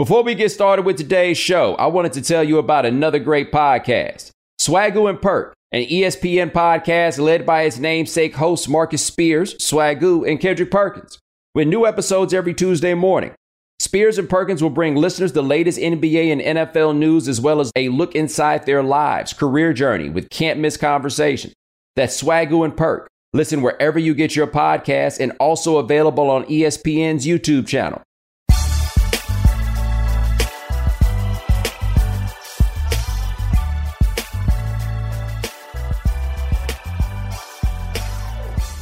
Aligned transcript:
Before 0.00 0.22
we 0.22 0.34
get 0.34 0.50
started 0.50 0.86
with 0.86 0.96
today's 0.96 1.36
show, 1.36 1.74
I 1.74 1.88
wanted 1.88 2.14
to 2.14 2.22
tell 2.22 2.42
you 2.42 2.56
about 2.56 2.86
another 2.86 3.18
great 3.18 3.52
podcast, 3.52 4.30
Swagu 4.58 5.10
and 5.10 5.20
Perk, 5.20 5.52
an 5.72 5.82
ESPN 5.82 6.52
podcast 6.52 7.18
led 7.18 7.44
by 7.44 7.64
its 7.64 7.76
namesake 7.76 8.34
hosts 8.34 8.66
Marcus 8.66 9.04
Spears, 9.04 9.58
Swagu, 9.58 10.26
and 10.26 10.40
Kendrick 10.40 10.70
Perkins, 10.70 11.18
with 11.54 11.68
new 11.68 11.84
episodes 11.84 12.32
every 12.32 12.54
Tuesday 12.54 12.94
morning. 12.94 13.34
Spears 13.78 14.16
and 14.16 14.26
Perkins 14.26 14.62
will 14.62 14.70
bring 14.70 14.94
listeners 14.94 15.34
the 15.34 15.42
latest 15.42 15.78
NBA 15.78 16.32
and 16.32 16.58
NFL 16.58 16.96
news 16.96 17.28
as 17.28 17.38
well 17.38 17.60
as 17.60 17.70
a 17.76 17.90
look 17.90 18.14
inside 18.14 18.64
their 18.64 18.82
lives, 18.82 19.34
career 19.34 19.74
journey 19.74 20.08
with 20.08 20.30
can't 20.30 20.58
miss 20.58 20.78
conversation. 20.78 21.52
That's 21.96 22.22
Swagu 22.22 22.64
and 22.64 22.74
Perk. 22.74 23.06
Listen 23.34 23.60
wherever 23.60 23.98
you 23.98 24.14
get 24.14 24.34
your 24.34 24.46
podcasts 24.46 25.20
and 25.20 25.32
also 25.38 25.76
available 25.76 26.30
on 26.30 26.46
ESPN's 26.46 27.26
YouTube 27.26 27.66
channel. 27.66 28.00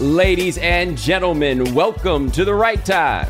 Ladies 0.01 0.59
and 0.59 0.97
gentlemen, 0.97 1.75
welcome 1.75 2.31
to 2.31 2.45
the 2.45 2.55
right 2.55 2.85
time. 2.85 3.29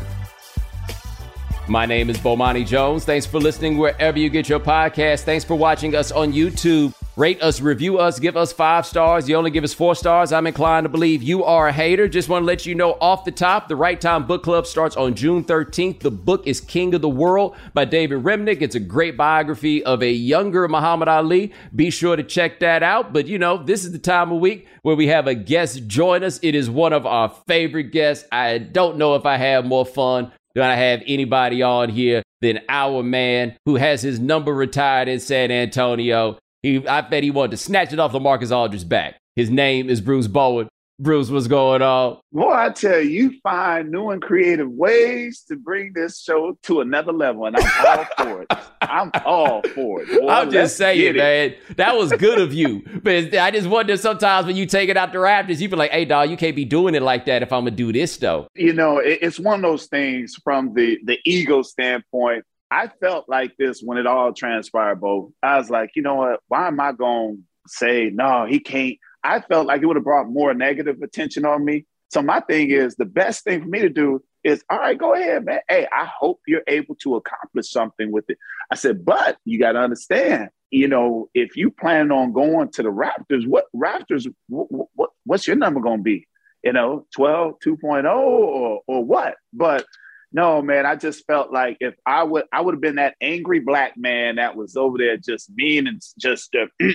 My 1.69 1.85
name 1.85 2.09
is 2.09 2.17
Bomani 2.17 2.65
Jones. 2.65 3.05
Thanks 3.05 3.27
for 3.27 3.39
listening 3.39 3.77
wherever 3.77 4.17
you 4.17 4.31
get 4.31 4.49
your 4.49 4.59
podcast. 4.59 5.21
Thanks 5.21 5.45
for 5.45 5.53
watching 5.53 5.95
us 5.95 6.11
on 6.11 6.33
YouTube. 6.33 6.95
Rate 7.15 7.39
us, 7.43 7.61
review 7.61 7.99
us, 7.99 8.17
give 8.17 8.35
us 8.35 8.51
five 8.51 8.87
stars. 8.87 9.29
You 9.29 9.35
only 9.35 9.51
give 9.51 9.63
us 9.63 9.73
four 9.73 9.93
stars. 9.93 10.31
I'm 10.31 10.47
inclined 10.47 10.85
to 10.85 10.89
believe 10.89 11.21
you 11.21 11.43
are 11.43 11.67
a 11.67 11.71
hater. 11.71 12.07
Just 12.07 12.27
want 12.27 12.41
to 12.41 12.45
let 12.47 12.65
you 12.65 12.73
know 12.73 12.93
off 13.01 13.23
the 13.23 13.31
top 13.31 13.67
the 13.67 13.75
Right 13.75 13.99
Time 14.01 14.25
Book 14.25 14.41
Club 14.41 14.65
starts 14.65 14.95
on 14.95 15.13
June 15.13 15.43
13th. 15.43 15.99
The 15.99 16.09
book 16.09 16.47
is 16.47 16.59
King 16.59 16.95
of 16.95 17.01
the 17.01 17.09
World 17.09 17.55
by 17.75 17.85
David 17.85 18.23
Remnick. 18.23 18.61
It's 18.61 18.75
a 18.75 18.79
great 18.79 19.15
biography 19.15 19.83
of 19.83 20.01
a 20.01 20.11
younger 20.11 20.67
Muhammad 20.67 21.07
Ali. 21.07 21.53
Be 21.75 21.91
sure 21.91 22.15
to 22.15 22.23
check 22.23 22.61
that 22.61 22.81
out. 22.81 23.13
But 23.13 23.27
you 23.27 23.37
know, 23.37 23.61
this 23.61 23.85
is 23.85 23.91
the 23.91 23.99
time 23.99 24.31
of 24.31 24.39
week 24.39 24.67
where 24.81 24.95
we 24.95 25.07
have 25.07 25.27
a 25.27 25.35
guest 25.35 25.85
join 25.87 26.23
us. 26.23 26.39
It 26.41 26.55
is 26.55 26.67
one 26.67 26.93
of 26.93 27.05
our 27.05 27.29
favorite 27.47 27.91
guests. 27.91 28.25
I 28.31 28.57
don't 28.57 28.97
know 28.97 29.13
if 29.13 29.27
I 29.27 29.37
have 29.37 29.65
more 29.65 29.85
fun 29.85 30.31
I 30.57 30.75
have 30.75 31.03
anybody 31.05 31.61
on 31.61 31.89
here 31.89 32.23
than 32.41 32.59
our 32.69 33.03
man 33.03 33.55
who 33.65 33.75
has 33.75 34.01
his 34.01 34.19
number 34.19 34.53
retired 34.53 35.07
in 35.07 35.19
San 35.19 35.51
Antonio. 35.51 36.37
He, 36.63 36.85
I 36.87 37.01
bet 37.01 37.23
he 37.23 37.31
wanted 37.31 37.51
to 37.51 37.57
snatch 37.57 37.93
it 37.93 37.99
off 37.99 38.11
LaMarcus 38.11 38.55
Aldridge 38.55 38.87
back. 38.87 39.17
His 39.35 39.49
name 39.49 39.89
is 39.89 40.01
Bruce 40.01 40.27
Bowen. 40.27 40.67
Bruce, 41.01 41.29
what's 41.29 41.47
going 41.47 41.81
on? 41.81 42.17
Boy, 42.33 42.51
I 42.51 42.69
tell 42.71 42.99
you, 42.99 43.09
you 43.09 43.39
find 43.41 43.89
new 43.89 44.09
and 44.09 44.21
creative 44.21 44.69
ways 44.69 45.45
to 45.47 45.55
bring 45.55 45.93
this 45.93 46.21
show 46.21 46.57
to 46.63 46.81
another 46.81 47.13
level, 47.13 47.45
and 47.45 47.55
I'm 47.55 47.87
all 47.87 48.05
for 48.17 48.41
it. 48.41 48.47
I'm 48.81 49.11
all 49.23 49.61
for 49.73 50.01
it. 50.01 50.19
Boy, 50.19 50.27
I'm 50.27 50.51
just 50.51 50.75
saying, 50.75 51.15
man, 51.15 51.55
that 51.77 51.95
was 51.95 52.11
good 52.11 52.39
of 52.39 52.53
you. 52.53 52.83
But 53.01 53.33
I 53.33 53.49
just 53.49 53.67
wonder 53.67 53.95
sometimes 53.95 54.45
when 54.45 54.57
you 54.57 54.65
take 54.65 54.89
it 54.89 54.97
out 54.97 55.13
the 55.13 55.19
rafters, 55.19 55.61
you 55.61 55.69
be 55.69 55.77
like, 55.77 55.91
"Hey, 55.91 56.03
dog, 56.03 56.29
you 56.29 56.35
can't 56.35 56.55
be 56.55 56.65
doing 56.65 56.95
it 56.95 57.01
like 57.01 57.25
that 57.27 57.43
if 57.43 57.53
I'm 57.53 57.61
gonna 57.61 57.71
do 57.71 57.93
this 57.93 58.17
though." 58.17 58.49
You 58.55 58.73
know, 58.73 58.97
it's 58.97 59.39
one 59.39 59.63
of 59.63 59.71
those 59.71 59.85
things 59.85 60.35
from 60.43 60.73
the 60.73 60.99
the 61.05 61.17
ego 61.23 61.61
standpoint. 61.61 62.43
I 62.71 62.87
felt 62.99 63.29
like 63.29 63.55
this 63.57 63.81
when 63.81 63.97
it 63.97 64.05
all 64.05 64.33
transpired, 64.33 64.99
Bo. 64.99 65.31
I 65.41 65.57
was 65.57 65.69
like, 65.69 65.91
you 65.95 66.01
know 66.01 66.15
what? 66.15 66.41
Why 66.49 66.67
am 66.67 66.79
I 66.79 66.91
going 66.91 67.37
to 67.37 67.43
say, 67.73 68.11
no, 68.13 68.45
he 68.45 68.59
can't? 68.59 68.97
I 69.23 69.41
felt 69.41 69.67
like 69.67 69.81
it 69.81 69.85
would 69.85 69.97
have 69.97 70.03
brought 70.03 70.29
more 70.29 70.53
negative 70.53 71.01
attention 71.01 71.45
on 71.45 71.63
me. 71.63 71.85
So 72.09 72.21
my 72.21 72.39
thing 72.39 72.71
is 72.71 72.95
the 72.95 73.05
best 73.05 73.43
thing 73.43 73.61
for 73.61 73.67
me 73.67 73.79
to 73.79 73.89
do 73.89 74.23
is, 74.43 74.63
all 74.69 74.79
right, 74.79 74.97
go 74.97 75.13
ahead, 75.13 75.45
man. 75.45 75.59
Hey, 75.67 75.87
I 75.91 76.05
hope 76.05 76.39
you're 76.47 76.63
able 76.67 76.95
to 76.95 77.15
accomplish 77.15 77.69
something 77.69 78.11
with 78.11 78.25
it. 78.29 78.37
I 78.71 78.75
said, 78.75 79.05
but 79.05 79.37
you 79.45 79.59
got 79.59 79.73
to 79.73 79.79
understand, 79.79 80.49
you 80.71 80.87
know, 80.87 81.29
if 81.33 81.55
you 81.55 81.71
plan 81.71 82.11
on 82.11 82.33
going 82.33 82.71
to 82.71 82.83
the 82.83 82.89
rafters, 82.89 83.45
what 83.45 83.65
rafters, 83.73 84.27
what, 84.47 84.89
what 84.95 85.09
what's 85.25 85.45
your 85.45 85.55
number 85.55 85.81
going 85.81 85.99
to 85.99 86.03
be? 86.03 86.27
You 86.63 86.73
know, 86.73 87.05
12, 87.15 87.55
2.0 87.63 88.05
or, 88.05 88.81
or 88.87 89.05
what? 89.05 89.35
But 89.53 89.85
no, 90.31 90.61
man, 90.61 90.85
I 90.85 90.95
just 90.95 91.25
felt 91.25 91.51
like 91.51 91.77
if 91.79 91.95
I 92.05 92.23
would, 92.23 92.45
I 92.51 92.61
would 92.61 92.75
have 92.75 92.81
been 92.81 92.95
that 92.95 93.15
angry 93.21 93.59
black 93.59 93.93
man 93.97 94.35
that 94.35 94.55
was 94.55 94.75
over 94.75 94.97
there 94.97 95.17
just 95.17 95.49
mean 95.51 95.87
and 95.87 96.01
just 96.17 96.55
uh, 96.55 96.87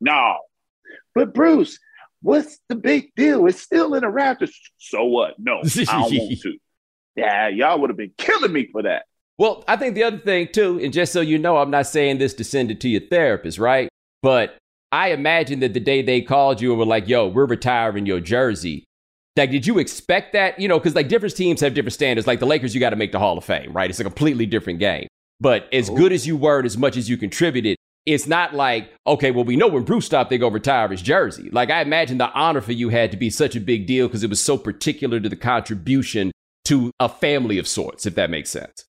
no. 0.00 0.36
But 1.14 1.34
Bruce, 1.34 1.78
what's 2.22 2.58
the 2.68 2.76
big 2.76 3.14
deal? 3.16 3.46
It's 3.46 3.60
still 3.60 3.94
in 3.94 4.02
the 4.02 4.08
rafters. 4.08 4.58
So 4.78 5.04
what? 5.04 5.34
No, 5.38 5.60
I 5.64 5.84
don't 5.84 6.14
want 6.14 6.40
to. 6.42 6.58
Yeah, 7.16 7.48
y'all 7.48 7.80
would 7.80 7.90
have 7.90 7.96
been 7.96 8.12
killing 8.18 8.52
me 8.52 8.68
for 8.72 8.82
that. 8.82 9.04
Well, 9.38 9.64
I 9.66 9.76
think 9.76 9.94
the 9.94 10.04
other 10.04 10.18
thing 10.18 10.48
too, 10.52 10.80
and 10.82 10.92
just 10.92 11.12
so 11.12 11.20
you 11.20 11.38
know, 11.38 11.56
I'm 11.56 11.70
not 11.70 11.86
saying 11.86 12.18
this 12.18 12.34
to 12.34 12.44
send 12.44 12.70
it 12.70 12.80
to 12.80 12.88
your 12.88 13.02
therapist, 13.02 13.58
right? 13.58 13.88
But 14.22 14.56
I 14.92 15.08
imagine 15.10 15.60
that 15.60 15.74
the 15.74 15.80
day 15.80 16.02
they 16.02 16.22
called 16.22 16.60
you 16.60 16.70
and 16.70 16.78
were 16.78 16.86
like, 16.86 17.08
"Yo, 17.08 17.26
we're 17.28 17.46
retiring 17.46 18.06
your 18.06 18.20
jersey," 18.20 18.84
Like, 19.36 19.50
did 19.50 19.66
you 19.66 19.78
expect 19.78 20.32
that? 20.34 20.60
You 20.60 20.68
know, 20.68 20.78
because 20.78 20.94
like 20.94 21.08
different 21.08 21.34
teams 21.36 21.60
have 21.60 21.74
different 21.74 21.94
standards. 21.94 22.26
Like 22.26 22.38
the 22.38 22.46
Lakers, 22.46 22.74
you 22.74 22.80
got 22.80 22.90
to 22.90 22.96
make 22.96 23.12
the 23.12 23.18
Hall 23.18 23.36
of 23.36 23.44
Fame, 23.44 23.72
right? 23.72 23.90
It's 23.90 24.00
a 24.00 24.04
completely 24.04 24.46
different 24.46 24.78
game. 24.78 25.08
But 25.40 25.68
as 25.72 25.90
Ooh. 25.90 25.96
good 25.96 26.12
as 26.12 26.26
you 26.26 26.36
were 26.36 26.58
and 26.58 26.66
as 26.66 26.78
much 26.78 26.96
as 26.96 27.08
you 27.08 27.16
contributed, 27.16 27.76
it's 28.06 28.26
not 28.26 28.54
like, 28.54 28.90
okay, 29.06 29.30
well, 29.30 29.44
we 29.44 29.56
know 29.56 29.68
when 29.68 29.84
Bruce 29.84 30.06
stopped, 30.06 30.30
they 30.30 30.38
go 30.38 30.48
retire 30.48 30.88
his 30.88 31.00
jersey. 31.00 31.48
Like, 31.50 31.70
I 31.70 31.80
imagine 31.80 32.18
the 32.18 32.30
honor 32.32 32.60
for 32.60 32.72
you 32.72 32.90
had 32.90 33.10
to 33.12 33.16
be 33.16 33.30
such 33.30 33.56
a 33.56 33.60
big 33.60 33.86
deal 33.86 34.08
because 34.08 34.22
it 34.22 34.30
was 34.30 34.40
so 34.40 34.58
particular 34.58 35.20
to 35.20 35.28
the 35.28 35.36
contribution 35.36 36.30
to 36.66 36.90
a 37.00 37.08
family 37.08 37.58
of 37.58 37.66
sorts, 37.66 38.06
if 38.06 38.14
that 38.16 38.30
makes 38.30 38.50
sense. 38.50 38.84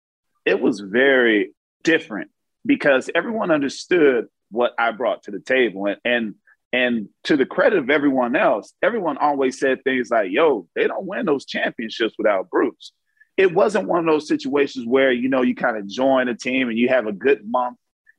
It 0.46 0.62
was 0.62 0.80
very 0.80 1.54
different 1.84 2.32
because 2.66 3.10
everyone 3.14 3.52
understood 3.52 4.28
what 4.50 4.74
I 4.78 4.92
brought 4.92 5.24
to 5.24 5.32
the 5.32 5.40
table. 5.40 5.88
And, 5.88 5.98
and 6.06 6.36
and 6.74 7.10
to 7.26 7.36
the 7.36 7.46
credit 7.46 7.80
of 7.80 7.90
everyone 7.90 8.36
else, 8.36 8.74
everyone 8.82 9.18
always 9.18 9.60
said 9.60 9.84
things 9.84 10.10
like, 10.10 10.32
yo, 10.32 10.68
they 10.74 10.88
don't 10.88 11.06
win 11.06 11.26
those 11.26 11.46
championships 11.46 12.16
without 12.18 12.50
Bruce. 12.50 12.94
It 13.36 13.54
wasn't 13.54 13.90
one 13.90 14.00
of 14.00 14.06
those 14.06 14.28
situations 14.28 14.86
where, 14.88 15.12
you 15.12 15.28
know, 15.28 15.42
you 15.42 15.54
kind 15.54 15.76
of 15.76 15.88
join 15.88 16.30
a 16.30 16.36
team 16.36 16.70
and 16.70 16.78
you 16.78 16.88
have 16.88 17.08
a 17.08 17.12
good 17.12 17.42
month 17.46 17.78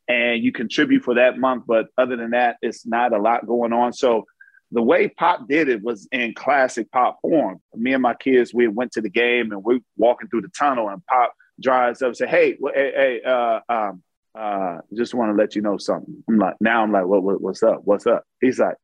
and 0.09 0.43
you 0.43 0.53
contribute 0.53 1.05
for 1.05 1.15
that 1.15 1.39
month. 1.39 1.65
But 1.67 1.87
other 1.97 2.17
than 2.17 2.31
that, 2.31 2.57
it's 2.63 2.87
not 2.87 3.13
a 3.13 3.19
lot 3.19 3.47
going 3.47 3.73
on. 3.73 3.93
So 3.93 4.25
the 4.73 4.83
way 4.83 5.09
Pop 5.09 5.49
did 5.49 5.69
it 5.69 5.83
was 5.83 6.09
in 6.11 6.35
classic 6.35 6.91
Pop 6.91 7.19
form. 7.21 7.61
Me 7.75 7.93
and 7.93 8.03
my 8.03 8.15
kids, 8.15 8.55
we 8.55 8.69
went 8.69 8.93
to 8.93 9.01
the 9.01 9.11
game 9.11 9.53
and 9.53 9.63
we're 9.63 9.81
walking 9.97 10.29
through 10.29 10.43
the 10.43 10.51
tunnel 10.59 10.89
and 10.89 11.05
Pop 11.07 11.33
drives 11.61 12.03
up 12.03 12.09
and 12.09 12.17
say, 12.17 12.27
hey, 12.27 12.57
hey, 12.75 12.93
hey 12.97 13.23
uh, 13.25 13.61
um, 13.69 14.03
uh, 14.35 14.79
just 14.95 15.15
want 15.15 15.31
to 15.31 15.41
let 15.41 15.55
you 15.55 15.63
know 15.63 15.77
something. 15.77 16.25
I'm 16.29 16.39
like, 16.39 16.55
now 16.61 16.83
I'm 16.83 16.91
like, 16.91 17.05
what, 17.05 17.23
what 17.23 17.41
what's 17.41 17.63
up? 17.63 17.83
What's 17.85 18.07
up? 18.07 18.25
He's 18.41 18.59
like, 18.59 18.77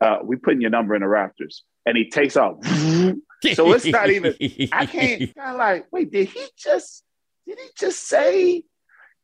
uh, 0.00 0.18
we 0.24 0.36
putting 0.36 0.62
your 0.62 0.70
number 0.70 0.94
in 0.94 1.02
the 1.02 1.08
rafters. 1.08 1.62
And 1.86 1.96
he 1.96 2.08
takes 2.08 2.36
off. 2.36 2.64
so 2.64 3.72
it's 3.72 3.84
not 3.84 4.10
even, 4.10 4.34
I 4.72 4.86
can't 4.86 5.34
kind 5.36 5.50
of 5.50 5.56
like, 5.56 5.86
wait, 5.92 6.10
did 6.10 6.28
he 6.28 6.46
just, 6.56 7.04
did 7.46 7.58
he 7.58 7.68
just 7.76 8.08
say? 8.08 8.64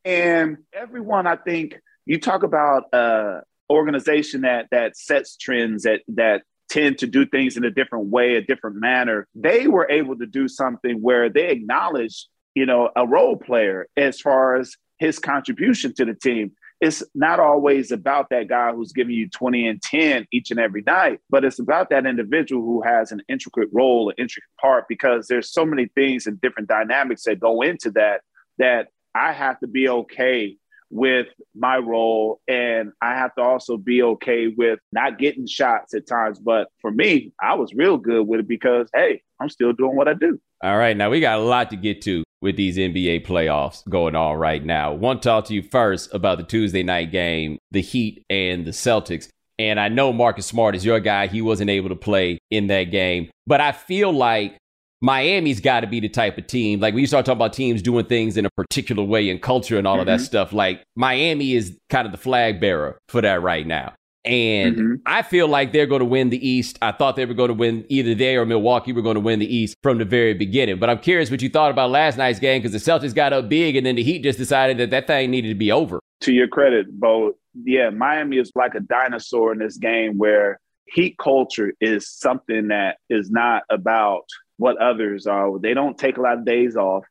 And 0.04 0.58
everyone, 0.72 1.26
I 1.26 1.36
think 1.36 1.78
you 2.06 2.18
talk 2.18 2.42
about 2.42 2.92
uh 2.92 3.40
organization 3.70 4.40
that 4.40 4.66
that 4.72 4.96
sets 4.96 5.36
trends 5.36 5.84
that 5.84 6.00
that 6.08 6.42
tend 6.68 6.98
to 6.98 7.06
do 7.06 7.26
things 7.26 7.56
in 7.56 7.64
a 7.64 7.70
different 7.70 8.06
way, 8.06 8.36
a 8.36 8.42
different 8.42 8.76
manner. 8.76 9.26
They 9.34 9.66
were 9.66 9.90
able 9.90 10.16
to 10.18 10.26
do 10.26 10.48
something 10.48 11.02
where 11.02 11.28
they 11.28 11.48
acknowledge, 11.48 12.26
you 12.54 12.64
know, 12.64 12.90
a 12.96 13.06
role 13.06 13.36
player 13.36 13.88
as 13.96 14.20
far 14.20 14.56
as 14.56 14.76
his 14.98 15.18
contribution 15.18 15.92
to 15.94 16.04
the 16.04 16.14
team. 16.14 16.52
It's 16.80 17.02
not 17.14 17.40
always 17.40 17.90
about 17.90 18.28
that 18.30 18.48
guy 18.48 18.72
who's 18.72 18.92
giving 18.92 19.14
you 19.14 19.28
20 19.28 19.66
and 19.66 19.82
10 19.82 20.26
each 20.32 20.50
and 20.50 20.60
every 20.60 20.82
night, 20.82 21.20
but 21.28 21.44
it's 21.44 21.58
about 21.58 21.90
that 21.90 22.06
individual 22.06 22.62
who 22.62 22.82
has 22.82 23.12
an 23.12 23.20
intricate 23.28 23.68
role, 23.72 24.08
an 24.08 24.14
intricate 24.16 24.48
part, 24.58 24.86
because 24.88 25.26
there's 25.26 25.52
so 25.52 25.66
many 25.66 25.90
things 25.94 26.26
and 26.26 26.40
different 26.40 26.68
dynamics 26.68 27.24
that 27.24 27.38
go 27.38 27.60
into 27.60 27.90
that, 27.90 28.22
that 28.58 28.88
I 29.14 29.32
have 29.32 29.58
to 29.60 29.66
be 29.66 29.88
okay 29.88 30.56
with 30.90 31.28
my 31.54 31.78
role 31.78 32.40
and 32.48 32.92
I 33.00 33.14
have 33.14 33.34
to 33.36 33.42
also 33.42 33.76
be 33.76 34.02
okay 34.02 34.48
with 34.48 34.80
not 34.92 35.18
getting 35.18 35.46
shots 35.46 35.94
at 35.94 36.06
times. 36.06 36.38
But 36.38 36.68
for 36.80 36.90
me, 36.90 37.32
I 37.40 37.54
was 37.54 37.72
real 37.74 37.96
good 37.96 38.26
with 38.26 38.40
it 38.40 38.48
because, 38.48 38.88
hey, 38.94 39.22
I'm 39.40 39.48
still 39.48 39.72
doing 39.72 39.96
what 39.96 40.08
I 40.08 40.14
do. 40.14 40.40
All 40.62 40.76
right. 40.76 40.96
Now 40.96 41.10
we 41.10 41.20
got 41.20 41.38
a 41.38 41.42
lot 41.42 41.70
to 41.70 41.76
get 41.76 42.02
to 42.02 42.24
with 42.42 42.56
these 42.56 42.76
NBA 42.76 43.26
playoffs 43.26 43.88
going 43.88 44.16
on 44.16 44.36
right 44.36 44.64
now. 44.64 44.92
Want 44.92 45.22
to 45.22 45.28
talk 45.28 45.46
to 45.46 45.54
you 45.54 45.62
first 45.62 46.12
about 46.12 46.38
the 46.38 46.44
Tuesday 46.44 46.82
night 46.82 47.12
game, 47.12 47.58
the 47.70 47.82
Heat 47.82 48.24
and 48.28 48.66
the 48.66 48.72
Celtics. 48.72 49.28
And 49.58 49.78
I 49.78 49.88
know 49.88 50.12
Marcus 50.12 50.46
Smart 50.46 50.74
is 50.74 50.84
your 50.84 51.00
guy. 51.00 51.26
He 51.26 51.42
wasn't 51.42 51.70
able 51.70 51.90
to 51.90 51.96
play 51.96 52.38
in 52.50 52.68
that 52.68 52.84
game. 52.84 53.30
But 53.46 53.60
I 53.60 53.72
feel 53.72 54.10
like 54.10 54.56
Miami's 55.00 55.60
got 55.60 55.80
to 55.80 55.86
be 55.86 56.00
the 56.00 56.08
type 56.08 56.36
of 56.36 56.46
team. 56.46 56.80
Like 56.80 56.94
when 56.94 57.00
you 57.00 57.06
start 57.06 57.24
talking 57.24 57.38
about 57.38 57.52
teams 57.52 57.80
doing 57.80 58.04
things 58.04 58.36
in 58.36 58.44
a 58.44 58.50
particular 58.50 59.02
way 59.02 59.30
and 59.30 59.40
culture 59.40 59.78
and 59.78 59.86
all 59.86 59.94
mm-hmm. 59.94 60.00
of 60.00 60.06
that 60.06 60.16
mm-hmm. 60.16 60.24
stuff, 60.24 60.52
like 60.52 60.82
Miami 60.94 61.54
is 61.54 61.78
kind 61.88 62.06
of 62.06 62.12
the 62.12 62.18
flag 62.18 62.60
bearer 62.60 62.98
for 63.08 63.20
that 63.22 63.42
right 63.42 63.66
now. 63.66 63.94
And 64.26 64.76
mm-hmm. 64.76 64.94
I 65.06 65.22
feel 65.22 65.48
like 65.48 65.72
they're 65.72 65.86
going 65.86 66.00
to 66.00 66.06
win 66.06 66.28
the 66.28 66.46
East. 66.46 66.78
I 66.82 66.92
thought 66.92 67.16
they 67.16 67.24
were 67.24 67.34
going 67.34 67.48
to 67.48 67.54
win 67.54 67.86
either 67.88 68.14
they 68.14 68.36
or 68.36 68.44
Milwaukee 68.44 68.92
were 68.92 69.00
going 69.00 69.14
to 69.14 69.20
win 69.20 69.38
the 69.38 69.54
East 69.54 69.76
from 69.82 69.96
the 69.96 70.04
very 70.04 70.34
beginning. 70.34 70.78
But 70.78 70.90
I'm 70.90 70.98
curious 70.98 71.30
what 71.30 71.40
you 71.40 71.48
thought 71.48 71.70
about 71.70 71.90
last 71.90 72.18
night's 72.18 72.38
game 72.38 72.60
because 72.60 72.72
the 72.72 72.90
Celtics 72.90 73.14
got 73.14 73.32
up 73.32 73.48
big 73.48 73.76
and 73.76 73.86
then 73.86 73.96
the 73.96 74.02
Heat 74.02 74.22
just 74.22 74.36
decided 74.36 74.76
that 74.76 74.90
that 74.90 75.06
thing 75.06 75.30
needed 75.30 75.48
to 75.48 75.54
be 75.54 75.72
over. 75.72 76.00
To 76.20 76.32
your 76.32 76.48
credit, 76.48 77.00
Bo, 77.00 77.32
yeah, 77.64 77.88
Miami 77.88 78.36
is 78.36 78.52
like 78.54 78.74
a 78.74 78.80
dinosaur 78.80 79.52
in 79.52 79.58
this 79.58 79.78
game 79.78 80.18
where 80.18 80.60
Heat 80.92 81.16
culture 81.18 81.72
is 81.80 82.06
something 82.10 82.68
that 82.68 82.98
is 83.08 83.30
not 83.30 83.62
about 83.70 84.24
what 84.60 84.76
others 84.76 85.26
are. 85.26 85.58
They 85.58 85.72
don't 85.72 85.96
take 85.96 86.18
a 86.18 86.20
lot 86.20 86.38
of 86.38 86.44
days 86.44 86.76
off. 86.76 87.04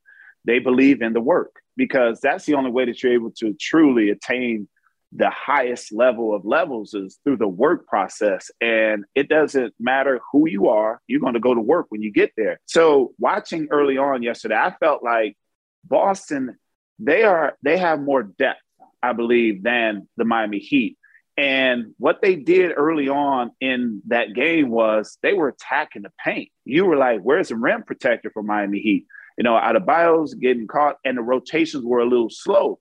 They 0.46 0.60
believe 0.60 1.02
in 1.02 1.14
the 1.14 1.20
work 1.20 1.62
because 1.76 2.20
that's 2.22 2.46
the 2.46 2.54
only 2.54 2.70
way 2.70 2.86
that 2.86 3.02
you're 3.02 3.14
able 3.14 3.32
to 3.40 3.56
truly 3.60 4.12
attain 4.12 4.68
the 5.12 5.32
highest 5.32 5.92
level 5.92 6.36
of 6.36 6.46
levels 6.46 6.94
is 6.94 7.18
through 7.24 7.38
the 7.38 7.48
work 7.48 7.88
process. 7.88 8.52
And 8.62 9.06
it 9.16 9.30
doesn't 9.30 9.74
matter 9.80 10.22
who 10.32 10.48
you 10.48 10.68
are, 10.68 11.02
you're 11.08 11.20
going 11.20 11.34
to 11.34 11.40
go 11.40 11.56
to 11.56 11.62
work 11.62 11.88
when 11.90 12.04
you 12.04 12.12
get 12.12 12.32
there. 12.38 12.60
So 12.68 13.14
watching 13.18 13.70
early 13.72 13.98
on 13.98 14.22
yesterday, 14.22 14.56
I 14.56 14.76
felt 14.80 15.04
like 15.04 15.36
Boston, 15.84 16.56
they 17.00 17.24
are 17.24 17.58
they 17.64 17.80
have 17.80 18.00
more 18.00 18.22
depth, 18.22 18.62
I 19.02 19.14
believe, 19.14 19.64
than 19.64 20.08
the 20.18 20.26
Miami 20.26 20.60
Heat. 20.60 20.99
And 21.40 21.94
what 21.98 22.22
they 22.22 22.36
did 22.36 22.74
early 22.76 23.08
on 23.08 23.52
in 23.62 24.02
that 24.08 24.34
game 24.34 24.70
was 24.70 25.18
they 25.24 25.32
were 25.32 25.48
attacking 25.48 26.02
the 26.02 26.12
paint. 26.22 26.50
You 26.66 26.84
were 26.84 26.98
like, 26.98 27.22
where's 27.22 27.48
the 27.48 27.56
rim 27.56 27.84
protector 27.84 28.30
for 28.30 28.44
Miami 28.44 28.82
Heat? 28.82 29.06
You 29.38 29.46
know, 29.46 29.54
Adebayo's 29.54 30.34
getting 30.34 30.68
caught, 30.68 30.98
and 31.06 31.18
the 31.18 31.22
rotations 31.22 31.86
were 31.86 32.00
a 32.00 32.06
little 32.06 32.30
slow. 32.30 32.80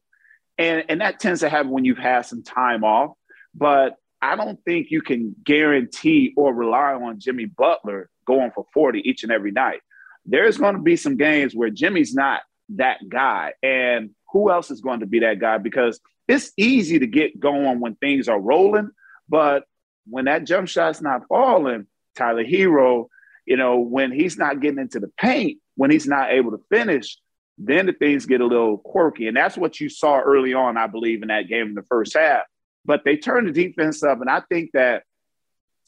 And, 0.59 0.85
and 0.89 1.01
that 1.01 1.21
tends 1.21 1.39
to 1.43 1.49
happen 1.49 1.71
when 1.71 1.85
you've 1.85 1.99
had 1.99 2.23
some 2.23 2.43
time 2.43 2.83
off. 2.83 3.13
But 3.55 3.95
I 4.21 4.35
don't 4.35 4.59
think 4.65 4.91
you 4.91 5.03
can 5.03 5.37
guarantee 5.45 6.35
or 6.37 6.53
rely 6.53 6.95
on 6.95 7.21
Jimmy 7.21 7.45
Butler 7.45 8.11
going 8.27 8.51
for 8.51 8.67
40 8.75 9.09
each 9.09 9.23
and 9.23 9.31
every 9.31 9.53
night. 9.53 9.83
There's 10.27 10.59
going 10.59 10.75
to 10.75 10.83
be 10.83 10.97
some 10.97 11.17
games 11.17 11.55
where 11.55 11.71
Jimmy's 11.71 12.13
not 12.13 12.41
that 12.71 13.09
guy. 13.09 13.53
And 13.63 14.11
who 14.31 14.51
else 14.51 14.71
is 14.71 14.81
going 14.81 15.01
to 15.01 15.07
be 15.07 15.21
that 15.21 15.39
guy? 15.39 15.59
Because 15.59 16.01
it's 16.27 16.53
easy 16.57 16.99
to 16.99 17.07
get 17.07 17.41
going 17.41 17.81
when 17.81 17.95
things 17.97 18.29
are 18.29 18.41
rolling, 18.41 18.91
but 19.29 19.65
when 20.09 20.27
that 20.27 20.45
jump 20.45 20.69
shot's 20.69 21.03
not 21.03 21.27
falling, 21.29 21.87
Tyler 22.17 22.45
Herro, 22.45 23.09
you 23.47 23.57
know, 23.57 23.79
when 23.79 24.13
he's 24.13 24.37
not 24.37 24.61
getting 24.61 24.79
into 24.79 25.01
the 25.01 25.11
paint, 25.19 25.59
when 25.77 25.91
he's 25.91 26.07
not 26.07 26.31
able 26.31 26.51
to 26.51 26.61
finish, 26.71 27.19
then 27.57 27.87
the 27.87 27.93
things 27.93 28.27
get 28.27 28.41
a 28.41 28.47
little 28.47 28.79
quirky. 28.79 29.27
And 29.27 29.37
that's 29.37 29.57
what 29.57 29.81
you 29.81 29.89
saw 29.89 30.21
early 30.21 30.55
on, 30.55 30.77
I 30.77 30.87
believe, 30.87 31.23
in 31.23 31.29
that 31.29 31.49
game 31.49 31.69
in 31.69 31.75
the 31.75 31.83
first 31.83 32.17
half. 32.17 32.43
But 32.85 33.05
they 33.05 33.17
turned 33.17 33.49
the 33.49 33.53
defense 33.53 34.03
up, 34.03 34.21
and 34.21 34.31
I 34.31 34.43
think 34.49 34.71
that 34.73 35.03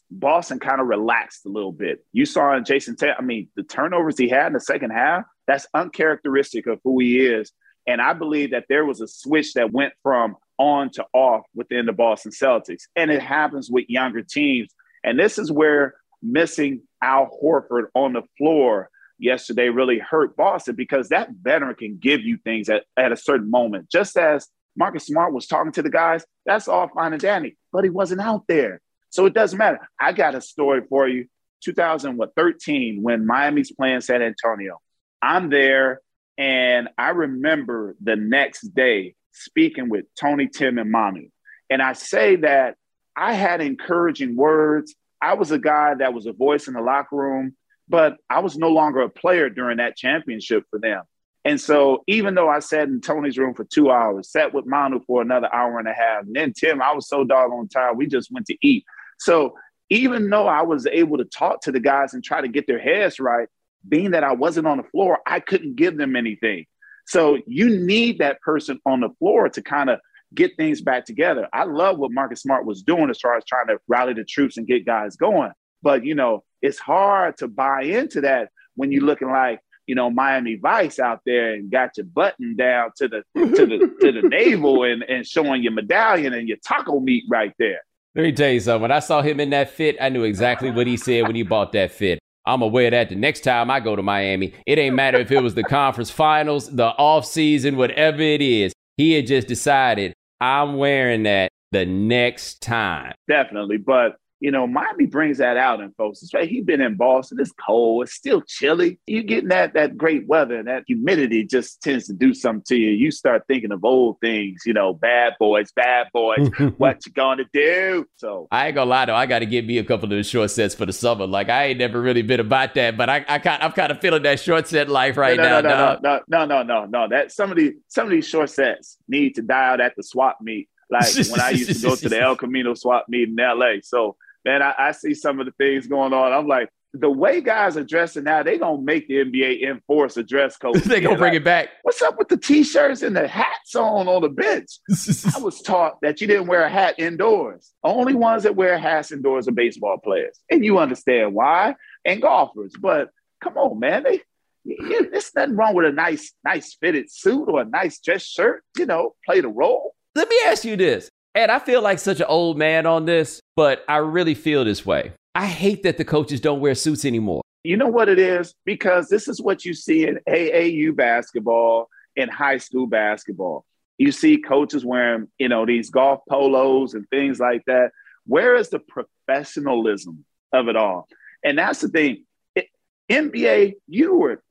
Boston 0.09 0.59
kind 0.59 0.81
of 0.81 0.87
relaxed 0.87 1.45
a 1.45 1.49
little 1.49 1.71
bit. 1.71 2.05
You 2.11 2.25
saw 2.25 2.55
in 2.55 2.65
Jayson 2.65 2.97
Tatum, 2.97 3.15
I 3.17 3.21
mean, 3.21 3.47
the 3.55 3.63
turnovers 3.63 4.17
he 4.17 4.27
had 4.27 4.47
in 4.47 4.53
the 4.53 4.59
second 4.59 4.91
half, 4.91 5.23
that's 5.47 5.65
uncharacteristic 5.73 6.67
of 6.67 6.79
who 6.83 6.99
he 6.99 7.19
is. 7.19 7.51
And 7.87 8.01
I 8.01 8.13
believe 8.13 8.51
that 8.51 8.65
there 8.69 8.85
was 8.85 9.01
a 9.01 9.07
switch 9.07 9.53
that 9.53 9.71
went 9.71 9.93
from 10.03 10.35
on 10.57 10.91
to 10.91 11.05
off 11.13 11.43
within 11.55 11.85
the 11.85 11.93
Boston 11.93 12.31
Celtics. 12.31 12.83
And 12.95 13.09
it 13.09 13.21
happens 13.21 13.69
with 13.69 13.89
younger 13.89 14.21
teams. 14.21 14.73
And 15.03 15.19
this 15.19 15.39
is 15.39 15.51
where 15.51 15.95
missing 16.21 16.81
Al 17.01 17.29
Horford 17.41 17.85
on 17.95 18.13
the 18.13 18.21
floor 18.37 18.89
yesterday 19.17 19.69
really 19.69 19.99
hurt 19.99 20.35
Boston 20.35 20.75
because 20.75 21.09
that 21.09 21.29
veteran 21.41 21.75
can 21.75 21.97
give 21.97 22.21
you 22.21 22.37
things 22.37 22.69
at, 22.69 22.83
at 22.97 23.11
a 23.11 23.17
certain 23.17 23.49
moment. 23.49 23.89
Just 23.89 24.17
as 24.17 24.47
Marcus 24.75 25.07
Smart 25.07 25.33
was 25.33 25.47
talking 25.47 25.71
to 25.73 25.81
the 25.81 25.89
guys, 25.89 26.25
that's 26.45 26.67
all 26.67 26.89
fine 26.89 27.13
and 27.13 27.21
dandy, 27.21 27.57
but 27.71 27.83
he 27.83 27.89
wasn't 27.89 28.21
out 28.21 28.43
there. 28.47 28.81
So 29.09 29.25
it 29.25 29.33
doesn't 29.33 29.57
matter. 29.57 29.79
I 29.99 30.13
got 30.13 30.35
a 30.35 30.41
story 30.41 30.81
for 30.89 31.07
you. 31.07 31.27
2013, 31.63 33.03
when 33.03 33.25
Miami's 33.25 33.71
playing 33.71 34.01
San 34.01 34.21
Antonio. 34.21 34.79
I'm 35.21 35.49
there, 35.49 36.01
and 36.37 36.89
I 36.97 37.09
remember 37.09 37.95
the 38.01 38.15
next 38.15 38.73
day 38.73 39.15
speaking 39.31 39.89
with 39.89 40.05
Tony, 40.19 40.47
Tim, 40.47 40.77
and 40.77 40.91
Manu. 40.91 41.27
And 41.69 41.81
I 41.81 41.93
say 41.93 42.37
that 42.37 42.75
I 43.15 43.33
had 43.33 43.61
encouraging 43.61 44.35
words. 44.35 44.95
I 45.21 45.35
was 45.35 45.51
a 45.51 45.59
guy 45.59 45.95
that 45.95 46.13
was 46.13 46.25
a 46.25 46.33
voice 46.33 46.67
in 46.67 46.73
the 46.73 46.81
locker 46.81 47.15
room 47.15 47.55
but 47.91 48.17
I 48.29 48.39
was 48.39 48.57
no 48.57 48.69
longer 48.69 49.01
a 49.01 49.09
player 49.09 49.49
during 49.49 49.77
that 49.77 49.97
championship 49.97 50.63
for 50.69 50.79
them. 50.79 51.03
And 51.43 51.59
so 51.59 52.03
even 52.07 52.35
though 52.35 52.47
I 52.47 52.59
sat 52.59 52.87
in 52.87 53.01
Tony's 53.01 53.37
room 53.37 53.53
for 53.53 53.65
two 53.65 53.91
hours, 53.91 54.31
sat 54.31 54.53
with 54.53 54.65
Manu 54.65 55.01
for 55.05 55.21
another 55.21 55.53
hour 55.53 55.77
and 55.77 55.87
a 55.87 55.93
half, 55.93 56.23
and 56.23 56.33
then 56.33 56.53
Tim, 56.53 56.81
I 56.81 56.93
was 56.93 57.09
so 57.09 57.25
doggone 57.25 57.67
tired, 57.67 57.97
we 57.97 58.07
just 58.07 58.31
went 58.31 58.45
to 58.45 58.57
eat. 58.61 58.85
So 59.19 59.55
even 59.89 60.29
though 60.29 60.47
I 60.47 60.61
was 60.61 60.87
able 60.87 61.17
to 61.17 61.25
talk 61.25 61.61
to 61.63 61.71
the 61.71 61.81
guys 61.81 62.13
and 62.13 62.23
try 62.23 62.39
to 62.39 62.47
get 62.47 62.65
their 62.65 62.79
heads 62.79 63.19
right, 63.19 63.49
being 63.87 64.11
that 64.11 64.23
I 64.23 64.33
wasn't 64.33 64.67
on 64.67 64.77
the 64.77 64.83
floor, 64.83 65.19
I 65.25 65.39
couldn't 65.39 65.75
give 65.75 65.97
them 65.97 66.15
anything. 66.15 66.65
So 67.05 67.39
you 67.47 67.69
need 67.69 68.19
that 68.19 68.41
person 68.41 68.79
on 68.85 69.01
the 69.01 69.09
floor 69.19 69.49
to 69.49 69.61
kind 69.61 69.89
of 69.89 69.99
get 70.33 70.55
things 70.55 70.81
back 70.81 71.05
together. 71.05 71.47
I 71.51 71.63
love 71.63 71.97
what 71.97 72.11
Marcus 72.11 72.41
Smart 72.41 72.65
was 72.65 72.83
doing 72.83 73.09
as 73.09 73.19
far 73.19 73.35
as 73.35 73.43
trying 73.45 73.67
to 73.67 73.79
rally 73.87 74.13
the 74.13 74.23
troops 74.23 74.57
and 74.57 74.67
get 74.67 74.85
guys 74.85 75.15
going. 75.15 75.51
But 75.81 76.05
you 76.05 76.15
know, 76.15 76.43
it's 76.61 76.79
hard 76.79 77.37
to 77.37 77.47
buy 77.47 77.83
into 77.83 78.21
that 78.21 78.49
when 78.75 78.91
you're 78.91 79.03
looking 79.03 79.29
like 79.29 79.59
you 79.87 79.95
know 79.95 80.09
Miami 80.09 80.55
Vice 80.55 80.99
out 80.99 81.21
there 81.25 81.53
and 81.53 81.71
got 81.71 81.97
your 81.97 82.05
button 82.05 82.55
down 82.55 82.91
to 82.97 83.07
the 83.07 83.23
to 83.35 83.65
the 83.65 83.97
to 84.01 84.11
the 84.11 84.21
navel 84.29 84.83
and 84.83 85.03
and 85.03 85.25
showing 85.25 85.63
your 85.63 85.73
medallion 85.73 86.33
and 86.33 86.47
your 86.47 86.57
taco 86.65 86.99
meat 86.99 87.23
right 87.29 87.53
there. 87.57 87.81
Let 88.15 88.23
me 88.23 88.31
tell 88.33 88.51
you 88.51 88.59
something. 88.59 88.83
When 88.83 88.91
I 88.91 88.99
saw 88.99 89.21
him 89.21 89.39
in 89.39 89.51
that 89.51 89.69
fit, 89.71 89.97
I 89.99 90.09
knew 90.09 90.23
exactly 90.23 90.69
what 90.69 90.85
he 90.85 90.97
said 90.97 91.23
when 91.23 91.35
he 91.35 91.43
bought 91.43 91.71
that 91.73 91.91
fit. 91.91 92.19
I'm 92.45 92.61
wear 92.71 92.89
that 92.89 93.09
the 93.09 93.15
next 93.15 93.41
time 93.41 93.69
I 93.69 93.79
go 93.79 93.95
to 93.95 94.01
Miami. 94.01 94.53
It 94.65 94.79
ain't 94.79 94.95
matter 94.95 95.19
if 95.19 95.31
it 95.31 95.41
was 95.41 95.53
the 95.53 95.63
conference 95.63 96.09
finals, 96.09 96.73
the 96.75 96.87
off 96.87 97.25
season, 97.25 97.77
whatever 97.77 98.21
it 98.21 98.41
is. 98.41 98.73
He 98.97 99.13
had 99.13 99.27
just 99.27 99.47
decided 99.47 100.13
I'm 100.39 100.77
wearing 100.77 101.23
that 101.23 101.51
the 101.71 101.85
next 101.85 102.61
time. 102.61 103.13
Definitely, 103.27 103.77
but 103.77 104.17
you 104.41 104.49
know, 104.49 104.65
Miami 104.65 105.05
brings 105.05 105.37
that 105.37 105.55
out 105.55 105.81
in 105.81 105.91
folks. 105.91 106.23
It's 106.23 106.33
right. 106.33 106.49
He's 106.49 106.65
been 106.65 106.81
in 106.81 106.95
Boston. 106.95 107.37
It's 107.39 107.51
cold. 107.51 108.03
It's 108.03 108.13
still 108.13 108.41
chilly. 108.41 108.99
You 109.05 109.21
getting 109.21 109.49
that 109.49 109.75
that 109.75 109.95
great 109.95 110.27
weather 110.27 110.57
and 110.57 110.67
that 110.67 110.83
humidity 110.87 111.45
just 111.45 111.79
tends 111.81 112.07
to 112.07 112.13
do 112.13 112.33
something 112.33 112.63
to 112.69 112.75
you. 112.75 112.89
You 112.89 113.11
start 113.11 113.43
thinking 113.47 113.71
of 113.71 113.85
old 113.85 114.19
things. 114.19 114.63
You 114.65 114.73
know, 114.73 114.95
bad 114.95 115.33
boys, 115.39 115.71
bad 115.73 116.07
boys. 116.11 116.49
what 116.77 117.05
you 117.05 117.11
gonna 117.11 117.45
do? 117.53 118.07
So 118.15 118.47
I 118.51 118.67
ain't 118.67 118.75
gonna 118.75 118.89
lie 118.89 119.05
though. 119.05 119.15
I 119.15 119.27
got 119.27 119.39
to 119.39 119.45
get 119.45 119.67
me 119.67 119.77
a 119.77 119.83
couple 119.83 120.05
of 120.05 120.09
those 120.09 120.27
short 120.27 120.49
sets 120.49 120.73
for 120.73 120.87
the 120.87 120.93
summer. 120.93 121.27
Like 121.27 121.49
I 121.49 121.65
ain't 121.65 121.79
never 121.79 122.01
really 122.01 122.23
been 122.23 122.39
about 122.39 122.73
that, 122.73 122.97
but 122.97 123.09
I 123.09 123.23
I 123.29 123.37
kind 123.37 123.61
I'm 123.61 123.73
kind 123.73 123.91
of 123.91 124.01
feeling 124.01 124.23
that 124.23 124.39
short 124.39 124.67
set 124.67 124.89
life 124.89 125.17
right 125.17 125.37
no, 125.37 125.43
no, 125.43 125.61
now. 125.61 125.69
No, 125.69 125.99
no, 126.01 126.19
no, 126.27 126.45
no, 126.45 126.63
no, 126.63 126.63
no, 126.63 126.85
no. 126.85 127.07
That 127.09 127.31
some 127.31 127.51
of 127.51 127.57
these 127.57 127.73
some 127.89 128.07
of 128.07 128.11
these 128.11 128.27
short 128.27 128.49
sets 128.49 128.97
need 129.07 129.35
to 129.35 129.43
die 129.43 129.69
out 129.69 129.81
at 129.81 129.95
the 129.95 130.01
swap 130.01 130.39
meet. 130.41 130.67
Like 130.89 131.05
when 131.29 131.39
I 131.39 131.51
used 131.51 131.79
to 131.79 131.87
go 131.87 131.95
to 131.95 132.09
the 132.09 132.19
El 132.19 132.35
Camino 132.35 132.73
swap 132.73 133.05
meet 133.07 133.29
in 133.29 133.35
LA. 133.37 133.75
So 133.83 134.17
man, 134.45 134.61
I, 134.61 134.73
I 134.77 134.91
see 134.91 135.13
some 135.13 135.39
of 135.39 135.45
the 135.45 135.51
things 135.53 135.87
going 135.87 136.13
on. 136.13 136.33
I'm 136.33 136.47
like, 136.47 136.69
the 136.93 137.09
way 137.09 137.39
guys 137.39 137.77
are 137.77 137.83
dressing 137.83 138.25
now, 138.25 138.43
they 138.43 138.57
gonna 138.57 138.81
make 138.81 139.07
the 139.07 139.15
NBA 139.15 139.63
enforce 139.63 140.17
a 140.17 140.23
dress 140.23 140.57
code. 140.57 140.75
they 140.85 140.99
gonna 140.99 141.17
bring 141.17 141.33
like, 141.33 141.41
it 141.41 141.45
back. 141.45 141.69
What's 141.83 142.01
up 142.01 142.17
with 142.17 142.27
the 142.27 142.37
t-shirts 142.37 143.01
and 143.01 143.15
the 143.15 143.27
hats 143.27 143.75
on 143.75 144.07
on 144.07 144.21
the 144.21 144.29
bench? 144.29 144.79
I 145.35 145.39
was 145.39 145.61
taught 145.61 146.01
that 146.01 146.19
you 146.19 146.27
didn't 146.27 146.47
wear 146.47 146.63
a 146.63 146.69
hat 146.69 146.95
indoors. 146.97 147.71
Only 147.83 148.13
ones 148.13 148.43
that 148.43 148.55
wear 148.55 148.77
hats 148.77 149.11
indoors 149.11 149.47
are 149.47 149.53
baseball 149.53 149.97
players, 149.97 150.37
and 150.49 150.65
you 150.65 150.79
understand 150.79 151.33
why, 151.33 151.75
and 152.03 152.21
golfers. 152.21 152.73
But 152.79 153.09
come 153.41 153.57
on, 153.57 153.79
man, 153.79 154.03
they. 154.03 154.21
There's 154.63 155.31
nothing 155.35 155.55
wrong 155.55 155.73
with 155.73 155.87
a 155.87 155.91
nice, 155.91 156.33
nice 156.45 156.75
fitted 156.75 157.11
suit 157.11 157.45
or 157.47 157.61
a 157.61 157.65
nice 157.65 157.99
dress 157.99 158.21
shirt. 158.21 158.63
You 158.77 158.85
know, 158.85 159.15
play 159.25 159.41
the 159.41 159.47
role. 159.47 159.95
Let 160.13 160.29
me 160.29 160.39
ask 160.45 160.63
you 160.63 160.75
this: 160.75 161.09
and 161.35 161.51
I 161.51 161.59
feel 161.59 161.81
like 161.81 161.99
such 161.99 162.19
an 162.19 162.25
old 162.27 162.57
man 162.57 162.85
on 162.85 163.05
this, 163.05 163.41
but 163.55 163.83
I 163.87 163.97
really 163.97 164.35
feel 164.35 164.65
this 164.65 164.85
way. 164.85 165.13
I 165.33 165.45
hate 165.45 165.83
that 165.83 165.97
the 165.97 166.05
coaches 166.05 166.41
don't 166.41 166.59
wear 166.59 166.75
suits 166.75 167.05
anymore. 167.05 167.41
You 167.63 167.77
know 167.77 167.87
what 167.87 168.09
it 168.09 168.19
is? 168.19 168.53
Because 168.65 169.07
this 169.07 169.27
is 169.27 169.41
what 169.41 169.63
you 169.63 169.73
see 169.73 170.07
in 170.07 170.19
AAU 170.27 170.95
basketball 170.95 171.89
and 172.17 172.29
high 172.29 172.57
school 172.57 172.87
basketball. 172.87 173.65
You 173.97 174.11
see 174.11 174.37
coaches 174.37 174.83
wearing, 174.83 175.27
you 175.37 175.47
know, 175.47 175.65
these 175.65 175.89
golf 175.89 176.21
polos 176.27 176.95
and 176.95 177.07
things 177.09 177.39
like 177.39 177.63
that. 177.67 177.91
Where 178.25 178.55
is 178.55 178.69
the 178.69 178.79
professionalism 178.79 180.25
of 180.51 180.67
it 180.67 180.75
all? 180.75 181.07
And 181.43 181.57
that's 181.57 181.81
the 181.81 181.89
thing. 181.89 182.25
It, 182.55 182.67
NBA, 183.09 183.75
you 183.87 184.15
were 184.15 184.41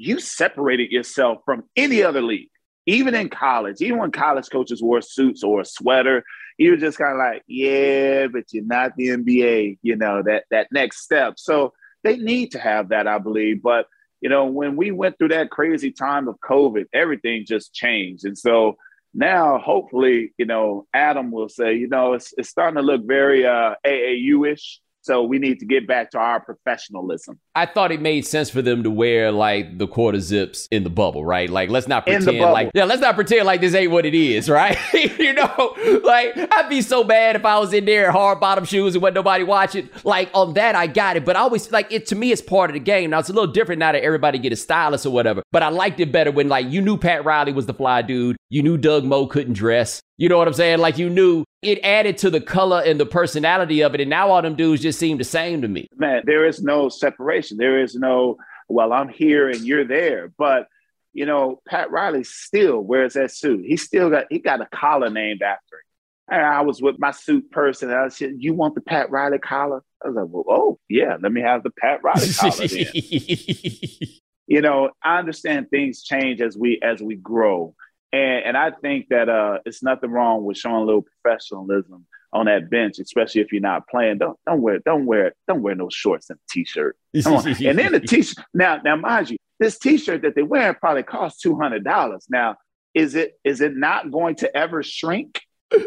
you 0.00 0.18
separated 0.18 0.90
yourself 0.90 1.42
from 1.44 1.64
any 1.76 2.02
other 2.02 2.22
league 2.22 2.48
even 2.86 3.14
in 3.14 3.28
college, 3.28 3.80
even 3.80 3.98
when 3.98 4.10
college 4.10 4.48
coaches 4.50 4.82
wore 4.82 5.02
suits 5.02 5.42
or 5.42 5.60
a 5.60 5.64
sweater, 5.64 6.24
you 6.58 6.70
were 6.70 6.76
just 6.76 6.98
kind 6.98 7.12
of 7.12 7.18
like, 7.18 7.42
yeah, 7.46 8.26
but 8.26 8.44
you're 8.52 8.64
not 8.64 8.96
the 8.96 9.08
NBA, 9.08 9.78
you 9.82 9.96
know, 9.96 10.22
that 10.22 10.44
that 10.50 10.68
next 10.72 11.02
step. 11.02 11.34
So 11.38 11.72
they 12.02 12.16
need 12.16 12.52
to 12.52 12.58
have 12.58 12.90
that, 12.90 13.06
I 13.06 13.18
believe. 13.18 13.62
But 13.62 13.86
you 14.20 14.28
know, 14.28 14.46
when 14.46 14.76
we 14.76 14.90
went 14.90 15.18
through 15.18 15.28
that 15.28 15.50
crazy 15.50 15.90
time 15.90 16.28
of 16.28 16.38
COVID, 16.40 16.86
everything 16.92 17.44
just 17.46 17.72
changed. 17.72 18.24
And 18.24 18.36
so 18.36 18.76
now 19.14 19.58
hopefully, 19.58 20.32
you 20.36 20.44
know, 20.44 20.86
Adam 20.92 21.30
will 21.30 21.48
say, 21.48 21.74
you 21.74 21.88
know, 21.88 22.12
it's 22.12 22.34
it's 22.36 22.48
starting 22.48 22.76
to 22.76 22.82
look 22.82 23.06
very 23.06 23.46
uh, 23.46 23.74
AAU-ish. 23.86 24.80
So 25.02 25.22
we 25.22 25.38
need 25.38 25.58
to 25.60 25.66
get 25.66 25.86
back 25.86 26.10
to 26.10 26.18
our 26.18 26.40
professional,ism. 26.40 27.38
I 27.54 27.66
thought 27.66 27.90
it 27.90 28.00
made 28.00 28.26
sense 28.26 28.50
for 28.50 28.60
them 28.60 28.82
to 28.82 28.90
wear 28.90 29.32
like 29.32 29.78
the 29.78 29.86
quarter 29.86 30.20
zips 30.20 30.68
in 30.70 30.84
the 30.84 30.90
bubble, 30.90 31.24
right? 31.24 31.48
Like 31.48 31.70
let's 31.70 31.88
not 31.88 32.06
pretend 32.06 32.38
like 32.38 32.70
yeah, 32.74 32.84
let's 32.84 33.00
not 33.00 33.14
pretend 33.14 33.46
like 33.46 33.60
this 33.60 33.74
ain't 33.74 33.90
what 33.90 34.04
it 34.04 34.14
is, 34.14 34.48
right? 34.48 34.76
you 35.18 35.32
know, 35.32 35.74
like 36.04 36.36
I'd 36.36 36.68
be 36.68 36.82
so 36.82 37.02
bad 37.02 37.36
if 37.36 37.44
I 37.44 37.58
was 37.58 37.72
in 37.72 37.84
there 37.86 38.06
in 38.06 38.12
hard 38.12 38.40
bottom 38.40 38.64
shoes 38.64 38.94
and 38.94 39.02
wasn't 39.02 39.16
nobody 39.16 39.44
watching. 39.44 39.88
Like 40.04 40.30
on 40.34 40.54
that, 40.54 40.74
I 40.74 40.86
got 40.86 41.16
it, 41.16 41.24
but 41.24 41.36
I 41.36 41.40
always 41.40 41.70
like 41.72 41.90
it 41.92 42.06
to 42.06 42.14
me. 42.14 42.32
It's 42.32 42.42
part 42.42 42.70
of 42.70 42.74
the 42.74 42.80
game. 42.80 43.10
Now 43.10 43.20
it's 43.20 43.30
a 43.30 43.32
little 43.32 43.52
different 43.52 43.78
now 43.78 43.92
that 43.92 44.02
everybody 44.02 44.38
get 44.38 44.52
a 44.52 44.56
stylist 44.56 45.06
or 45.06 45.10
whatever. 45.10 45.42
But 45.52 45.62
I 45.62 45.70
liked 45.70 46.00
it 46.00 46.12
better 46.12 46.30
when 46.30 46.48
like 46.48 46.68
you 46.68 46.82
knew 46.82 46.96
Pat 46.96 47.24
Riley 47.24 47.52
was 47.52 47.66
the 47.66 47.74
fly 47.74 48.02
dude, 48.02 48.36
you 48.50 48.62
knew 48.62 48.76
Doug 48.76 49.04
Moe 49.04 49.26
couldn't 49.26 49.54
dress. 49.54 50.00
You 50.18 50.28
know 50.28 50.36
what 50.36 50.48
I'm 50.48 50.54
saying? 50.54 50.80
Like 50.80 50.98
you 50.98 51.08
knew 51.08 51.44
it 51.62 51.78
added 51.82 52.18
to 52.18 52.30
the 52.30 52.40
color 52.40 52.82
and 52.84 53.00
the 53.00 53.06
personality 53.06 53.80
of 53.82 53.94
it. 53.94 54.00
And 54.00 54.10
now 54.10 54.30
all 54.30 54.42
them 54.42 54.56
dudes 54.56 54.82
just 54.82 54.98
seem 54.98 55.18
the 55.18 55.24
same 55.24 55.62
to 55.62 55.68
me. 55.68 55.88
Man, 55.96 56.22
there 56.26 56.44
is 56.44 56.62
no 56.62 56.88
separation. 56.88 57.56
There 57.56 57.80
is 57.80 57.94
no, 57.94 58.36
well, 58.68 58.92
I'm 58.92 59.08
here 59.08 59.48
and 59.48 59.60
you're 59.60 59.84
there. 59.84 60.32
But 60.36 60.66
you 61.12 61.26
know, 61.26 61.60
Pat 61.66 61.90
Riley 61.90 62.24
still 62.24 62.80
wears 62.80 63.14
that 63.14 63.32
suit. 63.32 63.64
He 63.66 63.76
still 63.76 64.10
got 64.10 64.26
he 64.30 64.38
got 64.38 64.60
a 64.60 64.66
collar 64.66 65.10
named 65.10 65.42
after 65.42 65.76
him. 65.76 66.38
And 66.38 66.46
I 66.46 66.60
was 66.60 66.80
with 66.80 67.00
my 67.00 67.10
suit 67.10 67.50
person. 67.50 67.90
And 67.90 67.98
I 67.98 68.08
said, 68.08 68.34
"You 68.38 68.54
want 68.54 68.76
the 68.76 68.80
Pat 68.80 69.10
Riley 69.10 69.38
collar?" 69.38 69.82
I 70.04 70.08
was 70.08 70.16
like, 70.16 70.26
"Well, 70.28 70.44
oh 70.48 70.78
yeah, 70.88 71.16
let 71.20 71.32
me 71.32 71.40
have 71.40 71.64
the 71.64 71.70
Pat 71.70 72.00
Riley 72.04 72.28
collar." 72.32 72.66
you 74.46 74.60
know, 74.60 74.90
I 75.02 75.18
understand 75.18 75.70
things 75.70 76.02
change 76.04 76.40
as 76.40 76.56
we 76.56 76.78
as 76.80 77.02
we 77.02 77.16
grow, 77.16 77.74
and, 78.12 78.44
and 78.44 78.56
I 78.56 78.70
think 78.70 79.08
that 79.10 79.28
uh, 79.28 79.58
it's 79.64 79.82
nothing 79.82 80.10
wrong 80.10 80.44
with 80.44 80.56
showing 80.56 80.76
a 80.76 80.84
little 80.84 81.04
professionalism 81.22 82.06
on 82.32 82.46
that 82.46 82.70
bench, 82.70 82.98
especially 82.98 83.40
if 83.40 83.52
you're 83.52 83.60
not 83.60 83.88
playing. 83.88 84.18
Don't 84.18 84.38
don't 84.46 84.62
wear 84.62 84.78
don't 84.78 85.06
wear 85.06 85.32
don't 85.48 85.62
wear 85.62 85.74
no 85.74 85.88
shorts 85.90 86.30
and 86.30 86.38
t-shirt. 86.48 86.96
and 87.14 87.78
then 87.78 87.92
the 87.92 88.00
t-shirt. 88.00 88.44
Now 88.54 88.80
now 88.84 88.96
mind 88.96 89.30
you, 89.30 89.36
this 89.58 89.78
t-shirt 89.78 90.22
that 90.22 90.34
they're 90.34 90.44
wearing 90.44 90.74
probably 90.74 91.02
costs 91.02 91.40
two 91.40 91.58
hundred 91.58 91.84
dollars. 91.84 92.26
Now 92.28 92.56
is 92.94 93.14
it 93.14 93.38
is 93.44 93.60
it 93.60 93.76
not 93.76 94.10
going 94.10 94.36
to 94.36 94.56
ever 94.56 94.82
shrink? 94.82 95.40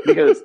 Because 0.06 0.42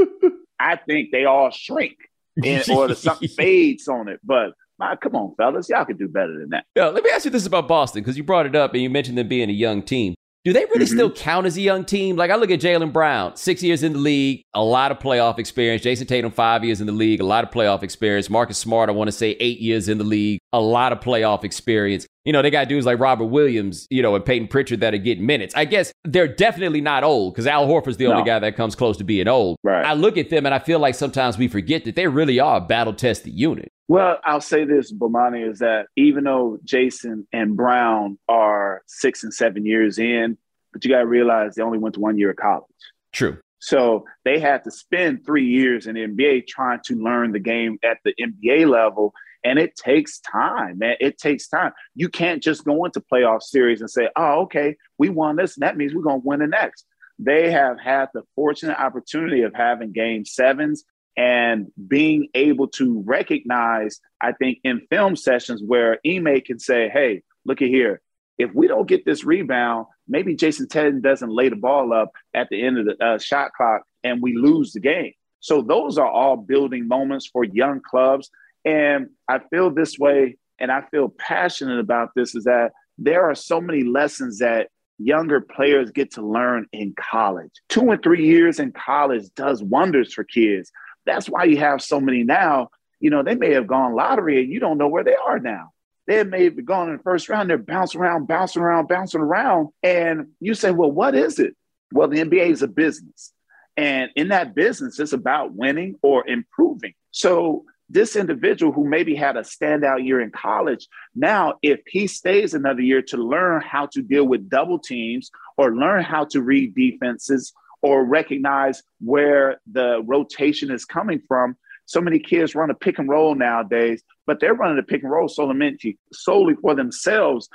I 0.60 0.76
think 0.76 1.10
they 1.10 1.24
all 1.24 1.50
shrink, 1.50 1.96
and, 2.42 2.68
or 2.70 2.88
the 2.88 2.94
something 2.94 3.28
fades 3.28 3.88
on 3.88 4.08
it. 4.08 4.20
But 4.22 4.52
my, 4.78 4.96
come 4.96 5.16
on, 5.16 5.34
fellas, 5.36 5.68
y'all 5.68 5.84
can 5.84 5.96
do 5.96 6.08
better 6.08 6.38
than 6.38 6.50
that. 6.50 6.66
Yeah, 6.74 6.88
let 6.88 7.02
me 7.02 7.10
ask 7.10 7.24
you 7.24 7.30
this 7.30 7.46
about 7.46 7.66
Boston 7.66 8.02
because 8.02 8.16
you 8.16 8.24
brought 8.24 8.46
it 8.46 8.54
up 8.54 8.74
and 8.74 8.82
you 8.82 8.90
mentioned 8.90 9.18
them 9.18 9.28
being 9.28 9.48
a 9.48 9.54
young 9.54 9.82
team. 9.82 10.14
Do 10.46 10.52
they 10.52 10.64
really 10.66 10.84
mm-hmm. 10.84 10.94
still 10.94 11.10
count 11.10 11.44
as 11.48 11.56
a 11.56 11.60
young 11.60 11.84
team? 11.84 12.14
Like 12.14 12.30
I 12.30 12.36
look 12.36 12.52
at 12.52 12.60
Jaylen 12.60 12.92
Brown, 12.92 13.34
six 13.34 13.64
years 13.64 13.82
in 13.82 13.94
the 13.94 13.98
league, 13.98 14.42
a 14.54 14.62
lot 14.62 14.92
of 14.92 15.00
playoff 15.00 15.40
experience. 15.40 15.82
Jayson 15.82 16.06
Tatum, 16.06 16.30
five 16.30 16.62
years 16.62 16.80
in 16.80 16.86
the 16.86 16.92
league, 16.92 17.20
a 17.20 17.24
lot 17.24 17.42
of 17.42 17.50
playoff 17.50 17.82
experience. 17.82 18.30
Marcus 18.30 18.56
Smart, 18.56 18.88
I 18.88 18.92
want 18.92 19.08
to 19.08 19.12
say 19.12 19.36
eight 19.40 19.58
years 19.58 19.88
in 19.88 19.98
the 19.98 20.04
league, 20.04 20.38
a 20.52 20.60
lot 20.60 20.92
of 20.92 21.00
playoff 21.00 21.42
experience. 21.42 22.06
You 22.24 22.32
know, 22.32 22.42
they 22.42 22.50
got 22.50 22.68
dudes 22.68 22.86
like 22.86 23.00
Robert 23.00 23.24
Williams, 23.24 23.88
you 23.90 24.02
know, 24.02 24.14
and 24.14 24.24
Peyton 24.24 24.46
Pritchard 24.46 24.78
that 24.82 24.94
are 24.94 24.98
getting 24.98 25.26
minutes. 25.26 25.52
I 25.56 25.64
guess 25.64 25.92
they're 26.04 26.28
definitely 26.28 26.80
not 26.80 27.02
old 27.02 27.34
because 27.34 27.48
Al 27.48 27.66
Horford's 27.66 27.96
the 27.96 28.04
no. 28.04 28.12
only 28.12 28.24
guy 28.24 28.38
that 28.38 28.54
comes 28.54 28.76
close 28.76 28.96
to 28.98 29.04
being 29.04 29.26
old. 29.26 29.56
Right. 29.64 29.84
I 29.84 29.94
look 29.94 30.16
at 30.16 30.30
them 30.30 30.46
and 30.46 30.54
I 30.54 30.60
feel 30.60 30.78
like 30.78 30.94
sometimes 30.94 31.36
we 31.36 31.48
forget 31.48 31.84
that 31.86 31.96
they 31.96 32.06
really 32.06 32.38
are 32.38 32.58
a 32.58 32.60
battle 32.60 32.94
tested 32.94 33.32
unit. 33.32 33.72
Well, 33.88 34.18
I'll 34.24 34.40
say 34.40 34.64
this, 34.64 34.92
Bomani, 34.92 35.48
is 35.48 35.60
that 35.60 35.86
even 35.96 36.24
though 36.24 36.58
Jayson 36.64 37.26
and 37.32 37.56
Brown 37.56 38.18
are 38.28 38.82
six 38.86 39.22
and 39.22 39.32
seven 39.32 39.64
years 39.64 39.98
in, 39.98 40.36
but 40.72 40.84
you 40.84 40.90
got 40.90 41.00
to 41.00 41.06
realize 41.06 41.54
they 41.54 41.62
only 41.62 41.78
went 41.78 41.94
to 41.94 42.00
one 42.00 42.18
year 42.18 42.30
of 42.30 42.36
college. 42.36 42.64
True. 43.12 43.38
So 43.60 44.04
they 44.24 44.38
had 44.38 44.64
to 44.64 44.70
spend 44.70 45.24
three 45.24 45.46
years 45.46 45.86
in 45.86 45.94
the 45.94 46.06
NBA 46.06 46.46
trying 46.46 46.80
to 46.86 46.94
learn 46.96 47.32
the 47.32 47.38
game 47.40 47.78
at 47.82 47.98
the 48.04 48.14
NBA 48.20 48.68
level. 48.68 49.14
And 49.44 49.58
it 49.58 49.76
takes 49.76 50.18
time, 50.18 50.78
man. 50.78 50.96
It 51.00 51.18
takes 51.18 51.48
time. 51.48 51.72
You 51.94 52.08
can't 52.08 52.42
just 52.42 52.64
go 52.64 52.84
into 52.84 53.00
playoff 53.00 53.42
series 53.42 53.80
and 53.80 53.90
say, 53.90 54.08
oh, 54.16 54.42
okay, 54.42 54.76
we 54.98 55.08
won 55.08 55.36
this. 55.36 55.56
And 55.56 55.62
that 55.62 55.76
means 55.76 55.94
we're 55.94 56.02
going 56.02 56.20
to 56.20 56.26
win 56.26 56.40
the 56.40 56.46
next. 56.48 56.84
They 57.18 57.50
have 57.52 57.80
had 57.80 58.08
the 58.12 58.22
fortunate 58.34 58.78
opportunity 58.78 59.42
of 59.42 59.54
having 59.54 59.92
game 59.92 60.24
sevens 60.24 60.84
and 61.16 61.70
being 61.88 62.28
able 62.34 62.68
to 62.68 63.02
recognize, 63.06 64.00
I 64.20 64.32
think, 64.32 64.58
in 64.64 64.86
film 64.90 65.16
sessions 65.16 65.62
where 65.64 65.98
Ime 66.06 66.40
can 66.42 66.58
say, 66.58 66.88
hey, 66.88 67.22
look 67.44 67.62
at 67.62 67.68
here. 67.68 68.00
If 68.38 68.52
we 68.54 68.68
don't 68.68 68.86
get 68.86 69.06
this 69.06 69.24
rebound, 69.24 69.86
maybe 70.06 70.36
Jayson 70.36 70.68
Tatum 70.68 71.00
doesn't 71.00 71.30
lay 71.30 71.48
the 71.48 71.56
ball 71.56 71.94
up 71.94 72.12
at 72.34 72.48
the 72.50 72.62
end 72.62 72.78
of 72.78 72.84
the 72.84 73.02
uh, 73.02 73.18
shot 73.18 73.52
clock 73.56 73.82
and 74.04 74.20
we 74.20 74.36
lose 74.36 74.72
the 74.72 74.80
game. 74.80 75.12
So 75.40 75.62
those 75.62 75.96
are 75.96 76.08
all 76.08 76.36
building 76.36 76.86
moments 76.86 77.26
for 77.26 77.44
young 77.44 77.80
clubs. 77.80 78.30
And 78.64 79.08
I 79.28 79.38
feel 79.50 79.70
this 79.70 79.98
way 79.98 80.36
and 80.58 80.70
I 80.70 80.82
feel 80.90 81.08
passionate 81.08 81.78
about 81.78 82.10
this 82.14 82.34
is 82.34 82.44
that 82.44 82.72
there 82.98 83.28
are 83.28 83.34
so 83.34 83.60
many 83.60 83.84
lessons 83.84 84.38
that 84.38 84.68
younger 84.98 85.40
players 85.40 85.90
get 85.90 86.12
to 86.12 86.22
learn 86.22 86.66
in 86.72 86.94
college. 86.98 87.50
Two 87.68 87.90
and 87.90 88.02
three 88.02 88.26
years 88.26 88.58
in 88.58 88.72
college 88.72 89.24
does 89.34 89.62
wonders 89.62 90.14
for 90.14 90.24
kids. 90.24 90.72
That's 91.06 91.28
why 91.28 91.44
you 91.44 91.58
have 91.58 91.80
so 91.80 92.00
many 92.00 92.24
now. 92.24 92.68
You 93.00 93.10
know, 93.10 93.22
they 93.22 93.34
may 93.34 93.52
have 93.52 93.66
gone 93.66 93.94
lottery 93.94 94.42
and 94.42 94.52
you 94.52 94.60
don't 94.60 94.78
know 94.78 94.88
where 94.88 95.04
they 95.04 95.14
are 95.14 95.38
now. 95.38 95.70
They 96.06 96.22
may 96.24 96.44
have 96.44 96.64
gone 96.64 96.88
in 96.90 96.96
the 96.98 97.02
first 97.02 97.28
round, 97.28 97.50
they're 97.50 97.58
bouncing 97.58 98.00
around, 98.00 98.26
bouncing 98.26 98.62
around, 98.62 98.88
bouncing 98.88 99.20
around. 99.20 99.68
And 99.82 100.28
you 100.40 100.54
say, 100.54 100.70
well, 100.70 100.90
what 100.90 101.14
is 101.14 101.38
it? 101.38 101.56
Well, 101.92 102.08
the 102.08 102.22
NBA 102.22 102.50
is 102.50 102.62
a 102.62 102.68
business. 102.68 103.32
And 103.76 104.10
in 104.16 104.28
that 104.28 104.54
business, 104.54 104.98
it's 104.98 105.12
about 105.12 105.52
winning 105.52 105.96
or 106.02 106.26
improving. 106.26 106.94
So 107.10 107.64
this 107.88 108.16
individual 108.16 108.72
who 108.72 108.88
maybe 108.88 109.14
had 109.14 109.36
a 109.36 109.42
standout 109.42 110.04
year 110.04 110.20
in 110.20 110.30
college, 110.30 110.88
now 111.14 111.54
if 111.62 111.80
he 111.86 112.06
stays 112.06 112.54
another 112.54 112.80
year 112.80 113.02
to 113.02 113.16
learn 113.16 113.60
how 113.60 113.86
to 113.86 114.02
deal 114.02 114.24
with 114.24 114.48
double 114.48 114.78
teams 114.78 115.30
or 115.56 115.76
learn 115.76 116.02
how 116.02 116.24
to 116.26 116.42
read 116.42 116.74
defenses 116.74 117.52
or 117.86 118.04
recognize 118.04 118.82
where 119.00 119.60
the 119.70 120.02
rotation 120.04 120.72
is 120.72 120.84
coming 120.84 121.22
from. 121.28 121.56
So 121.84 122.00
many 122.00 122.18
kids 122.18 122.56
run 122.56 122.70
a 122.70 122.74
pick 122.74 122.98
and 122.98 123.08
roll 123.08 123.36
nowadays, 123.36 124.02
but 124.26 124.40
they're 124.40 124.54
running 124.54 124.78
a 124.78 124.82
pick 124.82 125.04
and 125.04 125.12
roll 125.12 125.28
solely, 125.28 125.78
solely 126.12 126.54
for 126.60 126.74
themselves. 126.74 127.48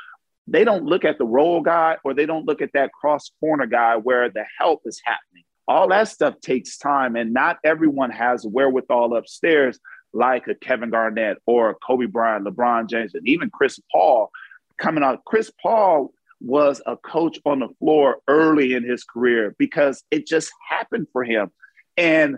They 0.47 0.63
don't 0.63 0.85
look 0.85 1.03
at 1.03 1.17
the 1.17 1.25
roll 1.25 1.59
guy 1.61 1.97
or 2.05 2.13
they 2.13 2.25
don't 2.25 2.45
look 2.45 2.61
at 2.61 2.71
that 2.73 2.93
cross 2.93 3.29
corner 3.41 3.65
guy 3.65 3.97
where 3.97 4.29
the 4.29 4.45
help 4.57 4.83
is 4.85 5.01
happening. 5.03 5.43
All 5.67 5.89
that 5.89 6.07
stuff 6.07 6.35
takes 6.41 6.77
time, 6.77 7.15
and 7.17 7.33
not 7.33 7.59
everyone 7.65 8.11
has 8.11 8.45
wherewithal 8.45 9.15
upstairs 9.15 9.79
like 10.13 10.47
a 10.47 10.55
Kevin 10.55 10.89
Garnett 10.91 11.37
or 11.45 11.75
Kobe 11.85 12.05
Bryant, 12.05 12.45
LeBron 12.45 12.89
James, 12.89 13.15
and 13.15 13.27
even 13.27 13.49
Chris 13.49 13.79
Paul 13.91 14.31
coming 14.77 15.03
out. 15.03 15.25
Chris 15.25 15.51
Paul 15.61 16.13
was 16.43 16.81
a 16.85 16.97
coach 16.97 17.39
on 17.45 17.59
the 17.59 17.69
floor 17.79 18.17
early 18.27 18.73
in 18.73 18.83
his 18.83 19.03
career 19.03 19.55
because 19.57 20.03
it 20.11 20.27
just 20.27 20.51
happened 20.67 21.07
for 21.13 21.23
him. 21.23 21.51
And 21.97 22.37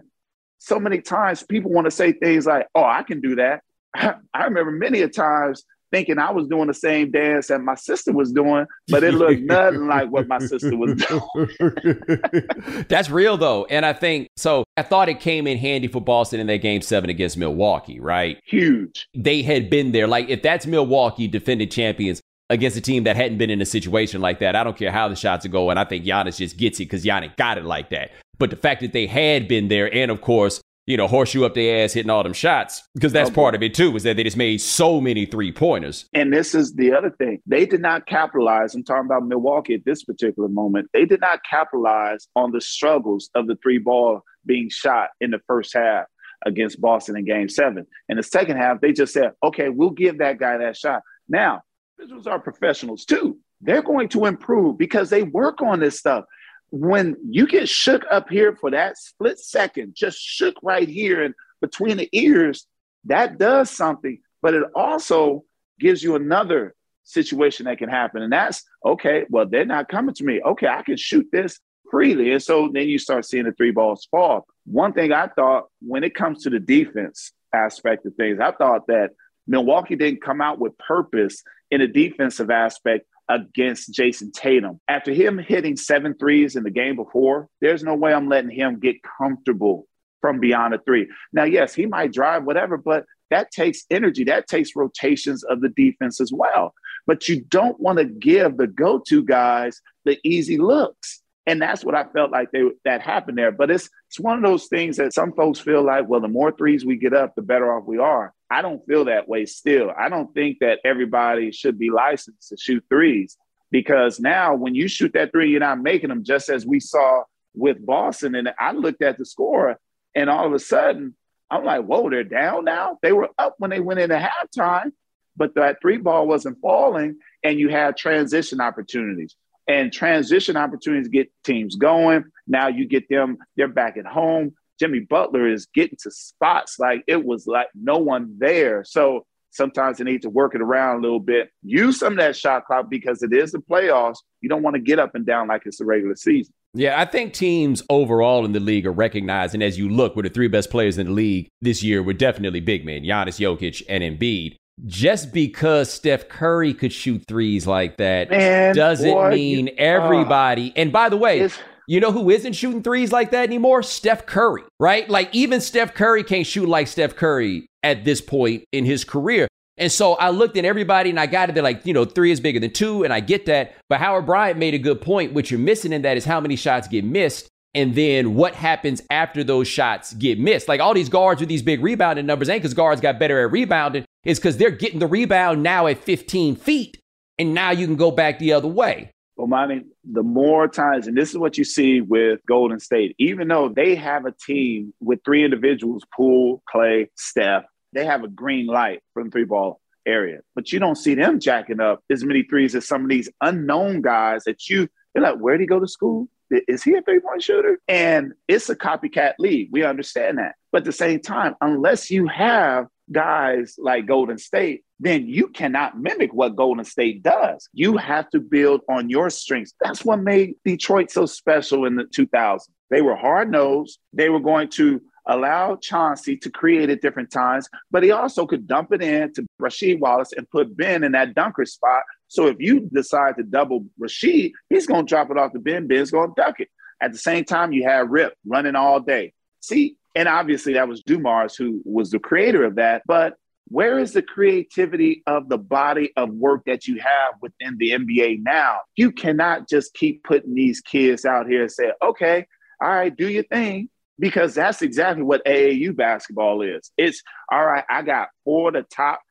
so 0.59 0.79
many 0.79 1.01
times 1.01 1.43
people 1.43 1.71
want 1.71 1.85
to 1.85 1.91
say 1.91 2.13
things 2.13 2.45
like, 2.45 2.67
oh, 2.75 2.83
I 2.83 3.03
can 3.03 3.21
do 3.21 3.35
that. 3.35 3.61
I 3.95 4.43
remember 4.45 4.71
many 4.71 5.01
a 5.01 5.09
times 5.09 5.63
thinking 5.93 6.17
I 6.17 6.31
was 6.31 6.47
doing 6.47 6.67
the 6.67 6.73
same 6.73 7.11
dance 7.11 7.47
that 7.47 7.61
my 7.61 7.75
sister 7.75 8.11
was 8.11 8.31
doing, 8.31 8.65
but 8.87 9.03
it 9.03 9.13
looked 9.13 9.41
nothing 9.43 9.87
like 9.87 10.09
what 10.09 10.27
my 10.27 10.39
sister 10.39 10.75
was 10.75 10.95
doing. 10.95 12.85
That's 12.89 13.11
real 13.11 13.37
though. 13.37 13.65
And 13.65 13.85
I 13.85 13.93
think 13.93 14.27
so. 14.35 14.65
I 14.75 14.81
thought 14.81 15.07
it 15.07 15.19
came 15.19 15.45
in 15.45 15.59
handy 15.59 15.87
for 15.87 16.01
Boston 16.01 16.39
in 16.39 16.47
that 16.47 16.57
game 16.57 16.81
seven 16.81 17.11
against 17.11 17.37
Milwaukee, 17.37 17.99
right? 17.99 18.39
Huge. 18.45 19.07
They 19.13 19.43
had 19.43 19.69
been 19.69 19.91
there. 19.91 20.07
Like, 20.07 20.29
if 20.29 20.41
that's 20.41 20.65
Milwaukee 20.65 21.27
defended 21.27 21.69
champions, 21.69 22.21
against 22.49 22.77
a 22.77 22.81
team 22.81 23.03
that 23.05 23.15
hadn't 23.15 23.37
been 23.37 23.49
in 23.49 23.61
a 23.61 23.65
situation 23.65 24.21
like 24.21 24.39
that. 24.39 24.55
I 24.55 24.63
don't 24.63 24.77
care 24.77 24.91
how 24.91 25.07
the 25.07 25.15
shots 25.15 25.45
are 25.45 25.49
going. 25.49 25.77
I 25.77 25.85
think 25.85 26.05
Giannis 26.05 26.37
just 26.37 26.57
gets 26.57 26.79
it 26.79 26.85
because 26.85 27.03
Giannis 27.03 27.35
got 27.37 27.57
it 27.57 27.65
like 27.65 27.89
that. 27.89 28.11
But 28.37 28.49
the 28.49 28.55
fact 28.55 28.81
that 28.81 28.93
they 28.93 29.07
had 29.07 29.47
been 29.47 29.67
there, 29.67 29.93
and 29.93 30.11
of 30.11 30.21
course, 30.21 30.61
you 30.85 30.97
know, 30.97 31.07
horseshoe 31.07 31.45
up 31.45 31.55
their 31.55 31.83
ass 31.83 31.93
hitting 31.93 32.09
all 32.09 32.23
them 32.23 32.33
shots, 32.33 32.83
because 32.93 33.13
that's 33.13 33.29
oh, 33.29 33.31
okay. 33.31 33.41
part 33.41 33.55
of 33.55 33.63
it 33.63 33.73
too, 33.73 33.95
is 33.95 34.03
that 34.03 34.17
they 34.17 34.23
just 34.23 34.35
made 34.35 34.59
so 34.59 34.99
many 34.99 35.25
three 35.25 35.51
pointers. 35.51 36.05
And 36.13 36.33
this 36.33 36.53
is 36.53 36.73
the 36.73 36.93
other 36.93 37.09
thing. 37.09 37.41
They 37.45 37.65
did 37.65 37.81
not 37.81 38.05
capitalize. 38.05 38.75
I'm 38.75 38.83
talking 38.83 39.05
about 39.05 39.25
Milwaukee 39.25 39.75
at 39.75 39.85
this 39.85 40.03
particular 40.03 40.49
moment. 40.49 40.89
They 40.93 41.05
did 41.05 41.21
not 41.21 41.39
capitalize 41.49 42.27
on 42.35 42.51
the 42.51 42.59
struggles 42.59 43.29
of 43.33 43.47
the 43.47 43.55
three 43.63 43.77
ball 43.77 44.23
being 44.45 44.69
shot 44.69 45.09
in 45.21 45.31
the 45.31 45.39
first 45.47 45.73
half 45.73 46.05
against 46.45 46.81
Boston 46.81 47.15
in 47.15 47.23
game 47.23 47.47
seven. 47.47 47.87
In 48.09 48.17
the 48.17 48.23
second 48.23 48.57
half, 48.57 48.81
they 48.81 48.91
just 48.91 49.13
said, 49.13 49.31
okay, 49.41 49.69
we'll 49.69 49.91
give 49.91 50.17
that 50.17 50.37
guy 50.37 50.57
that 50.57 50.75
shot. 50.75 51.01
Now, 51.29 51.61
individuals 51.99 52.27
are 52.27 52.39
professionals 52.39 53.05
too. 53.05 53.37
They're 53.61 53.81
going 53.81 54.09
to 54.09 54.25
improve 54.25 54.77
because 54.77 55.09
they 55.09 55.23
work 55.23 55.61
on 55.61 55.79
this 55.79 55.99
stuff. 55.99 56.25
When 56.71 57.15
you 57.29 57.47
get 57.47 57.69
shook 57.69 58.03
up 58.11 58.29
here 58.29 58.55
for 58.55 58.71
that 58.71 58.97
split 58.97 59.39
second, 59.39 59.93
just 59.95 60.19
shook 60.19 60.55
right 60.63 60.87
here 60.87 61.23
and 61.23 61.33
between 61.61 61.97
the 61.97 62.09
ears, 62.11 62.67
that 63.05 63.37
does 63.37 63.69
something, 63.69 64.19
but 64.41 64.53
it 64.53 64.63
also 64.75 65.43
gives 65.79 66.03
you 66.03 66.15
another 66.15 66.75
situation 67.03 67.65
that 67.65 67.77
can 67.77 67.89
happen. 67.89 68.21
And 68.21 68.33
that's 68.33 68.63
okay, 68.83 69.25
well, 69.29 69.45
they're 69.45 69.65
not 69.65 69.87
coming 69.87 70.15
to 70.15 70.23
me. 70.23 70.41
Okay, 70.41 70.67
I 70.67 70.81
can 70.81 70.97
shoot 70.97 71.27
this 71.31 71.59
freely. 71.89 72.31
And 72.31 72.41
so 72.41 72.69
then 72.73 72.87
you 72.87 72.97
start 72.97 73.25
seeing 73.25 73.45
the 73.45 73.51
three 73.51 73.71
balls 73.71 74.07
fall. 74.09 74.45
One 74.65 74.93
thing 74.93 75.11
I 75.11 75.27
thought 75.27 75.67
when 75.81 76.03
it 76.03 76.15
comes 76.15 76.43
to 76.43 76.49
the 76.49 76.59
defense 76.59 77.31
aspect 77.53 78.05
of 78.05 78.15
things, 78.15 78.39
I 78.39 78.51
thought 78.51 78.87
that 78.87 79.11
Milwaukee 79.47 79.95
didn't 79.95 80.21
come 80.21 80.41
out 80.41 80.59
with 80.59 80.77
purpose 80.77 81.43
in 81.73 81.81
a 81.81 81.87
defensive 81.87 82.51
aspect 82.51 83.05
against 83.27 83.91
Jayson 83.91 84.31
Tatum. 84.31 84.79
After 84.87 85.11
him 85.11 85.39
hitting 85.39 85.75
seven 85.75 86.13
threes 86.13 86.55
in 86.55 86.63
the 86.63 86.69
game 86.69 86.95
before, 86.95 87.49
there's 87.61 87.83
no 87.83 87.95
way 87.95 88.13
I'm 88.13 88.29
letting 88.29 88.51
him 88.51 88.79
get 88.79 88.97
comfortable 89.17 89.87
from 90.21 90.39
beyond 90.39 90.75
a 90.75 90.77
three. 90.79 91.09
Now, 91.31 91.45
yes, 91.45 91.73
he 91.73 91.85
might 91.85 92.13
drive 92.13 92.43
whatever, 92.43 92.77
but 92.77 93.05
that 93.31 93.51
takes 93.51 93.85
energy. 93.89 94.23
That 94.25 94.47
takes 94.47 94.75
rotations 94.75 95.43
of 95.43 95.61
the 95.61 95.69
defense 95.69 96.21
as 96.21 96.31
well. 96.31 96.75
But 97.07 97.27
you 97.27 97.41
don't 97.41 97.79
want 97.79 97.97
to 97.97 98.05
give 98.05 98.57
the 98.57 98.67
go 98.67 99.01
to 99.07 99.23
guys 99.23 99.81
the 100.05 100.19
easy 100.23 100.57
looks. 100.57 101.21
And 101.45 101.61
that's 101.61 101.83
what 101.83 101.95
I 101.95 102.05
felt 102.05 102.31
like 102.31 102.51
they, 102.51 102.61
that 102.85 103.01
happened 103.01 103.37
there. 103.37 103.51
But 103.51 103.71
it's 103.71 103.89
it's 104.09 104.19
one 104.19 104.37
of 104.37 104.43
those 104.43 104.67
things 104.67 104.97
that 104.97 105.13
some 105.13 105.33
folks 105.33 105.59
feel 105.59 105.83
like, 105.83 106.07
well, 106.07 106.21
the 106.21 106.27
more 106.27 106.51
threes 106.51 106.85
we 106.85 106.97
get 106.97 107.13
up, 107.13 107.33
the 107.35 107.41
better 107.41 107.75
off 107.75 107.85
we 107.85 107.97
are. 107.97 108.33
I 108.53 108.61
don't 108.61 108.85
feel 108.85 109.05
that 109.05 109.27
way 109.27 109.47
still. 109.47 109.91
I 109.97 110.09
don't 110.09 110.31
think 110.35 110.59
that 110.59 110.79
everybody 110.85 111.51
should 111.51 111.79
be 111.79 111.89
licensed 111.89 112.49
to 112.49 112.57
shoot 112.57 112.85
threes 112.87 113.35
because 113.71 114.19
now 114.19 114.53
when 114.53 114.75
you 114.75 114.87
shoot 114.87 115.13
that 115.13 115.31
three, 115.31 115.49
you're 115.49 115.59
not 115.59 115.81
making 115.81 116.09
them 116.09 116.23
just 116.23 116.49
as 116.49 116.63
we 116.63 116.79
saw 116.79 117.23
with 117.55 117.83
Boston. 117.83 118.35
And 118.35 118.51
I 118.59 118.73
looked 118.73 119.01
at 119.01 119.17
the 119.17 119.25
score 119.25 119.79
and 120.13 120.29
all 120.29 120.45
of 120.45 120.53
a 120.53 120.59
sudden 120.59 121.15
I'm 121.49 121.65
like, 121.65 121.83
whoa, 121.85 122.11
they're 122.11 122.23
down 122.23 122.65
now. 122.65 122.99
They 123.01 123.11
were 123.11 123.29
up 123.39 123.55
when 123.57 123.71
they 123.71 123.79
went 123.79 123.99
into 123.99 124.15
halftime, 124.17 124.91
but 125.35 125.55
that 125.55 125.81
three 125.81 125.97
ball 125.97 126.27
wasn't 126.27 126.61
falling 126.61 127.17
and 127.43 127.57
you 127.57 127.69
had 127.69 127.97
transition 127.97 128.61
opportunities 128.61 129.35
and 129.67 129.91
transition 129.91 130.57
opportunities 130.57 131.07
get 131.07 131.31
teams 131.43 131.75
going. 131.75 132.25
Now 132.45 132.67
you 132.67 132.85
get 132.85 133.09
them, 133.09 133.39
they're 133.57 133.67
back 133.67 133.97
at 133.97 134.05
home. 134.05 134.53
Jimmy 134.79 134.99
Butler 134.99 135.47
is 135.47 135.67
getting 135.73 135.97
to 136.03 136.11
spots 136.11 136.79
like 136.79 137.03
it 137.07 137.23
was 137.23 137.47
like 137.47 137.67
no 137.75 137.97
one 137.97 138.35
there. 138.37 138.83
So 138.83 139.25
sometimes 139.51 139.97
they 139.97 140.03
need 140.03 140.21
to 140.23 140.29
work 140.29 140.55
it 140.55 140.61
around 140.61 140.97
a 140.97 141.01
little 141.01 141.19
bit. 141.19 141.49
Use 141.61 141.99
some 141.99 142.13
of 142.13 142.19
that 142.19 142.35
shot 142.35 142.65
clock 142.65 142.89
because 142.89 143.23
it 143.23 143.33
is 143.33 143.51
the 143.51 143.59
playoffs. 143.59 144.17
You 144.41 144.49
don't 144.49 144.63
want 144.63 144.75
to 144.75 144.81
get 144.81 144.99
up 144.99 145.15
and 145.15 145.25
down 145.25 145.47
like 145.47 145.63
it's 145.65 145.77
the 145.77 145.85
regular 145.85 146.15
season. 146.15 146.53
Yeah, 146.73 146.99
I 146.99 147.05
think 147.05 147.33
teams 147.33 147.83
overall 147.87 148.45
in 148.45 148.51
the 148.51 148.59
league 148.59 148.87
are 148.87 148.91
recognizing 148.91 149.61
as 149.61 149.77
you 149.77 149.89
look, 149.89 150.15
with 150.15 150.25
the 150.25 150.31
three 150.31 150.47
best 150.47 150.71
players 150.71 150.97
in 150.97 151.05
the 151.05 151.13
league 151.13 151.47
this 151.61 151.83
year 151.83 152.01
were 152.01 152.13
definitely 152.13 152.61
big 152.61 152.83
men, 152.83 153.03
Giannis, 153.03 153.39
Jokic, 153.39 153.83
and 153.87 154.03
Embiid 154.03 154.57
just 154.85 155.31
because 155.31 155.91
Steph 155.91 156.27
Curry 156.27 156.73
could 156.73 156.91
shoot 156.91 157.23
threes 157.27 157.67
like 157.67 157.97
that 157.97 158.29
Man, 158.29 158.75
doesn't 158.75 159.09
boy, 159.09 159.29
mean 159.29 159.67
you, 159.67 159.73
everybody. 159.77 160.71
Uh, 160.71 160.79
and 160.79 160.91
by 160.91 161.09
the 161.09 161.17
way, 161.17 161.47
you 161.87 161.99
know 161.99 162.11
who 162.11 162.29
isn't 162.29 162.53
shooting 162.53 162.83
threes 162.83 163.11
like 163.11 163.31
that 163.31 163.43
anymore? 163.43 163.83
Steph 163.83 164.25
Curry, 164.25 164.63
right? 164.79 165.09
Like 165.09 165.29
even 165.33 165.61
Steph 165.61 165.93
Curry 165.93 166.23
can't 166.23 166.47
shoot 166.47 166.67
like 166.67 166.87
Steph 166.87 167.15
Curry 167.15 167.67
at 167.83 168.05
this 168.05 168.21
point 168.21 168.63
in 168.71 168.85
his 168.85 169.03
career. 169.03 169.47
And 169.77 169.91
so 169.91 170.13
I 170.13 170.29
looked 170.29 170.55
at 170.57 170.65
everybody 170.65 171.09
and 171.09 171.19
I 171.19 171.25
got 171.25 171.49
it. 171.49 171.53
They're 171.53 171.63
like, 171.63 171.85
you 171.85 171.93
know, 171.93 172.05
three 172.05 172.31
is 172.31 172.39
bigger 172.39 172.59
than 172.59 172.71
two, 172.71 173.03
and 173.03 173.11
I 173.11 173.19
get 173.19 173.47
that. 173.47 173.75
But 173.89 173.99
Howard 173.99 174.25
Bryant 174.25 174.59
made 174.59 174.75
a 174.75 174.79
good 174.79 175.01
point. 175.01 175.33
What 175.33 175.49
you're 175.49 175.59
missing 175.59 175.93
in 175.93 176.03
that 176.03 176.15
is 176.15 176.25
how 176.25 176.39
many 176.39 176.55
shots 176.55 176.87
get 176.87 177.03
missed 177.03 177.49
and 177.75 177.95
then 177.95 178.35
what 178.35 178.53
happens 178.53 179.01
after 179.09 179.43
those 179.43 179.67
shots 179.67 180.13
get 180.13 180.39
missed. 180.39 180.67
Like 180.67 180.79
all 180.79 180.93
these 180.93 181.09
guards 181.09 181.39
with 181.39 181.49
these 181.49 181.63
big 181.63 181.81
rebounding 181.81 182.25
numbers 182.25 182.49
ain't 182.49 182.61
because 182.61 182.73
guards 182.73 183.01
got 183.01 183.19
better 183.19 183.43
at 183.43 183.51
rebounding, 183.51 184.05
it's 184.23 184.39
because 184.39 184.57
they're 184.57 184.69
getting 184.69 184.99
the 184.99 185.07
rebound 185.07 185.63
now 185.63 185.87
at 185.87 185.97
15 185.97 186.55
feet, 186.55 186.99
and 187.39 187.53
now 187.53 187.71
you 187.71 187.87
can 187.87 187.95
go 187.95 188.11
back 188.11 188.39
the 188.39 188.53
other 188.53 188.67
way. 188.67 189.09
Well, 189.35 189.47
Monty, 189.47 189.85
the 190.03 190.21
more 190.23 190.67
times, 190.67 191.07
and 191.07 191.17
this 191.17 191.31
is 191.31 191.37
what 191.37 191.57
you 191.57 191.63
see 191.63 192.01
with 192.01 192.39
Golden 192.47 192.79
State, 192.79 193.15
even 193.17 193.47
though 193.47 193.67
they 193.69 193.95
have 193.95 194.25
a 194.25 194.31
team 194.31 194.93
with 194.99 195.19
three 195.25 195.43
individuals, 195.43 196.03
Poole, 196.15 196.61
Clay, 196.69 197.09
Steph, 197.15 197.63
they 197.93 198.05
have 198.05 198.23
a 198.23 198.27
green 198.27 198.67
light 198.67 199.01
from 199.13 199.31
three 199.31 199.45
ball 199.45 199.81
area. 200.05 200.39
But 200.55 200.71
you 200.71 200.79
don't 200.79 200.97
see 200.97 201.15
them 201.15 201.39
jacking 201.39 201.79
up 201.79 202.03
as 202.11 202.23
many 202.23 202.43
threes 202.43 202.75
as 202.75 202.87
some 202.87 203.03
of 203.03 203.09
these 203.09 203.29
unknown 203.41 204.01
guys 204.01 204.43
that 204.43 204.69
you, 204.69 204.87
they're 205.13 205.23
like, 205.23 205.39
where 205.39 205.57
did 205.57 205.61
he 205.61 205.67
go 205.67 205.79
to 205.79 205.87
school? 205.87 206.27
Is 206.67 206.83
he 206.83 206.93
a 206.95 207.01
three 207.01 207.19
point 207.19 207.41
shooter? 207.41 207.79
And 207.87 208.33
it's 208.47 208.69
a 208.69 208.75
copycat 208.75 209.33
league. 209.39 209.69
We 209.71 209.83
understand 209.83 210.37
that. 210.37 210.55
But 210.71 210.79
at 210.79 210.85
the 210.85 210.91
same 210.91 211.19
time, 211.19 211.55
unless 211.61 212.11
you 212.11 212.27
have 212.27 212.87
guys 213.11 213.75
like 213.79 214.05
Golden 214.05 214.37
State, 214.37 214.83
then 215.03 215.27
you 215.27 215.47
cannot 215.47 215.99
mimic 215.99 216.33
what 216.33 216.55
Golden 216.55 216.85
State 216.85 217.23
does. 217.23 217.67
You 217.73 217.91
mm-hmm. 217.91 218.07
have 218.07 218.29
to 218.29 218.39
build 218.39 218.81
on 218.89 219.09
your 219.09 219.29
strengths. 219.29 219.73
That's 219.81 220.05
what 220.05 220.21
made 220.21 220.55
Detroit 220.63 221.11
so 221.11 221.25
special 221.25 221.85
in 221.85 221.95
the 221.95 222.05
2000s. 222.05 222.69
They 222.89 223.01
were 223.01 223.15
hard 223.15 223.51
nosed. 223.51 223.99
They 224.13 224.29
were 224.29 224.39
going 224.39 224.69
to 224.69 225.01
allow 225.25 225.75
Chauncey 225.77 226.37
to 226.37 226.49
create 226.49 226.89
at 226.89 227.01
different 227.01 227.31
times, 227.31 227.69
but 227.91 228.03
he 228.03 228.11
also 228.11 228.45
could 228.45 228.67
dump 228.67 228.91
it 228.91 229.01
in 229.01 229.33
to 229.33 229.45
Rasheed 229.61 229.99
Wallace 229.99 230.33
and 230.33 230.49
put 230.49 230.75
Ben 230.75 231.03
in 231.03 231.13
that 231.13 231.33
dunker 231.33 231.65
spot. 231.65 232.03
So 232.27 232.47
if 232.47 232.57
you 232.59 232.89
decide 232.91 233.37
to 233.37 233.43
double 233.43 233.85
Rasheed, 234.01 234.51
he's 234.69 234.87
going 234.87 235.05
to 235.05 235.09
drop 235.09 235.31
it 235.31 235.37
off 235.37 235.53
the 235.53 235.59
Ben. 235.59 235.87
Ben's 235.87 236.11
going 236.11 236.33
to 236.33 236.41
duck 236.41 236.59
it. 236.59 236.69
At 237.01 237.11
the 237.11 237.17
same 237.17 237.45
time, 237.45 237.73
you 237.73 237.83
have 237.83 238.09
Rip 238.09 238.33
running 238.45 238.75
all 238.75 238.99
day. 238.99 239.33
See, 239.59 239.97
and 240.15 240.27
obviously 240.27 240.73
that 240.73 240.87
was 240.87 241.01
Dumars 241.01 241.55
who 241.55 241.81
was 241.85 242.11
the 242.11 242.19
creator 242.19 242.63
of 242.63 242.75
that. 242.75 243.03
But 243.05 243.35
where 243.67 243.99
is 243.99 244.13
the 244.13 244.21
creativity 244.21 245.23
of 245.25 245.49
the 245.49 245.57
body 245.57 246.11
of 246.15 246.29
work 246.29 246.63
that 246.65 246.87
you 246.87 246.99
have 246.99 247.35
within 247.41 247.77
the 247.77 247.91
NBA 247.91 248.43
now? 248.43 248.79
You 248.95 249.11
cannot 249.11 249.69
just 249.69 249.93
keep 249.93 250.23
putting 250.23 250.53
these 250.53 250.81
kids 250.81 251.25
out 251.25 251.47
here 251.47 251.63
and 251.63 251.71
say, 251.71 251.91
okay, 252.01 252.45
all 252.81 252.89
right, 252.89 253.15
do 253.15 253.27
your 253.27 253.43
thing 253.43 253.89
because 254.19 254.53
that's 254.53 254.81
exactly 254.81 255.23
what 255.23 255.45
AAU 255.45 255.95
basketball 255.95 256.61
is. 256.61 256.91
It's 256.97 257.23
all 257.51 257.65
right, 257.65 257.85
I 257.89 258.01
got 258.01 258.29
four 258.43 258.69
of 258.69 258.73
the 258.75 258.83
top. 258.83 259.21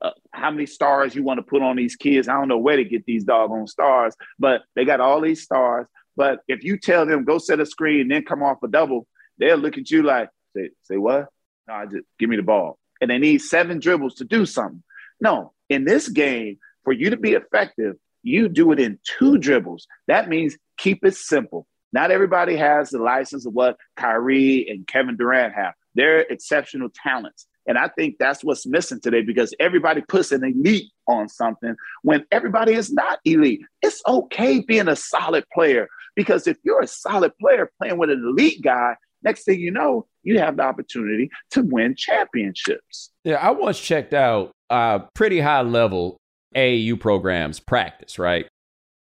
Uh, 0.00 0.12
how 0.32 0.50
many 0.50 0.64
stars 0.64 1.14
you 1.14 1.22
want 1.22 1.38
to 1.38 1.42
put 1.42 1.60
on 1.60 1.76
these 1.76 1.96
kids? 1.96 2.26
I 2.26 2.32
don't 2.34 2.48
know 2.48 2.58
where 2.58 2.76
to 2.76 2.84
get 2.84 3.04
these 3.04 3.24
doggone 3.24 3.66
stars, 3.66 4.14
but 4.38 4.62
they 4.74 4.86
got 4.86 5.00
all 5.00 5.20
these 5.20 5.42
stars. 5.42 5.86
But 6.16 6.40
if 6.48 6.64
you 6.64 6.78
tell 6.78 7.04
them 7.04 7.24
go 7.24 7.38
set 7.38 7.60
a 7.60 7.66
screen 7.66 8.02
and 8.02 8.10
then 8.10 8.24
come 8.24 8.42
off 8.42 8.62
a 8.62 8.68
double, 8.68 9.06
they'll 9.38 9.58
look 9.58 9.76
at 9.76 9.90
you 9.90 10.02
like, 10.02 10.30
say, 10.56 10.70
say 10.84 10.96
what? 10.96 11.28
No, 11.68 11.84
just 11.84 12.06
give 12.18 12.30
me 12.30 12.36
the 12.36 12.42
ball. 12.42 12.78
And 13.00 13.10
they 13.10 13.18
need 13.18 13.38
seven 13.38 13.78
dribbles 13.78 14.14
to 14.16 14.24
do 14.24 14.46
something. 14.46 14.82
No, 15.20 15.52
in 15.68 15.84
this 15.84 16.08
game, 16.08 16.58
for 16.84 16.92
you 16.92 17.10
to 17.10 17.16
be 17.16 17.32
effective, 17.32 17.96
you 18.22 18.48
do 18.48 18.72
it 18.72 18.80
in 18.80 18.98
two 19.04 19.38
dribbles. 19.38 19.86
That 20.06 20.28
means 20.28 20.56
keep 20.78 21.04
it 21.04 21.14
simple. 21.14 21.66
Not 21.92 22.10
everybody 22.10 22.56
has 22.56 22.90
the 22.90 22.98
license 22.98 23.46
of 23.46 23.54
what 23.54 23.76
Kyrie 23.96 24.68
and 24.68 24.86
Kevin 24.86 25.16
Durant 25.16 25.54
have. 25.54 25.74
They're 25.94 26.20
exceptional 26.20 26.88
talents. 26.94 27.46
And 27.66 27.76
I 27.76 27.88
think 27.88 28.16
that's 28.18 28.42
what's 28.42 28.66
missing 28.66 29.00
today 29.00 29.22
because 29.22 29.54
everybody 29.60 30.00
puts 30.00 30.32
an 30.32 30.44
elite 30.44 30.90
on 31.06 31.28
something 31.28 31.76
when 32.02 32.24
everybody 32.30 32.74
is 32.74 32.92
not 32.92 33.18
elite. 33.24 33.60
It's 33.82 34.02
okay 34.06 34.60
being 34.60 34.88
a 34.88 34.96
solid 34.96 35.44
player 35.52 35.88
because 36.16 36.46
if 36.46 36.56
you're 36.64 36.80
a 36.80 36.86
solid 36.86 37.36
player 37.38 37.70
playing 37.78 37.98
with 37.98 38.10
an 38.10 38.24
elite 38.24 38.62
guy, 38.62 38.94
next 39.22 39.44
thing 39.44 39.60
you 39.60 39.70
know, 39.70 40.06
you 40.22 40.38
have 40.38 40.56
the 40.56 40.62
opportunity 40.62 41.30
to 41.52 41.62
win 41.62 41.94
championships. 41.96 43.10
Yeah, 43.24 43.36
I 43.36 43.50
once 43.50 43.78
checked 43.78 44.14
out 44.14 44.52
uh, 44.68 45.00
pretty 45.14 45.40
high 45.40 45.62
level 45.62 46.16
AAU 46.54 46.98
programs 46.98 47.60
practice, 47.60 48.18
right? 48.18 48.46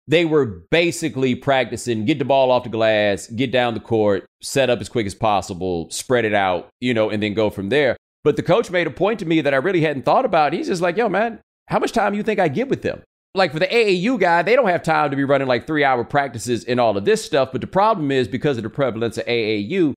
they 0.07 0.25
were 0.25 0.45
basically 0.45 1.35
practicing 1.35 2.05
get 2.05 2.19
the 2.19 2.25
ball 2.25 2.51
off 2.51 2.63
the 2.63 2.69
glass, 2.69 3.27
get 3.27 3.51
down 3.51 3.73
the 3.73 3.79
court, 3.79 4.25
set 4.41 4.69
up 4.69 4.79
as 4.79 4.89
quick 4.89 5.05
as 5.05 5.15
possible, 5.15 5.89
spread 5.89 6.25
it 6.25 6.33
out, 6.33 6.69
you 6.79 6.93
know, 6.93 7.09
and 7.09 7.21
then 7.21 7.33
go 7.33 7.49
from 7.49 7.69
there. 7.69 7.97
But 8.23 8.35
the 8.35 8.43
coach 8.43 8.71
made 8.71 8.87
a 8.87 8.91
point 8.91 9.19
to 9.19 9.25
me 9.25 9.41
that 9.41 9.53
I 9.53 9.57
really 9.57 9.81
hadn't 9.81 10.03
thought 10.03 10.25
about. 10.25 10.53
He's 10.53 10.67
just 10.67 10.81
like, 10.81 10.97
yo, 10.97 11.09
man, 11.09 11.39
how 11.67 11.79
much 11.79 11.91
time 11.91 12.13
you 12.13 12.23
think 12.23 12.39
I 12.39 12.47
get 12.47 12.69
with 12.69 12.81
them? 12.81 13.03
Like 13.37 13.53
for 13.53 13.59
the 13.59 13.67
AAU 13.67 14.19
guy, 14.19 14.41
they 14.41 14.55
don't 14.55 14.67
have 14.67 14.83
time 14.83 15.11
to 15.11 15.15
be 15.15 15.23
running 15.23 15.47
like 15.47 15.67
three 15.67 15.83
hour 15.83 16.03
practices 16.03 16.65
and 16.65 16.79
all 16.79 16.97
of 16.97 17.05
this 17.05 17.23
stuff. 17.23 17.49
But 17.51 17.61
the 17.61 17.67
problem 17.67 18.11
is 18.11 18.27
because 18.27 18.57
of 18.57 18.63
the 18.63 18.69
prevalence 18.69 19.17
of 19.17 19.25
AAU, 19.25 19.93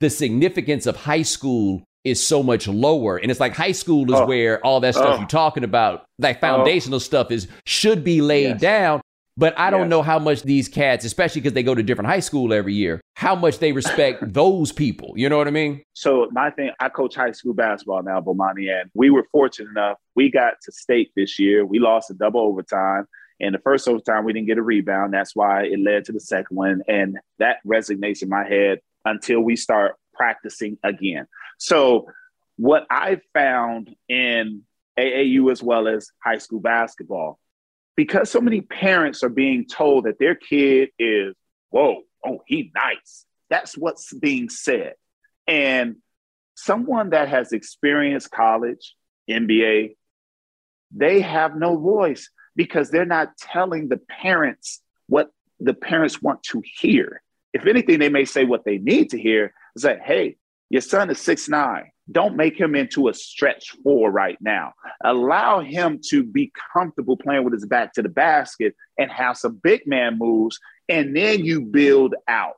the 0.00 0.08
significance 0.08 0.86
of 0.86 0.96
high 0.96 1.22
school 1.22 1.82
is 2.04 2.24
so 2.24 2.42
much 2.42 2.68
lower. 2.68 3.16
And 3.16 3.30
it's 3.30 3.40
like 3.40 3.54
high 3.54 3.72
school 3.72 4.12
is 4.12 4.20
oh. 4.20 4.26
where 4.26 4.64
all 4.64 4.80
that 4.80 4.94
stuff 4.94 5.16
oh. 5.16 5.18
you're 5.18 5.26
talking 5.26 5.64
about, 5.64 6.04
that 6.18 6.36
oh. 6.36 6.40
foundational 6.40 6.96
oh. 6.96 7.00
stuff 7.00 7.30
is 7.30 7.48
should 7.66 8.04
be 8.04 8.20
laid 8.20 8.44
yes. 8.44 8.60
down. 8.60 9.00
But 9.36 9.58
I 9.58 9.70
don't 9.70 9.88
know 9.88 10.02
how 10.02 10.20
much 10.20 10.42
these 10.42 10.68
cats, 10.68 11.04
especially 11.04 11.40
because 11.40 11.54
they 11.54 11.64
go 11.64 11.74
to 11.74 11.82
different 11.82 12.08
high 12.08 12.20
school 12.20 12.52
every 12.52 12.74
year, 12.74 13.00
how 13.14 13.34
much 13.34 13.58
they 13.58 13.72
respect 13.72 14.22
those 14.32 14.70
people. 14.70 15.12
You 15.16 15.28
know 15.28 15.36
what 15.36 15.48
I 15.48 15.50
mean? 15.50 15.82
So 15.94 16.28
my 16.30 16.50
thing, 16.50 16.70
I 16.78 16.88
coach 16.88 17.16
high 17.16 17.32
school 17.32 17.52
basketball 17.52 18.02
now, 18.04 18.20
Bomani, 18.20 18.70
and 18.70 18.90
we 18.94 19.10
were 19.10 19.26
fortunate 19.32 19.70
enough. 19.70 19.98
We 20.14 20.30
got 20.30 20.54
to 20.62 20.72
state 20.72 21.10
this 21.16 21.38
year. 21.38 21.66
We 21.66 21.80
lost 21.80 22.10
a 22.10 22.14
double 22.14 22.40
overtime. 22.40 23.06
And 23.40 23.54
the 23.54 23.58
first 23.58 23.88
overtime, 23.88 24.24
we 24.24 24.32
didn't 24.32 24.46
get 24.46 24.58
a 24.58 24.62
rebound. 24.62 25.12
That's 25.12 25.34
why 25.34 25.64
it 25.64 25.80
led 25.80 26.04
to 26.04 26.12
the 26.12 26.20
second 26.20 26.56
one. 26.56 26.82
And 26.86 27.18
that 27.40 27.56
resonates 27.66 28.22
in 28.22 28.28
my 28.28 28.46
head 28.46 28.78
until 29.04 29.40
we 29.40 29.56
start 29.56 29.96
practicing 30.14 30.78
again. 30.84 31.26
So 31.58 32.06
what 32.56 32.86
I 32.88 33.20
found 33.32 33.94
in 34.08 34.62
AAU 34.96 35.50
as 35.50 35.60
well 35.60 35.88
as 35.88 36.08
high 36.22 36.38
school 36.38 36.60
basketball 36.60 37.40
because 37.96 38.30
so 38.30 38.40
many 38.40 38.60
parents 38.60 39.22
are 39.22 39.28
being 39.28 39.66
told 39.66 40.04
that 40.04 40.18
their 40.18 40.34
kid 40.34 40.90
is, 40.98 41.34
whoa, 41.70 42.02
oh, 42.26 42.42
he 42.46 42.72
nice. 42.74 43.24
That's 43.50 43.76
what's 43.76 44.12
being 44.12 44.48
said. 44.48 44.94
And 45.46 45.96
someone 46.56 47.10
that 47.10 47.28
has 47.28 47.52
experienced 47.52 48.30
college, 48.30 48.94
NBA, 49.28 49.96
they 50.90 51.20
have 51.20 51.56
no 51.56 51.76
voice 51.76 52.30
because 52.56 52.90
they're 52.90 53.04
not 53.04 53.36
telling 53.38 53.88
the 53.88 53.96
parents 53.96 54.80
what 55.06 55.30
the 55.60 55.74
parents 55.74 56.22
want 56.22 56.42
to 56.44 56.62
hear. 56.78 57.22
If 57.52 57.66
anything, 57.66 57.98
they 57.98 58.08
may 58.08 58.24
say 58.24 58.44
what 58.44 58.64
they 58.64 58.78
need 58.78 59.10
to 59.10 59.20
hear 59.20 59.54
is 59.76 59.82
that, 59.82 60.00
hey, 60.02 60.36
your 60.70 60.80
son 60.80 61.10
is 61.10 61.20
six 61.20 61.48
nine. 61.48 61.90
Don't 62.10 62.36
make 62.36 62.58
him 62.58 62.74
into 62.74 63.08
a 63.08 63.14
stretch 63.14 63.70
four 63.82 64.10
right 64.10 64.36
now. 64.40 64.74
Allow 65.02 65.60
him 65.60 66.00
to 66.10 66.22
be 66.22 66.52
comfortable 66.72 67.16
playing 67.16 67.44
with 67.44 67.54
his 67.54 67.66
back 67.66 67.94
to 67.94 68.02
the 68.02 68.08
basket 68.08 68.74
and 68.98 69.10
have 69.10 69.38
some 69.38 69.58
big 69.62 69.86
man 69.86 70.18
moves, 70.18 70.58
and 70.88 71.16
then 71.16 71.44
you 71.44 71.62
build 71.62 72.14
out. 72.28 72.56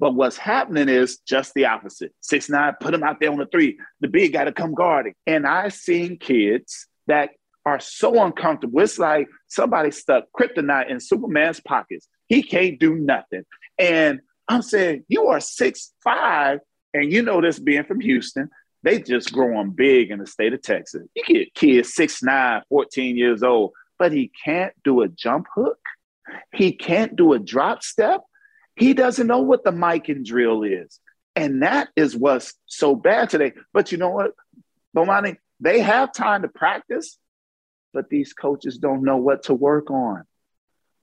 But 0.00 0.14
what's 0.14 0.36
happening 0.36 0.88
is 0.88 1.18
just 1.26 1.54
the 1.54 1.66
opposite. 1.66 2.12
Six 2.20 2.48
nine, 2.48 2.74
put 2.80 2.94
him 2.94 3.02
out 3.02 3.18
there 3.20 3.32
on 3.32 3.38
the 3.38 3.46
three. 3.46 3.78
The 4.00 4.08
big 4.08 4.32
got 4.32 4.44
to 4.44 4.52
come 4.52 4.74
guarding. 4.74 5.14
And 5.26 5.46
I've 5.46 5.74
seen 5.74 6.18
kids 6.18 6.86
that 7.08 7.30
are 7.66 7.80
so 7.80 8.22
uncomfortable. 8.22 8.80
It's 8.80 8.98
like 8.98 9.28
somebody 9.48 9.90
stuck 9.90 10.26
kryptonite 10.38 10.90
in 10.90 11.00
Superman's 11.00 11.60
pockets. 11.60 12.06
He 12.28 12.42
can't 12.42 12.78
do 12.78 12.94
nothing. 12.94 13.44
And 13.78 14.20
I'm 14.46 14.62
saying, 14.62 15.04
you 15.08 15.26
are 15.26 15.40
six 15.40 15.92
five, 16.04 16.60
and 16.94 17.12
you 17.12 17.22
know 17.22 17.40
this 17.40 17.58
being 17.58 17.84
from 17.84 18.00
Houston, 18.00 18.50
they 18.82 19.00
just 19.00 19.32
growing 19.32 19.70
big 19.70 20.10
in 20.10 20.18
the 20.18 20.26
state 20.26 20.52
of 20.52 20.62
Texas. 20.62 21.06
You 21.14 21.24
get 21.24 21.54
kids 21.54 21.94
six 21.94 22.22
nine, 22.22 22.62
14 22.68 23.16
years 23.16 23.42
old, 23.42 23.72
but 23.98 24.12
he 24.12 24.30
can't 24.44 24.72
do 24.84 25.02
a 25.02 25.08
jump 25.08 25.46
hook. 25.54 25.78
He 26.54 26.72
can't 26.72 27.16
do 27.16 27.32
a 27.32 27.38
drop 27.38 27.82
step. 27.82 28.22
He 28.76 28.94
doesn't 28.94 29.26
know 29.26 29.40
what 29.40 29.64
the 29.64 29.72
Mikan 29.72 30.24
drill 30.24 30.62
is. 30.62 31.00
And 31.34 31.62
that 31.62 31.88
is 31.96 32.16
what's 32.16 32.54
so 32.66 32.94
bad 32.94 33.30
today. 33.30 33.52
But 33.72 33.92
you 33.92 33.98
know 33.98 34.10
what, 34.10 34.32
Bomani, 34.96 35.36
they 35.60 35.80
have 35.80 36.12
time 36.12 36.42
to 36.42 36.48
practice, 36.48 37.18
but 37.92 38.08
these 38.08 38.32
coaches 38.32 38.78
don't 38.78 39.02
know 39.02 39.16
what 39.16 39.44
to 39.44 39.54
work 39.54 39.90
on. 39.90 40.24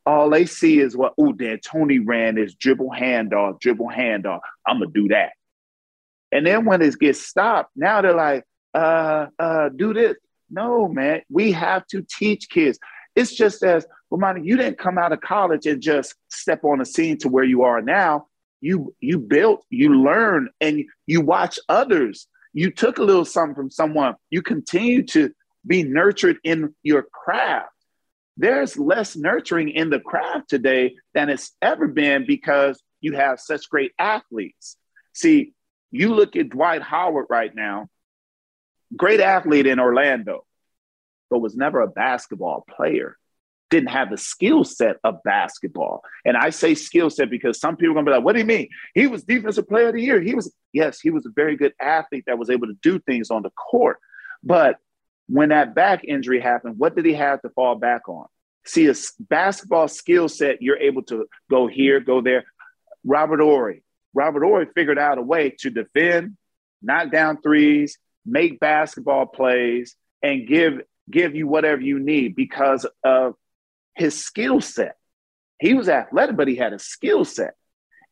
All 0.05 0.29
they 0.29 0.45
see 0.45 0.79
is 0.79 0.95
what, 0.95 1.13
oh, 1.17 1.33
D'Antoni 1.33 1.99
ran 2.05 2.37
is 2.37 2.53
dribble 2.55 2.91
handoff, 2.91 3.59
dribble 3.59 3.89
handoff. 3.89 4.41
I'm 4.65 4.79
going 4.79 4.93
to 4.93 5.01
do 5.01 5.07
that. 5.09 5.31
And 6.35 6.45
then 6.45 6.65
when 6.65 6.81
it 6.81 6.99
gets 6.99 7.21
stopped, 7.21 7.71
now 7.77 8.01
they're 8.01 8.13
like, 8.13 8.43
uh, 8.73 9.27
uh, 9.39 9.69
do 9.69 9.93
this. 9.93 10.17
No, 10.49 10.89
man, 10.89 11.21
we 11.29 11.53
have 11.53 11.87
to 11.87 12.05
teach 12.09 12.49
kids. 12.49 12.77
It's 13.15 13.33
just 13.33 13.63
as, 13.63 13.85
Bomani, 14.11 14.45
you 14.45 14.57
didn't 14.57 14.77
come 14.77 14.97
out 14.97 15.13
of 15.13 15.21
college 15.21 15.65
and 15.65 15.81
just 15.81 16.13
step 16.27 16.65
on 16.65 16.79
the 16.79 16.85
scene 16.85 17.17
to 17.19 17.29
where 17.29 17.45
you 17.45 17.63
are 17.63 17.81
now. 17.81 18.27
You 18.59 18.93
you 18.99 19.17
built, 19.19 19.63
you 19.69 19.95
learn, 19.95 20.49
and 20.59 20.83
you 21.07 21.21
watch 21.21 21.57
others. 21.69 22.27
You 22.51 22.69
took 22.69 22.97
a 22.97 23.03
little 23.03 23.23
something 23.23 23.55
from 23.55 23.71
someone. 23.71 24.15
You 24.29 24.41
continue 24.41 25.03
to 25.03 25.31
be 25.65 25.83
nurtured 25.83 26.39
in 26.43 26.75
your 26.83 27.03
craft. 27.03 27.69
There's 28.35 28.77
less 28.77 29.15
nurturing 29.15 29.69
in 29.69 29.89
the 29.89 30.01
craft 30.01 30.49
today 30.49 30.95
than 31.13 31.29
it's 31.29 31.53
ever 31.61 31.87
been 31.87 32.25
because 32.27 32.81
you 32.99 33.13
have 33.13 33.39
such 33.39 33.69
great 33.69 33.93
athletes. 33.97 34.75
See, 35.13 35.53
you 35.95 36.13
look 36.13 36.35
at 36.35 36.49
Dwight 36.49 36.81
Howard 36.81 37.27
right 37.29 37.53
now, 37.55 37.87
great 38.95 39.19
athlete 39.19 39.67
in 39.67 39.79
Orlando, 39.79 40.45
but 41.29 41.39
was 41.39 41.55
never 41.55 41.81
a 41.81 41.87
basketball 41.87 42.65
player. 42.75 43.17
Didn't 43.69 43.89
have 43.89 44.09
the 44.09 44.17
skill 44.17 44.63
set 44.63 44.97
of 45.03 45.23
basketball. 45.23 46.03
And 46.23 46.37
I 46.37 46.51
say 46.51 46.75
skill 46.75 47.09
set 47.09 47.29
because 47.29 47.59
some 47.59 47.77
people 47.77 47.93
are 47.93 47.95
gonna 47.95 48.05
be 48.05 48.11
like, 48.11 48.23
what 48.23 48.33
do 48.33 48.39
you 48.39 48.45
mean? 48.45 48.69
He 48.93 49.07
was 49.07 49.23
defensive 49.23 49.67
player 49.67 49.87
of 49.87 49.95
the 49.95 50.01
year. 50.01 50.21
He 50.21 50.35
was, 50.35 50.53
yes, 50.71 50.99
he 50.99 51.09
was 51.09 51.25
a 51.25 51.31
very 51.35 51.57
good 51.57 51.73
athlete 51.81 52.25
that 52.27 52.37
was 52.37 52.49
able 52.49 52.67
to 52.67 52.75
do 52.83 52.99
things 52.99 53.31
on 53.31 53.41
the 53.41 53.49
court. 53.51 53.97
But 54.43 54.77
when 55.27 55.49
that 55.49 55.73
back 55.73 56.03
injury 56.03 56.39
happened, 56.39 56.75
what 56.77 56.95
did 56.95 57.05
he 57.05 57.13
have 57.13 57.41
to 57.41 57.49
fall 57.49 57.75
back 57.75 58.07
on? 58.07 58.27
See, 58.65 58.87
a 58.87 58.95
basketball 59.19 59.87
skill 59.87 60.27
set, 60.27 60.61
you're 60.61 60.77
able 60.77 61.03
to 61.03 61.25
go 61.49 61.67
here, 61.67 61.99
go 61.99 62.21
there. 62.21 62.45
Robert 63.03 63.39
Horry. 63.39 63.83
Robert 64.15 64.43
Horry 64.43 64.67
figured 64.73 64.97
out 64.97 65.17
a 65.17 65.21
way 65.21 65.51
to 65.59 65.69
defend, 65.69 66.37
knock 66.81 67.11
down 67.11 67.41
threes, 67.41 67.99
make 68.25 68.59
basketball 68.59 69.27
plays, 69.27 69.95
and 70.23 70.47
give 70.47 70.81
give 71.11 71.35
you 71.35 71.47
whatever 71.47 71.81
you 71.81 71.99
need 71.99 72.35
because 72.35 72.87
of 73.03 73.35
his 73.93 74.19
skill 74.23 74.61
set. 74.61 74.95
He 75.59 75.73
was 75.73 75.87
athletic, 75.87 76.35
but 76.35 76.47
he 76.47 76.55
had 76.55 76.73
a 76.73 76.79
skill 76.79 77.25
set. 77.25 77.53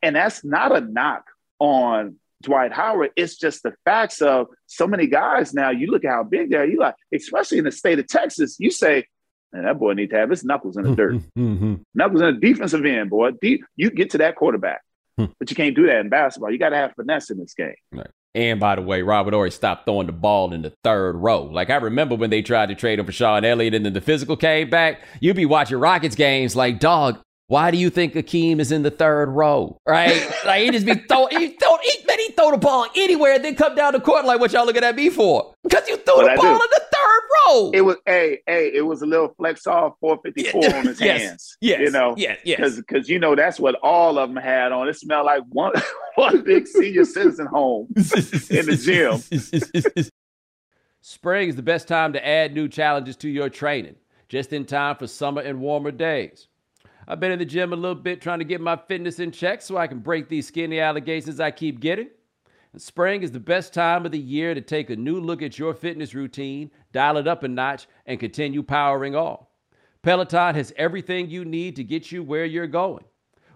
And 0.02 0.16
that's 0.16 0.44
not 0.44 0.76
a 0.76 0.82
knock 0.82 1.26
on 1.60 2.18
Dwight 2.44 2.72
Howard. 2.72 3.12
It's 3.16 3.38
just 3.38 3.64
the 3.64 3.74
facts 3.86 4.22
of 4.22 4.48
so 4.68 4.86
many 4.86 5.08
guys 5.08 5.54
now. 5.54 5.72
You 5.72 5.88
look 5.88 6.06
at 6.06 6.12
how 6.12 6.24
big 6.24 6.52
they 6.52 6.58
are. 6.58 6.66
You 6.66 6.80
like, 6.80 6.96
especially 7.14 7.58
in 7.58 7.64
the 7.64 7.72
state 7.72 8.00
of 8.00 8.08
Texas, 8.08 8.58
you 8.60 8.70
say, 8.70 9.08
man, 9.52 9.64
that 9.64 9.80
boy 9.80 9.94
need 9.94 10.12
to 10.12 10.18
have 10.18 10.30
his 10.30 10.44
knuckles 10.44 10.78
in 10.78 10.84
the 10.84 10.96
dirt. 10.96 11.16
Mm-hmm. 11.38 11.76
Knuckles 11.96 12.22
in 12.22 12.36
the 12.36 12.40
defensive 12.40 12.86
end, 12.86 13.10
boy. 13.10 13.32
Deep, 13.32 13.64
you 13.76 13.90
get 13.90 14.12
to 14.12 14.20
that 14.20 14.36
quarterback. 14.36 14.82
Hmm. 15.18 15.26
but 15.40 15.50
you 15.50 15.56
can't 15.56 15.76
do 15.76 15.86
that 15.88 16.00
in 16.00 16.10
basketball. 16.10 16.52
You 16.52 16.58
got 16.58 16.70
to 16.70 16.76
have 16.76 16.94
finesse 16.96 17.30
in 17.30 17.38
this 17.38 17.54
game. 17.54 17.76
Right. 17.92 18.08
And 18.36 18.60
by 18.60 18.76
the 18.76 18.82
way, 18.82 19.04
Robert 19.04 19.34
Horry 19.34 19.52
stopped 19.52 19.86
throwing 19.86 20.08
the 20.08 20.14
ball 20.14 20.54
in 20.54 20.64
the 20.64 20.74
third 20.84 21.16
row. 21.16 21.44
Like 21.44 21.70
I 21.70 21.76
remember 21.76 22.16
when 22.16 22.32
they 22.32 22.42
tried 22.42 22.70
to 22.70 22.76
trade 22.76 22.98
him 22.98 23.06
for 23.06 23.12
Sean 23.12 23.46
Elliott 23.46 23.76
and 23.76 23.86
then 23.86 23.94
the 23.94 24.02
physical 24.02 24.36
came 24.36 24.70
back. 24.72 25.02
You'd 25.20 25.36
be 25.36 25.46
watching 25.46 25.78
Rockets 25.78 26.16
games 26.16 26.56
like, 26.56 26.80
dog, 26.80 27.22
why 27.54 27.70
do 27.70 27.78
you 27.78 27.92
think 27.92 28.16
Akeem 28.16 28.60
is 28.60 28.72
in 28.72 28.82
the 28.82 28.90
third 28.90 29.30
row? 29.30 29.80
Right? 29.86 30.28
like 30.46 30.64
he 30.64 30.72
just 30.72 30.88
be 30.88 30.96
throw 30.96 31.28
he 31.28 31.50
throw 31.50 31.78
he, 31.84 32.04
man, 32.08 32.18
he 32.18 32.30
throw 32.32 32.50
the 32.50 32.58
ball 32.58 32.88
anywhere 32.96 33.34
and 33.36 33.46
then 33.46 33.54
come 33.54 33.76
down 33.76 33.94
the 33.94 34.00
court 34.00 34.26
like 34.26 34.40
what 34.40 34.52
y'all 34.54 34.66
looking 34.66 34.84
at 34.84 34.96
me 34.96 35.12
for? 35.12 35.54
Because 35.62 35.88
you 35.88 35.98
threw 35.98 36.16
what 36.16 36.26
the 36.26 36.32
I 36.32 36.36
ball 36.36 36.58
do. 36.58 36.64
in 36.64 36.70
the 36.72 36.84
third 36.92 37.22
row. 37.36 37.72
It 37.76 37.82
was 37.82 37.98
hey, 38.08 38.40
hey, 38.48 38.72
it 38.74 38.82
was 38.82 39.04
a 39.04 39.06
little 39.06 39.36
flex 39.38 39.68
off 39.68 39.94
454 40.00 40.76
on 40.80 40.88
his 40.88 41.00
yes, 41.00 41.22
hands. 41.22 41.58
Yes. 41.62 41.82
You 41.82 41.92
know, 41.92 42.16
yes, 42.18 42.40
yes. 42.44 42.58
Because 42.58 42.78
because 42.78 43.08
you 43.08 43.20
know 43.20 43.36
that's 43.36 43.60
what 43.60 43.76
all 43.84 44.18
of 44.18 44.30
them 44.30 44.44
had 44.44 44.72
on. 44.72 44.90
It 44.90 44.96
smelled 44.96 45.28
like 45.28 45.44
one 45.50 45.74
one 46.16 46.44
big 46.44 46.66
senior 46.66 47.06
citizen 47.06 47.46
home 47.46 47.86
in 47.96 48.04
the 48.04 48.82
gym. 49.94 50.10
Spring 51.02 51.50
is 51.50 51.56
the 51.56 51.62
best 51.62 51.88
time 51.88 52.14
to 52.14 52.28
add 52.28 52.56
new 52.56 52.68
challenges 52.68 53.16
to 53.18 53.30
your 53.30 53.50
training, 53.50 53.98
just 54.28 54.54
in 54.54 54.66
time 54.66 54.96
for 54.96 55.06
summer 55.06 55.44
and 55.44 55.60
warmer 55.60 55.92
days. 55.92 56.48
I've 57.08 57.20
been 57.20 57.32
in 57.32 57.40
the 57.40 57.46
gym 57.46 57.74
a 57.74 57.76
little 57.76 57.96
bit 57.96 58.22
trying 58.22 58.40
to 58.40 58.46
get 58.46 58.62
my 58.62 58.78
fitness 58.78 59.20
in 59.20 59.32
check 59.32 59.62
so 59.62 59.78
I 59.78 59.88
can 59.88 60.00
break 60.00 60.30
these 60.30 60.48
skinny 60.48 60.80
allegations 60.80 61.40
I 61.40 61.52
keep 61.52 61.80
getting. 61.80 62.10
And 62.72 62.82
spring 62.82 63.24
is 63.24 63.32
the 63.32 63.40
best 63.40 63.74
time 63.74 64.06
of 64.06 64.12
the 64.12 64.20
year 64.20 64.54
to 64.54 64.62
take 64.62 64.90
a 64.90 64.96
new 64.96 65.20
look 65.20 65.42
at 65.42 65.60
your 65.60 65.74
fitness 65.74 66.16
routine, 66.16 66.72
dial 66.92 67.18
it 67.18 67.28
up 67.28 67.44
a 67.44 67.48
notch, 67.48 67.88
and 68.06 68.20
continue 68.20 68.64
powering 68.64 69.16
on. 69.16 69.46
Peloton 70.02 70.56
has 70.56 70.74
everything 70.76 71.30
you 71.30 71.46
need 71.46 71.76
to 71.76 71.84
get 71.84 72.12
you 72.12 72.24
where 72.24 72.46
you're 72.46 72.68
going. 72.68 73.04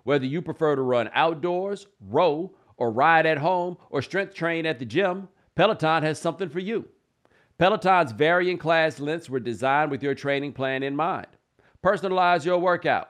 Whether 0.03 0.25
you 0.25 0.41
prefer 0.41 0.75
to 0.75 0.81
run 0.81 1.09
outdoors, 1.13 1.87
row, 1.99 2.53
or 2.77 2.91
ride 2.91 3.25
at 3.25 3.39
home, 3.39 3.77
or 3.89 4.01
strength 4.01 4.33
train 4.33 4.65
at 4.65 4.79
the 4.79 4.85
gym, 4.85 5.29
Peloton 5.55 6.03
has 6.03 6.21
something 6.21 6.49
for 6.49 6.59
you. 6.59 6.87
Peloton's 7.57 8.11
varying 8.11 8.57
class 8.57 8.99
lengths 8.99 9.29
were 9.29 9.39
designed 9.39 9.89
with 9.89 10.03
your 10.03 10.13
training 10.13 10.53
plan 10.53 10.83
in 10.83 10.95
mind. 10.95 11.27
Personalize 11.83 12.45
your 12.45 12.59
workout 12.59 13.09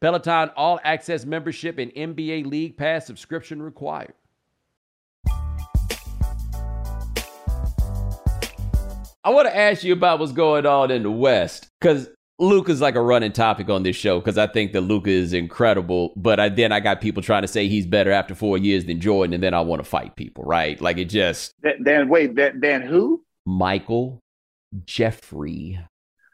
Peloton 0.00 0.50
All 0.56 0.78
Access 0.84 1.24
membership 1.24 1.78
and 1.78 1.92
NBA 1.92 2.46
League 2.46 2.76
Pass 2.76 3.06
subscription 3.06 3.60
required. 3.60 4.14
I 9.24 9.30
want 9.30 9.48
to 9.48 9.56
ask 9.56 9.82
you 9.82 9.92
about 9.92 10.20
what's 10.20 10.32
going 10.32 10.64
on 10.64 10.92
in 10.92 11.02
the 11.02 11.10
West 11.10 11.68
because 11.80 12.08
Luka 12.38 12.70
is 12.70 12.80
like 12.80 12.94
a 12.94 13.02
running 13.02 13.32
topic 13.32 13.68
on 13.68 13.82
this 13.82 13.96
show 13.96 14.20
because 14.20 14.38
I 14.38 14.46
think 14.46 14.72
that 14.72 14.82
Luka 14.82 15.10
is 15.10 15.32
incredible, 15.32 16.12
but 16.14 16.38
I, 16.38 16.48
then 16.48 16.70
I 16.70 16.78
got 16.78 17.00
people 17.00 17.22
trying 17.22 17.42
to 17.42 17.48
say 17.48 17.66
he's 17.66 17.84
better 17.84 18.12
after 18.12 18.36
four 18.36 18.56
years 18.56 18.84
than 18.84 19.00
Jordan, 19.00 19.34
and 19.34 19.42
then 19.42 19.52
I 19.52 19.60
want 19.60 19.82
to 19.82 19.88
fight 19.88 20.14
people, 20.14 20.44
right? 20.44 20.80
Like 20.80 20.98
it 20.98 21.06
just. 21.06 21.52
Then 21.80 22.08
wait, 22.08 22.36
then, 22.36 22.60
then 22.60 22.82
who? 22.82 23.24
Michael 23.44 24.20
Jeffrey 24.84 25.80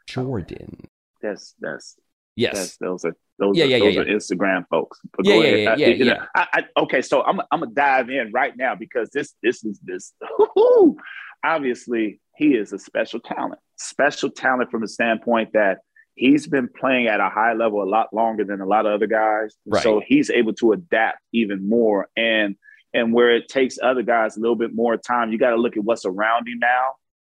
Jordan. 0.07 0.87
That's 1.21 1.55
that's 1.59 1.97
Yes, 2.35 2.77
those 2.77 3.05
are 3.05 3.15
those, 3.39 3.57
Yeah, 3.57 3.65
are, 3.65 3.67
yeah, 3.67 3.79
those 3.79 3.95
yeah, 3.95 4.01
are 4.01 4.05
Instagram 4.05 4.65
folks. 4.69 4.99
But 5.15 5.25
Yeah, 5.25 5.33
go 5.35 5.41
yeah, 5.41 5.47
ahead. 5.47 5.79
yeah, 5.79 5.87
I- 5.87 5.89
yeah, 5.89 6.05
know, 6.05 6.13
yeah. 6.13 6.25
I, 6.35 6.47
I, 6.53 6.81
okay, 6.81 7.01
so 7.01 7.23
I'm 7.23 7.39
I'm 7.51 7.61
gonna 7.61 7.71
dive 7.73 8.09
in 8.09 8.31
right 8.33 8.55
now 8.57 8.75
because 8.75 9.09
this 9.11 9.33
this 9.41 9.63
is 9.63 9.79
this. 9.83 10.13
obviously, 11.43 12.19
he 12.35 12.55
is 12.55 12.73
a 12.73 12.79
special 12.79 13.19
talent. 13.19 13.59
Special 13.77 14.29
talent 14.29 14.71
from 14.71 14.81
the 14.81 14.87
standpoint 14.87 15.53
that 15.53 15.79
he's 16.15 16.47
been 16.47 16.69
playing 16.79 17.07
at 17.07 17.19
a 17.19 17.29
high 17.29 17.53
level 17.53 17.83
a 17.83 17.85
lot 17.89 18.13
longer 18.13 18.43
than 18.43 18.61
a 18.61 18.65
lot 18.65 18.85
of 18.85 18.93
other 18.93 19.07
guys. 19.07 19.55
Right. 19.65 19.83
So 19.83 20.01
he's 20.05 20.29
able 20.29 20.53
to 20.55 20.71
adapt 20.73 21.19
even 21.33 21.67
more. 21.67 22.09
And 22.15 22.55
and 22.93 23.13
where 23.13 23.35
it 23.35 23.49
takes 23.49 23.77
other 23.83 24.03
guys 24.03 24.37
a 24.37 24.39
little 24.39 24.55
bit 24.55 24.73
more 24.73 24.95
time, 24.95 25.31
you 25.31 25.37
got 25.37 25.49
to 25.49 25.57
look 25.57 25.75
at 25.75 25.83
what's 25.83 26.05
around 26.05 26.47
him 26.47 26.59
now 26.59 26.91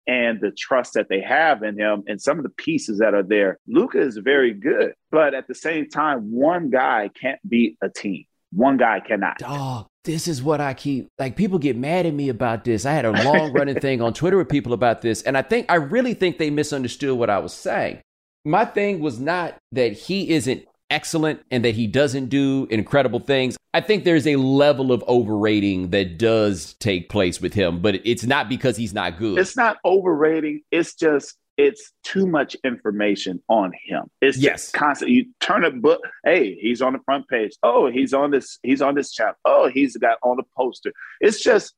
and 0.09 0.41
the 0.41 0.49
trust 0.49 0.95
that 0.95 1.07
they 1.07 1.21
have 1.21 1.61
in 1.61 1.77
him 1.77 2.03
and 2.07 2.19
some 2.19 2.39
of 2.39 2.43
the 2.43 2.49
pieces 2.49 2.97
that 2.97 3.13
are 3.13 3.21
there. 3.21 3.59
Luka 3.67 4.01
is 4.01 4.17
very 4.17 4.53
good, 4.53 4.93
but 5.11 5.35
at 5.35 5.47
the 5.47 5.53
same 5.53 5.87
time, 5.87 6.31
one 6.31 6.71
guy 6.71 7.11
can't 7.13 7.39
beat 7.47 7.77
a 7.83 7.89
team. 7.89 8.25
One 8.51 8.77
guy 8.77 9.01
cannot. 9.01 9.37
dog, 9.37 9.85
this 10.03 10.27
is 10.27 10.41
what 10.41 10.59
I 10.59 10.73
keep 10.73 11.09
like 11.19 11.35
people 11.35 11.59
get 11.59 11.77
mad 11.77 12.07
at 12.07 12.13
me 12.15 12.29
about 12.29 12.63
this. 12.63 12.87
I 12.87 12.93
had 12.93 13.05
a 13.05 13.11
long 13.23 13.53
running 13.53 13.79
thing 13.79 14.01
on 14.01 14.13
Twitter 14.13 14.37
with 14.37 14.49
people 14.49 14.73
about 14.73 15.03
this, 15.03 15.21
and 15.21 15.37
I 15.37 15.43
think 15.43 15.67
I 15.69 15.75
really 15.75 16.15
think 16.15 16.39
they 16.39 16.49
misunderstood 16.49 17.15
what 17.15 17.29
I 17.29 17.37
was 17.37 17.53
saying. 17.53 18.01
My 18.45 18.65
thing 18.65 19.01
was 19.01 19.19
not 19.19 19.55
that 19.73 19.93
he 19.93 20.31
isn't 20.31 20.65
excellent 20.89 21.41
and 21.51 21.63
that 21.65 21.75
he 21.75 21.87
doesn't 21.87 22.27
do 22.27 22.67
incredible 22.69 23.19
things. 23.19 23.57
I 23.73 23.81
think 23.81 24.03
there's 24.03 24.25
a 24.27 24.35
level 24.37 24.91
of 24.91 25.03
overrating 25.07 25.91
that 25.91 26.17
does 26.17 26.73
take 26.79 27.09
place 27.09 27.39
with 27.39 27.53
him, 27.53 27.81
but 27.81 27.95
it's 28.05 28.23
not 28.25 28.49
because 28.49 28.75
he's 28.77 28.93
not 28.93 29.17
good. 29.19 29.37
It's 29.37 29.55
not 29.55 29.77
overrating. 29.85 30.61
It's 30.71 30.95
just 30.95 31.35
it's 31.57 31.91
too 32.03 32.25
much 32.25 32.55
information 32.63 33.43
on 33.49 33.73
him. 33.85 34.09
It's 34.21 34.37
Yes. 34.37 34.63
just 34.67 34.73
constant. 34.73 35.11
You 35.11 35.25
turn 35.41 35.65
a 35.65 35.71
book. 35.71 35.99
Hey, 36.23 36.55
he's 36.55 36.81
on 36.81 36.93
the 36.93 36.99
front 36.99 37.27
page. 37.27 37.51
Oh, 37.63 37.91
he's 37.91 38.13
on 38.13 38.31
this. 38.31 38.59
He's 38.63 38.81
on 38.81 38.95
this 38.95 39.11
chapter. 39.11 39.37
Oh, 39.43 39.67
he's 39.67 39.97
got 39.97 40.17
on 40.23 40.37
the 40.37 40.43
poster. 40.55 40.93
It's 41.19 41.43
just 41.43 41.75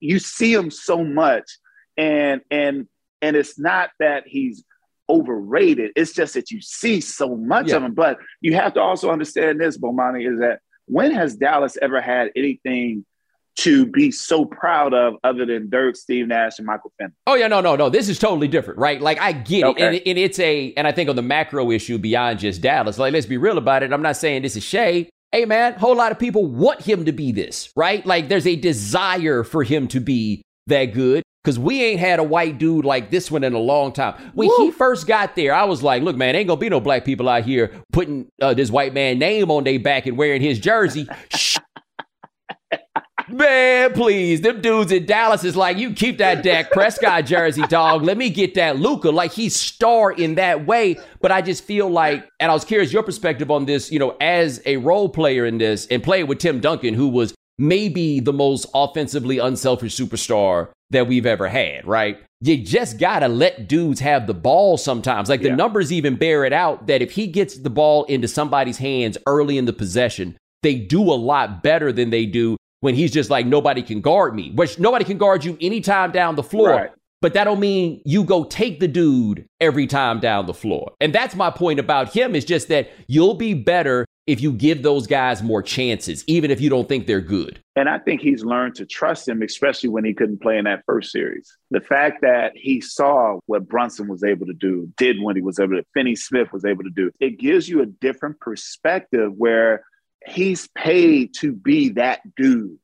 you 0.00 0.18
see 0.18 0.52
him 0.52 0.70
so 0.70 1.04
much, 1.04 1.48
and 1.96 2.40
and 2.50 2.88
and 3.22 3.36
it's 3.36 3.56
not 3.58 3.90
that 4.00 4.24
he's 4.26 4.64
overrated. 5.10 5.92
It's 5.96 6.12
just 6.12 6.34
that 6.34 6.50
you 6.50 6.60
see 6.60 7.00
so 7.00 7.36
much 7.36 7.68
Yeah. 7.68 7.76
of 7.76 7.82
them. 7.82 7.94
But 7.94 8.18
you 8.40 8.54
have 8.54 8.74
to 8.74 8.80
also 8.80 9.10
understand 9.10 9.60
this, 9.60 9.76
Bomani, 9.78 10.30
is 10.32 10.40
that 10.40 10.60
when 10.86 11.12
has 11.12 11.36
Dallas 11.36 11.76
ever 11.82 12.00
had 12.00 12.30
anything 12.36 13.04
to 13.56 13.84
be 13.86 14.10
so 14.10 14.44
proud 14.44 14.94
of 14.94 15.14
other 15.24 15.44
than 15.44 15.68
Dirk, 15.68 15.96
Steve 15.96 16.28
Nash, 16.28 16.58
and 16.58 16.66
Michael 16.66 16.92
Finley? 16.98 17.12
Oh 17.26 17.34
yeah, 17.34 17.48
no, 17.48 17.60
no, 17.60 17.76
no. 17.76 17.90
This 17.90 18.08
is 18.08 18.18
totally 18.18 18.48
different, 18.48 18.78
right? 18.78 19.00
Like 19.00 19.20
I 19.20 19.32
get 19.32 19.64
Okay. 19.64 19.82
it, 19.82 19.86
and, 19.86 20.02
and 20.06 20.18
it's 20.18 20.38
a, 20.38 20.72
and 20.76 20.86
I 20.86 20.92
think 20.92 21.10
on 21.10 21.16
the 21.16 21.22
macro 21.22 21.70
issue 21.70 21.98
beyond 21.98 22.38
just 22.38 22.62
Dallas, 22.62 22.98
like 22.98 23.12
let's 23.12 23.26
be 23.26 23.36
real 23.36 23.58
about 23.58 23.82
it. 23.82 23.92
I'm 23.92 24.02
not 24.02 24.16
saying 24.16 24.42
this 24.42 24.56
is 24.56 24.62
shade. 24.64 25.10
Hey 25.32 25.44
man, 25.44 25.74
whole 25.74 25.94
lot 25.96 26.10
of 26.10 26.18
people 26.18 26.46
want 26.46 26.80
him 26.80 27.04
to 27.04 27.12
be 27.12 27.32
this, 27.32 27.70
right? 27.76 28.04
Like 28.06 28.28
there's 28.28 28.46
a 28.46 28.56
desire 28.56 29.44
for 29.44 29.62
him 29.62 29.88
to 29.88 30.00
be 30.00 30.42
that 30.68 30.86
good. 30.86 31.22
Cause 31.42 31.58
we 31.58 31.82
ain't 31.82 32.00
had 32.00 32.18
a 32.18 32.22
white 32.22 32.58
dude 32.58 32.84
like 32.84 33.10
this 33.10 33.30
one 33.30 33.44
in 33.44 33.54
a 33.54 33.58
long 33.58 33.92
time. 33.92 34.14
When 34.34 34.50
he 34.58 34.70
first 34.70 35.06
got 35.06 35.36
there, 35.36 35.54
I 35.54 35.64
was 35.64 35.82
like, 35.82 36.02
look, 36.02 36.14
man, 36.14 36.36
ain't 36.36 36.48
gonna 36.48 36.60
be 36.60 36.68
no 36.68 36.80
black 36.80 37.04
people 37.04 37.30
out 37.30 37.44
here 37.44 37.72
putting 37.92 38.28
uh, 38.42 38.52
this 38.52 38.70
white 38.70 38.92
man 38.92 39.18
name 39.18 39.50
on 39.50 39.64
their 39.64 39.78
back 39.78 40.04
and 40.04 40.18
wearing 40.18 40.42
his 40.42 40.58
jersey. 40.58 41.08
Shh. 41.34 41.56
Man, 43.28 43.92
please. 43.92 44.40
Them 44.40 44.60
dudes 44.60 44.90
in 44.90 45.06
Dallas 45.06 45.44
is 45.44 45.54
like, 45.54 45.76
you 45.76 45.92
keep 45.92 46.18
that 46.18 46.42
Dak 46.42 46.70
Prescott 46.70 47.26
jersey, 47.26 47.62
dog. 47.62 48.02
Let 48.02 48.16
me 48.16 48.28
get 48.28 48.54
that 48.54 48.78
Luka. 48.78 49.10
Like 49.10 49.32
he's 49.32 49.54
star 49.54 50.10
in 50.10 50.34
that 50.34 50.66
way. 50.66 50.96
But 51.20 51.30
I 51.30 51.40
just 51.42 51.64
feel 51.64 51.88
like, 51.88 52.28
and 52.40 52.50
I 52.50 52.54
was 52.54 52.64
curious 52.64 52.92
your 52.92 53.02
perspective 53.02 53.50
on 53.50 53.66
this, 53.66 53.92
you 53.92 53.98
know, 53.98 54.16
as 54.20 54.60
a 54.66 54.78
role 54.78 55.08
player 55.08 55.46
in 55.46 55.58
this 55.58 55.86
and 55.86 56.02
playing 56.02 56.26
with 56.26 56.38
Tim 56.38 56.60
Duncan, 56.60 56.94
who 56.94 57.08
was 57.08 57.34
maybe 57.60 58.20
the 58.20 58.32
most 58.32 58.66
offensively 58.74 59.38
unselfish 59.38 59.94
superstar 59.96 60.68
that 60.90 61.06
we've 61.06 61.26
ever 61.26 61.46
had, 61.46 61.86
right? 61.86 62.18
You 62.40 62.56
just 62.56 62.98
gotta 62.98 63.28
let 63.28 63.68
dudes 63.68 64.00
have 64.00 64.26
the 64.26 64.34
ball 64.34 64.78
sometimes. 64.78 65.28
Like 65.28 65.42
the 65.42 65.48
Yeah. 65.50 65.56
numbers 65.56 65.92
even 65.92 66.16
bear 66.16 66.44
it 66.44 66.52
out 66.54 66.86
that 66.86 67.02
if 67.02 67.12
he 67.12 67.26
gets 67.26 67.58
the 67.58 67.70
ball 67.70 68.04
into 68.04 68.26
somebody's 68.26 68.78
hands 68.78 69.18
early 69.26 69.58
in 69.58 69.66
the 69.66 69.72
possession, 69.74 70.36
they 70.62 70.74
do 70.74 71.02
a 71.02 71.14
lot 71.14 71.62
better 71.62 71.92
than 71.92 72.10
they 72.10 72.24
do 72.26 72.56
when 72.80 72.94
he's 72.94 73.12
just 73.12 73.28
like 73.28 73.46
nobody 73.46 73.82
can 73.82 74.00
guard 74.00 74.34
me. 74.34 74.52
Which 74.54 74.78
nobody 74.78 75.04
can 75.04 75.18
guard 75.18 75.44
you 75.44 75.56
anytime 75.60 76.12
down 76.12 76.34
the 76.34 76.42
floor. 76.42 76.70
Right. 76.70 76.90
But 77.22 77.34
that 77.34 77.44
don't 77.44 77.60
mean 77.60 78.00
you 78.06 78.24
go 78.24 78.44
take 78.44 78.80
the 78.80 78.88
dude 78.88 79.44
every 79.60 79.86
time 79.86 80.18
down 80.20 80.46
the 80.46 80.54
floor. 80.54 80.92
And 80.98 81.12
that's 81.12 81.36
my 81.36 81.50
point 81.50 81.78
about 81.78 82.14
him 82.14 82.34
is 82.34 82.46
just 82.46 82.68
that 82.68 82.88
you'll 83.06 83.34
be 83.34 83.52
better 83.52 84.06
if 84.30 84.40
you 84.40 84.52
give 84.52 84.84
those 84.84 85.08
guys 85.08 85.42
more 85.42 85.60
chances, 85.60 86.22
even 86.28 86.52
if 86.52 86.60
you 86.60 86.70
don't 86.70 86.88
think 86.88 87.08
they're 87.08 87.20
good. 87.20 87.60
And 87.74 87.88
I 87.88 87.98
think 87.98 88.20
he's 88.20 88.44
learned 88.44 88.76
to 88.76 88.86
trust 88.86 89.26
him, 89.26 89.42
especially 89.42 89.88
when 89.88 90.04
he 90.04 90.14
couldn't 90.14 90.40
play 90.40 90.56
in 90.56 90.66
that 90.66 90.84
first 90.86 91.10
series. 91.10 91.56
The 91.72 91.80
fact 91.80 92.22
that 92.22 92.52
he 92.54 92.80
saw 92.80 93.40
what 93.46 93.66
Brunson 93.68 94.06
was 94.06 94.22
able 94.22 94.46
to 94.46 94.52
do, 94.52 94.88
did 94.96 95.20
when 95.20 95.34
he 95.34 95.42
was 95.42 95.58
able 95.58 95.76
to, 95.76 95.84
Finney 95.94 96.14
Smith 96.14 96.52
was 96.52 96.64
able 96.64 96.84
to 96.84 96.90
do, 96.90 97.10
it 97.18 97.40
gives 97.40 97.68
you 97.68 97.82
a 97.82 97.86
different 97.86 98.38
perspective 98.38 99.32
where 99.36 99.84
he's 100.24 100.68
paid 100.76 101.34
to 101.38 101.52
be 101.52 101.90
that 101.90 102.20
dude. 102.36 102.78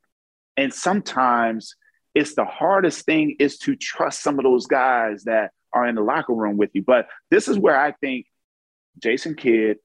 And 0.56 0.74
sometimes 0.74 1.76
it's 2.14 2.34
the 2.34 2.44
hardest 2.44 3.04
thing 3.04 3.36
is 3.38 3.58
to 3.58 3.76
trust 3.76 4.22
some 4.22 4.38
of 4.38 4.44
those 4.44 4.66
guys 4.66 5.24
that 5.24 5.52
are 5.72 5.86
in 5.86 5.94
the 5.94 6.00
locker 6.00 6.32
room 6.32 6.56
with 6.56 6.70
you. 6.72 6.82
But 6.82 7.06
this 7.30 7.46
is 7.46 7.58
where 7.58 7.78
I 7.78 7.92
think 7.92 8.26
Jason 9.00 9.34
Kidd, 9.34 9.76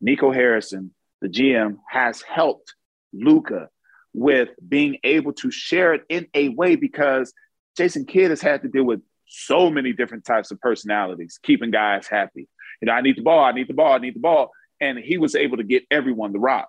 Nico 0.00 0.32
Harrison, 0.32 0.93
the 1.24 1.30
GM, 1.30 1.78
has 1.88 2.20
helped 2.20 2.74
Luka 3.14 3.70
with 4.12 4.50
being 4.66 4.98
able 5.02 5.32
to 5.32 5.50
share 5.50 5.94
it 5.94 6.02
in 6.10 6.26
a 6.34 6.50
way 6.50 6.76
because 6.76 7.32
Jason 7.78 8.04
Kidd 8.04 8.28
has 8.28 8.42
had 8.42 8.60
to 8.62 8.68
deal 8.68 8.84
with 8.84 9.00
so 9.26 9.70
many 9.70 9.94
different 9.94 10.26
types 10.26 10.50
of 10.50 10.60
personalities, 10.60 11.40
keeping 11.42 11.70
guys 11.70 12.06
happy. 12.06 12.46
You 12.80 12.86
know, 12.86 12.92
I 12.92 13.00
need 13.00 13.16
the 13.16 13.22
ball, 13.22 13.42
I 13.42 13.52
need 13.52 13.68
the 13.68 13.74
ball, 13.74 13.94
I 13.94 13.98
need 13.98 14.14
the 14.14 14.20
ball. 14.20 14.50
And 14.82 14.98
he 14.98 15.16
was 15.16 15.34
able 15.34 15.56
to 15.56 15.64
get 15.64 15.84
everyone 15.90 16.32
the 16.32 16.38
rock. 16.38 16.68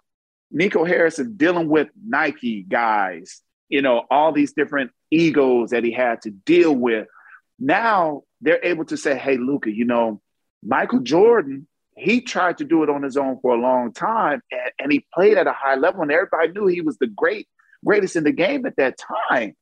Nico 0.51 0.85
Harrison 0.85 1.35
dealing 1.35 1.67
with 1.67 1.89
Nike 2.07 2.63
guys, 2.63 3.41
you 3.67 3.81
know, 3.81 4.03
all 4.09 4.31
these 4.31 4.53
different 4.53 4.91
egos 5.11 5.71
that 5.71 5.83
he 5.83 5.91
had 5.91 6.21
to 6.21 6.31
deal 6.31 6.73
with. 6.73 7.07
Now 7.59 8.23
they're 8.39 8.63
able 8.63 8.85
to 8.85 8.95
say, 8.95 9.17
hey, 9.17 9.35
Luka, 9.35 9.69
you 9.69 9.83
know, 9.83 10.21
Michael 10.63 11.01
Jordan, 11.01 11.67
he 11.95 12.21
tried 12.21 12.57
to 12.57 12.65
do 12.65 12.83
it 12.83 12.89
on 12.89 13.03
his 13.03 13.17
own 13.17 13.39
for 13.41 13.55
a 13.55 13.59
long 13.59 13.93
time 13.93 14.41
and, 14.51 14.71
and 14.79 14.91
he 14.91 15.05
played 15.13 15.37
at 15.37 15.47
a 15.47 15.53
high 15.53 15.75
level 15.75 16.01
and 16.01 16.11
everybody 16.11 16.51
knew 16.51 16.67
he 16.67 16.81
was 16.81 16.97
the 16.97 17.07
great, 17.07 17.47
greatest 17.85 18.15
in 18.15 18.23
the 18.23 18.31
game 18.31 18.65
at 18.65 18.75
that 18.75 18.97
time. 19.29 19.55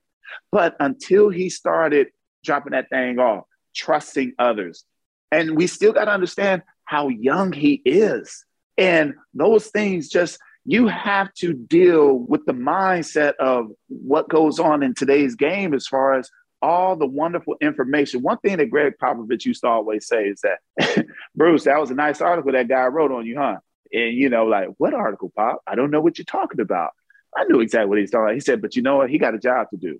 But 0.51 0.75
until 0.79 1.29
he 1.29 1.49
started 1.49 2.07
dropping 2.43 2.71
that 2.71 2.89
thing 2.89 3.19
off, 3.19 3.45
trusting 3.75 4.33
others, 4.39 4.83
and 5.31 5.55
we 5.55 5.67
still 5.67 5.93
got 5.93 6.05
to 6.05 6.11
understand 6.11 6.63
how 6.85 7.07
young 7.07 7.53
he 7.53 7.81
is. 7.85 8.45
And 8.77 9.13
those 9.33 9.67
things 9.67 10.09
just, 10.09 10.39
you 10.65 10.87
have 10.87 11.33
to 11.35 11.53
deal 11.53 12.17
with 12.17 12.45
the 12.45 12.53
mindset 12.53 13.33
of 13.35 13.71
what 13.87 14.29
goes 14.29 14.59
on 14.59 14.81
in 14.81 14.93
today's 14.93 15.35
game 15.35 15.73
as 15.73 15.87
far 15.87 16.17
as 16.17 16.29
all 16.63 16.95
the 16.95 17.05
wonderful 17.05 17.55
information. 17.61 18.21
One 18.21 18.37
thing 18.37 18.57
that 18.57 18.69
Gregg 18.69 18.93
Popovich 18.99 19.45
used 19.45 19.61
to 19.61 19.67
always 19.67 20.07
say 20.07 20.29
is 20.29 20.41
that, 20.41 21.05
Bruce, 21.35 21.65
that 21.65 21.79
was 21.79 21.91
a 21.91 21.95
nice 21.95 22.21
article 22.21 22.53
that 22.53 22.69
guy 22.69 22.85
wrote 22.85 23.11
on 23.11 23.25
you, 23.25 23.37
huh? 23.37 23.57
And 23.91 24.15
you 24.15 24.29
know, 24.29 24.45
like, 24.45 24.69
what 24.77 24.93
article, 24.93 25.31
Pop? 25.35 25.61
I 25.67 25.75
don't 25.75 25.91
know 25.91 25.99
what 25.99 26.17
you're 26.17 26.25
talking 26.25 26.61
about. 26.61 26.91
I 27.35 27.43
knew 27.43 27.59
exactly 27.59 27.89
what 27.89 27.97
he's 27.97 28.11
talking 28.11 28.25
about. 28.25 28.35
He 28.35 28.39
said, 28.39 28.61
but 28.61 28.75
you 28.77 28.81
know 28.81 28.95
what? 28.95 29.09
He 29.09 29.17
got 29.17 29.35
a 29.35 29.39
job 29.39 29.67
to 29.71 29.77
do. 29.77 29.99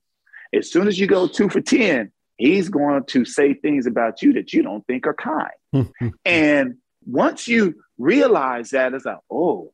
As 0.54 0.72
soon 0.72 0.88
as 0.88 0.98
you 0.98 1.06
go 1.06 1.28
two 1.28 1.50
for 1.50 1.62
10, 1.62 2.12
he's 2.38 2.70
going 2.70 3.04
to 3.08 3.26
say 3.26 3.54
things 3.54 3.86
about 3.86 4.22
you 4.22 4.34
that 4.34 4.54
you 4.54 4.64
don't 4.64 4.86
think 4.88 5.06
are 5.06 5.14
kind. 5.14 6.14
and 6.26 6.76
once 7.06 7.48
you 7.48 7.76
realize 7.98 8.70
that, 8.70 8.94
it's 8.94 9.06
like, 9.06 9.18
oh, 9.30 9.74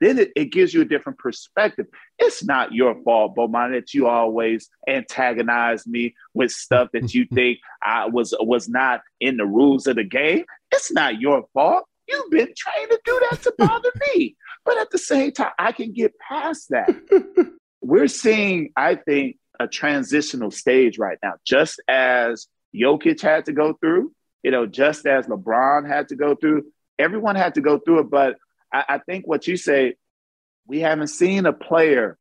then 0.00 0.18
it, 0.18 0.32
it 0.36 0.52
gives 0.52 0.74
you 0.74 0.82
a 0.82 0.86
different 0.86 1.18
perspective. 1.18 1.86
It's 2.18 2.44
not 2.44 2.72
your 2.72 3.02
fault, 3.02 3.34
Bomani, 3.36 3.80
that 3.80 3.94
you 3.94 4.06
always 4.06 4.68
antagonize 4.88 5.86
me 5.86 6.14
with 6.34 6.50
stuff 6.52 6.88
that 6.92 7.14
you 7.14 7.26
think 7.34 7.58
I 7.82 8.06
was 8.06 8.34
was 8.38 8.68
not 8.68 9.00
in 9.20 9.36
the 9.36 9.46
rules 9.46 9.86
of 9.86 9.96
the 9.96 10.04
game. 10.04 10.44
It's 10.72 10.92
not 10.92 11.20
your 11.20 11.44
fault. 11.54 11.84
You've 12.08 12.30
been 12.30 12.52
trained 12.56 12.90
to 12.90 13.00
do 13.04 13.20
that 13.30 13.42
to 13.42 13.54
bother 13.58 13.90
me. 14.14 14.36
But 14.64 14.78
at 14.78 14.90
the 14.90 14.98
same 14.98 15.32
time, 15.32 15.52
I 15.58 15.72
can 15.72 15.92
get 15.92 16.18
past 16.18 16.68
that. 16.70 16.88
We're 17.80 18.08
seeing, 18.08 18.70
I 18.76 18.96
think, 18.96 19.38
a 19.58 19.66
transitional 19.66 20.50
stage 20.50 20.98
right 20.98 21.18
now, 21.22 21.34
just 21.44 21.80
as 21.88 22.46
Jokic 22.74 23.20
had 23.20 23.46
to 23.46 23.52
go 23.52 23.74
through, 23.74 24.12
you 24.42 24.50
know, 24.50 24.66
just 24.66 25.06
as 25.06 25.26
LeBron 25.26 25.88
had 25.88 26.08
to 26.08 26.16
go 26.16 26.34
through. 26.34 26.66
Everyone 26.98 27.36
had 27.36 27.54
to 27.54 27.60
go 27.60 27.78
through 27.78 28.00
it, 28.00 28.10
but 28.10 28.36
I, 28.72 28.84
I 28.88 28.98
think 28.98 29.26
what 29.26 29.46
you 29.46 29.56
say, 29.56 29.96
we 30.66 30.80
haven't 30.80 31.08
seen 31.08 31.46
a 31.46 31.52
player 31.52 32.18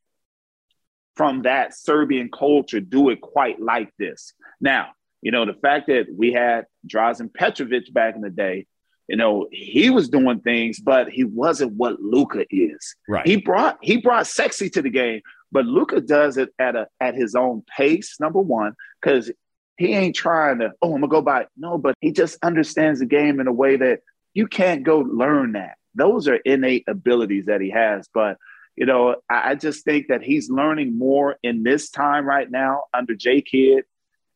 from 1.15 1.43
that 1.43 1.75
Serbian 1.75 2.29
culture 2.29 2.79
do 2.79 3.09
it 3.09 3.21
quite 3.21 3.59
like 3.59 3.91
this. 3.97 4.33
Now, 4.59 4.89
you 5.21 5.31
know, 5.31 5.45
the 5.45 5.53
fact 5.53 5.87
that 5.87 6.07
we 6.15 6.33
had 6.33 6.65
Drazen 6.87 7.33
Petrovic 7.33 7.91
back 7.93 8.15
in 8.15 8.21
the 8.21 8.29
day, 8.29 8.67
you 9.07 9.17
know, 9.17 9.47
he 9.51 9.89
was 9.89 10.09
doing 10.09 10.39
things, 10.39 10.79
but 10.79 11.09
he 11.09 11.23
wasn't 11.23 11.73
what 11.73 11.99
Luka 12.01 12.45
is. 12.49 12.95
Right. 13.07 13.25
He 13.25 13.37
brought 13.37 13.77
he 13.81 13.97
brought 13.97 14.27
sexy 14.27 14.69
to 14.71 14.81
the 14.81 14.89
game, 14.89 15.21
but 15.51 15.65
Luka 15.65 16.01
does 16.01 16.37
it 16.37 16.49
at 16.59 16.75
a 16.75 16.87
at 16.99 17.15
his 17.15 17.35
own 17.35 17.63
pace. 17.77 18.17
Number 18.19 18.39
one, 18.39 18.73
because 19.01 19.31
he 19.77 19.93
ain't 19.93 20.15
trying 20.15 20.59
to. 20.59 20.71
Oh, 20.81 20.93
I'm 20.93 21.01
gonna 21.01 21.07
go 21.07 21.21
by. 21.21 21.47
No, 21.57 21.77
but 21.77 21.95
he 22.01 22.11
just 22.11 22.37
understands 22.43 22.99
the 22.99 23.05
game 23.05 23.39
in 23.39 23.47
a 23.47 23.53
way 23.53 23.77
that 23.77 24.01
you 24.33 24.47
can't 24.47 24.83
go 24.83 24.99
learn 24.99 25.53
that. 25.53 25.77
Those 25.95 26.27
are 26.27 26.35
innate 26.35 26.83
abilities 26.87 27.45
that 27.45 27.61
he 27.61 27.69
has. 27.71 28.07
But 28.13 28.37
you 28.75 28.85
know, 28.85 29.15
I, 29.29 29.51
I 29.51 29.55
just 29.55 29.85
think 29.85 30.07
that 30.09 30.21
he's 30.21 30.49
learning 30.49 30.97
more 30.97 31.37
in 31.43 31.63
this 31.63 31.89
time 31.89 32.25
right 32.25 32.49
now 32.49 32.83
under 32.93 33.15
J 33.15 33.41
Kidd 33.41 33.85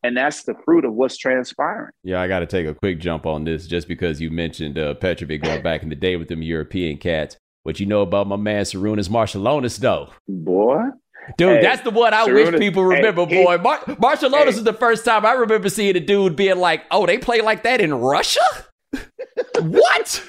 and 0.03 0.15
that's 0.15 0.43
the 0.43 0.55
fruit 0.65 0.85
of 0.85 0.93
what's 0.93 1.17
transpiring. 1.17 1.91
Yeah, 2.03 2.21
I 2.21 2.27
got 2.27 2.39
to 2.39 2.45
take 2.45 2.65
a 2.65 2.73
quick 2.73 2.99
jump 2.99 3.25
on 3.25 3.43
this 3.43 3.67
just 3.67 3.87
because 3.87 4.21
you 4.21 4.31
mentioned 4.31 4.77
uh, 4.77 4.93
Petrovic 4.95 5.43
going 5.43 5.61
back 5.61 5.83
in 5.83 5.89
the 5.89 5.95
day 5.95 6.15
with 6.15 6.29
them 6.29 6.41
European 6.41 6.97
cats. 6.97 7.37
What 7.63 7.79
you 7.79 7.85
know 7.85 8.01
about 8.01 8.27
my 8.27 8.37
man 8.37 8.63
Sarunas 8.63 9.09
Marciulionis, 9.09 9.77
though? 9.77 10.09
Boy. 10.27 10.79
Dude, 11.37 11.57
hey, 11.57 11.61
that's 11.61 11.81
the 11.81 11.91
one 11.91 12.13
I 12.13 12.25
Sarunas, 12.25 12.51
wish 12.51 12.59
people 12.59 12.85
remember, 12.85 13.25
hey, 13.25 13.43
boy. 13.43 13.57
Mar- 13.57 13.79
Marciulionis 13.79 14.43
hey. 14.43 14.49
is 14.49 14.63
the 14.63 14.73
first 14.73 15.05
time 15.05 15.25
I 15.25 15.33
remember 15.33 15.69
seeing 15.69 15.95
a 15.95 15.99
dude 15.99 16.35
being 16.35 16.57
like, 16.57 16.85
oh, 16.91 17.05
they 17.05 17.17
play 17.17 17.41
like 17.41 17.63
that 17.63 17.81
in 17.81 17.93
Russia? 17.93 18.39
what? 19.59 20.23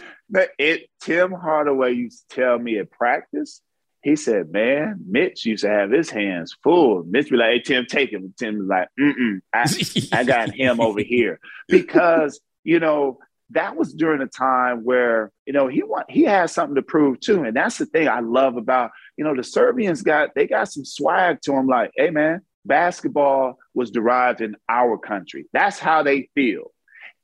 It 0.59 0.89
Tim 1.01 1.33
Hardaway 1.33 1.93
used 1.93 2.29
to 2.31 2.37
tell 2.37 2.59
me 2.59 2.79
at 2.79 2.91
practice, 2.91 3.61
he 4.03 4.17
said, 4.17 4.51
man, 4.51 5.01
Mitch 5.07 5.45
used 5.45 5.63
to 5.63 5.69
have 5.69 5.91
his 5.91 6.11
hands 6.11 6.57
full. 6.63 7.05
Mitch 7.05 7.31
be 7.31 7.37
like, 7.37 7.51
hey, 7.51 7.61
Tim, 7.61 7.87
take 7.87 8.13
him. 8.13 8.33
Tim 8.39 8.59
was 8.59 8.69
like, 8.69 8.89
mm 8.99 9.41
I, 9.53 10.19
I 10.21 10.25
got 10.25 10.55
him 10.55 10.81
over 10.81 11.03
here. 11.03 11.39
Because, 11.69 12.41
you 12.65 12.81
know, 12.81 13.19
that 13.51 13.77
was 13.77 13.93
during 13.93 14.23
a 14.23 14.27
time 14.27 14.85
where, 14.85 15.33
you 15.45 15.53
know, 15.53 15.69
he 15.69 15.83
want 15.83 16.11
he 16.11 16.23
has 16.23 16.53
something 16.53 16.77
to 16.77 16.83
prove 16.83 17.21
too. 17.21 17.43
And 17.45 17.55
that's 17.55 17.79
the 17.79 17.87
thing 17.87 18.09
I 18.09 18.21
love 18.21 18.57
about, 18.57 18.91
you 19.17 19.25
know, 19.25 19.35
the 19.35 19.45
Serbians 19.45 20.03
got 20.03 20.35
they 20.35 20.47
got 20.47 20.71
some 20.71 20.85
swag 20.85 21.43
to 21.43 21.53
them, 21.53 21.67
like, 21.67 21.91
hey 21.97 22.11
man, 22.11 22.43
basketball 22.65 23.59
was 23.75 23.91
derived 23.91 24.41
in 24.41 24.57
our 24.69 24.99
country. 24.99 25.47
That's 25.53 25.79
how 25.79 26.03
they 26.03 26.31
feel. 26.35 26.73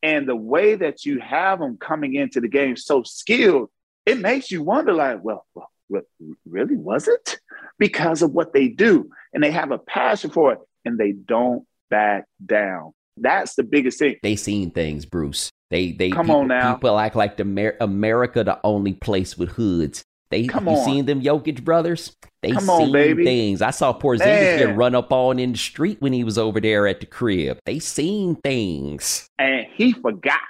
And 0.02 0.28
the 0.28 0.36
way 0.36 0.74
that 0.76 1.04
you 1.04 1.20
have 1.20 1.58
them 1.58 1.78
coming 1.78 2.14
into 2.14 2.40
the 2.40 2.48
game 2.48 2.76
so 2.76 3.02
skilled, 3.02 3.70
it 4.04 4.18
makes 4.18 4.50
you 4.50 4.62
wonder, 4.62 4.92
like, 4.92 5.22
well, 5.22 5.44
well 5.54 6.02
really 6.48 6.76
was 6.76 7.08
it? 7.08 7.38
Because 7.78 8.22
of 8.22 8.32
what 8.32 8.52
they 8.52 8.68
do. 8.68 9.10
And 9.32 9.42
they 9.42 9.50
have 9.50 9.70
a 9.70 9.78
passion 9.78 10.30
for 10.30 10.52
it 10.52 10.58
and 10.84 10.98
they 10.98 11.12
don't 11.12 11.66
back 11.90 12.26
down. 12.44 12.92
That's 13.16 13.54
the 13.54 13.62
biggest 13.62 13.98
thing. 13.98 14.16
They 14.22 14.36
seen 14.36 14.70
things, 14.70 15.04
Bruce. 15.04 15.50
They 15.70 15.92
they 15.92 16.10
come 16.10 16.26
people, 16.26 16.40
on 16.42 16.48
now. 16.48 16.74
People 16.74 16.98
act 16.98 17.16
like 17.16 17.36
the 17.36 17.42
Amer- 17.42 17.76
America 17.80 18.44
the 18.44 18.60
only 18.62 18.92
place 18.92 19.36
with 19.36 19.50
hoods. 19.50 20.04
They 20.30 20.46
come 20.46 20.66
you 20.66 20.74
on. 20.74 20.84
seen 20.84 21.06
them 21.06 21.22
Jokic 21.22 21.62
brothers? 21.64 22.16
They 22.42 22.52
come 22.52 22.64
seen 22.64 22.70
on, 22.70 22.92
baby. 22.92 23.24
things. 23.24 23.62
I 23.62 23.70
saw 23.70 23.96
Porzingis 23.96 24.18
Man. 24.18 24.58
get 24.58 24.76
run 24.76 24.94
up 24.94 25.12
on 25.12 25.38
in 25.38 25.52
the 25.52 25.58
street 25.58 25.98
when 26.00 26.12
he 26.12 26.24
was 26.24 26.36
over 26.38 26.60
there 26.60 26.86
at 26.86 27.00
the 27.00 27.06
crib. 27.06 27.58
They 27.64 27.78
seen 27.78 28.36
things. 28.36 29.28
And 29.38 29.66
he 29.74 29.92
forgot. 29.92 30.40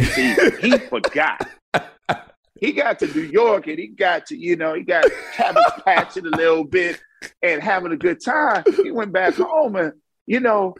See, 0.00 0.34
he 0.60 0.78
forgot. 0.90 1.48
He 2.60 2.72
got 2.72 2.98
to 2.98 3.06
New 3.06 3.22
York 3.22 3.68
and 3.68 3.78
he 3.78 3.86
got 3.86 4.26
to, 4.26 4.36
you 4.36 4.54
know, 4.56 4.74
he 4.74 4.82
got 4.82 5.04
cabbage 5.32 5.62
patching 5.84 6.26
a 6.26 6.36
little 6.36 6.64
bit 6.64 7.00
and 7.42 7.62
having 7.62 7.92
a 7.92 7.96
good 7.96 8.22
time. 8.22 8.64
He 8.82 8.90
went 8.90 9.12
back 9.12 9.34
home 9.34 9.76
and, 9.76 9.92
you 10.26 10.40
know, 10.40 10.74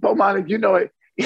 Bomani, 0.00 0.48
you 0.48 0.56
know 0.58 0.76
it. 0.76 0.90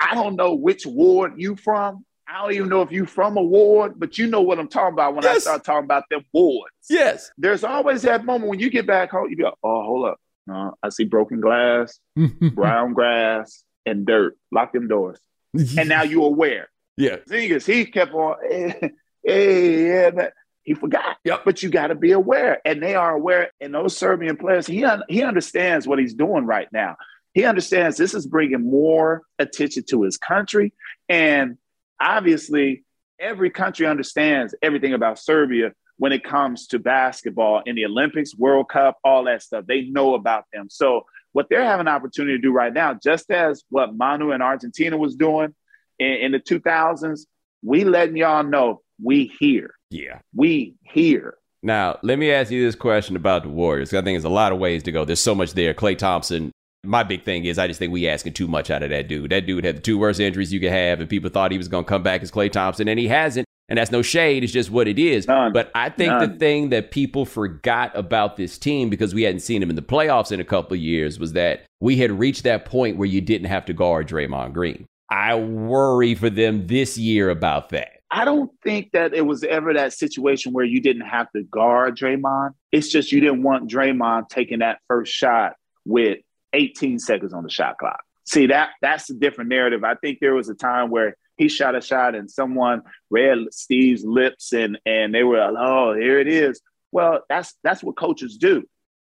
I 0.00 0.14
don't 0.14 0.36
know 0.36 0.54
which 0.54 0.86
ward 0.86 1.34
you 1.36 1.56
from. 1.56 2.04
I 2.30 2.42
don't 2.42 2.52
even 2.52 2.68
know 2.68 2.82
if 2.82 2.92
you're 2.92 3.06
from 3.06 3.36
a 3.36 3.42
ward, 3.42 3.94
but 3.96 4.16
you 4.16 4.28
know 4.28 4.42
what 4.42 4.58
I'm 4.60 4.68
talking 4.68 4.92
about 4.92 5.14
when 5.14 5.24
yes. 5.24 5.36
I 5.36 5.38
start 5.40 5.64
talking 5.64 5.84
about 5.84 6.04
them 6.10 6.24
wards. 6.32 6.72
Yes. 6.88 7.30
There's 7.36 7.64
always 7.64 8.02
that 8.02 8.24
moment 8.24 8.50
when 8.50 8.60
you 8.60 8.70
get 8.70 8.86
back 8.86 9.10
home, 9.10 9.28
you 9.30 9.36
go, 9.36 9.52
oh, 9.64 9.82
hold 9.82 10.06
up. 10.06 10.20
Uh, 10.50 10.70
I 10.82 10.90
see 10.90 11.04
broken 11.04 11.40
glass, 11.40 11.98
brown 12.54 12.92
grass, 12.92 13.64
and 13.84 14.06
dirt. 14.06 14.36
Lock 14.52 14.72
them 14.72 14.86
doors. 14.86 15.18
and 15.54 15.88
now 15.88 16.02
you're 16.02 16.26
aware. 16.26 16.68
Yeah. 16.96 17.16
thing 17.26 17.50
is, 17.50 17.66
he 17.66 17.84
kept 17.84 18.12
on, 18.14 18.36
hey, 18.48 18.90
hey 19.24 19.88
yeah, 19.88 20.28
he 20.62 20.74
forgot. 20.74 21.16
Yep. 21.24 21.42
But 21.44 21.62
you 21.62 21.70
got 21.70 21.88
to 21.88 21.96
be 21.96 22.12
aware, 22.12 22.60
and 22.64 22.80
they 22.80 22.94
are 22.94 23.12
aware. 23.12 23.50
And 23.60 23.74
those 23.74 23.96
Serbian 23.96 24.36
players, 24.36 24.66
he 24.66 24.84
un- 24.84 25.02
he 25.08 25.22
understands 25.22 25.86
what 25.88 25.98
he's 25.98 26.14
doing 26.14 26.46
right 26.46 26.68
now. 26.72 26.96
He 27.32 27.44
understands 27.44 27.96
this 27.96 28.14
is 28.14 28.26
bringing 28.26 28.70
more 28.70 29.22
attention 29.38 29.84
to 29.90 30.02
his 30.02 30.16
country, 30.16 30.72
and 31.08 31.56
obviously, 32.00 32.84
every 33.18 33.50
country 33.50 33.86
understands 33.86 34.54
everything 34.62 34.94
about 34.94 35.18
Serbia 35.18 35.72
when 35.98 36.12
it 36.12 36.24
comes 36.24 36.66
to 36.68 36.78
basketball 36.78 37.62
in 37.66 37.76
the 37.76 37.84
Olympics, 37.84 38.34
World 38.34 38.70
Cup, 38.70 38.98
all 39.04 39.24
that 39.24 39.42
stuff. 39.42 39.66
They 39.66 39.82
know 39.82 40.14
about 40.14 40.44
them. 40.52 40.68
So 40.70 41.04
what 41.32 41.48
they're 41.50 41.62
having 41.62 41.86
an 41.86 41.94
opportunity 41.94 42.36
to 42.36 42.42
do 42.42 42.52
right 42.52 42.72
now, 42.72 42.94
just 42.94 43.30
as 43.30 43.62
what 43.68 43.94
Manu 43.94 44.32
in 44.32 44.40
Argentina 44.40 44.96
was 44.96 45.14
doing, 45.14 45.54
in, 45.98 46.12
in 46.12 46.32
the 46.32 46.40
2000s, 46.40 47.26
we 47.62 47.84
letting 47.84 48.16
y'all 48.16 48.42
know 48.42 48.80
we 49.02 49.30
here. 49.38 49.74
Yeah. 49.90 50.20
We 50.34 50.74
here. 50.82 51.36
Now, 51.62 51.98
let 52.02 52.18
me 52.18 52.32
ask 52.32 52.50
you 52.50 52.64
this 52.64 52.74
question 52.74 53.16
about 53.16 53.42
the 53.42 53.50
Warriors. 53.50 53.92
I 53.92 53.98
think 53.98 54.14
there's 54.14 54.24
a 54.24 54.30
lot 54.30 54.52
of 54.52 54.58
ways 54.58 54.82
to 54.84 54.92
go. 54.92 55.04
There's 55.04 55.20
so 55.20 55.34
much 55.34 55.52
there. 55.52 55.74
Klay 55.74 55.98
Thompson, 55.98 56.52
my 56.84 57.02
big 57.02 57.24
thing 57.24 57.44
is 57.44 57.58
I 57.58 57.66
just 57.66 57.78
think 57.78 57.92
we 57.92 58.08
asking 58.08 58.32
too 58.32 58.48
much 58.48 58.70
out 58.70 58.82
of 58.82 58.90
that 58.90 59.08
dude. 59.08 59.30
That 59.30 59.46
dude 59.46 59.64
had 59.64 59.76
the 59.76 59.80
two 59.80 59.98
worst 59.98 60.20
injuries 60.20 60.52
you 60.52 60.60
could 60.60 60.72
have, 60.72 61.00
and 61.00 61.08
people 61.08 61.30
thought 61.30 61.52
he 61.52 61.58
was 61.58 61.68
going 61.68 61.84
to 61.84 61.88
come 61.88 62.02
back 62.02 62.22
as 62.22 62.30
Klay 62.30 62.50
Thompson, 62.50 62.88
and 62.88 62.98
he 62.98 63.08
hasn't. 63.08 63.46
And 63.68 63.78
that's 63.78 63.92
no 63.92 64.02
shade. 64.02 64.42
It's 64.42 64.52
just 64.52 64.70
what 64.70 64.88
it 64.88 64.98
is. 64.98 65.28
None. 65.28 65.52
But 65.52 65.70
I 65.76 65.90
think 65.90 66.10
None. 66.10 66.32
the 66.32 66.38
thing 66.38 66.70
that 66.70 66.90
people 66.90 67.24
forgot 67.24 67.96
about 67.96 68.36
this 68.36 68.58
team 68.58 68.90
because 68.90 69.14
we 69.14 69.22
hadn't 69.22 69.40
seen 69.40 69.62
him 69.62 69.70
in 69.70 69.76
the 69.76 69.82
playoffs 69.82 70.32
in 70.32 70.40
a 70.40 70.44
couple 70.44 70.74
of 70.74 70.80
years 70.80 71.20
was 71.20 71.34
that 71.34 71.66
we 71.78 71.96
had 71.96 72.10
reached 72.10 72.42
that 72.42 72.64
point 72.64 72.96
where 72.96 73.06
you 73.06 73.20
didn't 73.20 73.46
have 73.46 73.64
to 73.66 73.72
guard 73.72 74.08
Draymond 74.08 74.54
Green. 74.54 74.86
I 75.08 75.36
worry 75.36 76.16
for 76.16 76.30
them 76.30 76.66
this 76.66 76.98
year 76.98 77.30
about 77.30 77.68
that. 77.68 78.00
I 78.10 78.24
don't 78.24 78.50
think 78.64 78.90
that 78.92 79.14
it 79.14 79.24
was 79.24 79.44
ever 79.44 79.72
that 79.74 79.92
situation 79.92 80.52
where 80.52 80.64
you 80.64 80.80
didn't 80.80 81.06
have 81.06 81.30
to 81.36 81.44
guard 81.44 81.96
Draymond. 81.96 82.54
It's 82.72 82.88
just 82.88 83.12
you 83.12 83.20
didn't 83.20 83.44
want 83.44 83.70
Draymond 83.70 84.28
taking 84.30 84.58
that 84.60 84.80
first 84.88 85.12
shot 85.12 85.54
with 85.84 86.18
18 86.52 86.98
seconds 86.98 87.32
on 87.32 87.42
the 87.42 87.50
shot 87.50 87.78
clock. 87.78 88.00
See 88.24 88.46
that 88.46 88.70
that's 88.80 89.10
a 89.10 89.14
different 89.14 89.50
narrative. 89.50 89.82
I 89.84 89.94
think 89.94 90.18
there 90.20 90.34
was 90.34 90.48
a 90.48 90.54
time 90.54 90.90
where 90.90 91.16
he 91.36 91.48
shot 91.48 91.74
a 91.74 91.80
shot 91.80 92.14
and 92.14 92.30
someone 92.30 92.82
read 93.08 93.38
Steve's 93.50 94.04
lips 94.04 94.52
and 94.52 94.78
and 94.84 95.14
they 95.14 95.24
were 95.24 95.38
like, 95.38 95.54
oh, 95.58 95.94
here 95.94 96.20
it 96.20 96.28
is. 96.28 96.60
Well, 96.92 97.22
that's 97.28 97.54
that's 97.62 97.82
what 97.82 97.96
coaches 97.96 98.36
do. 98.36 98.64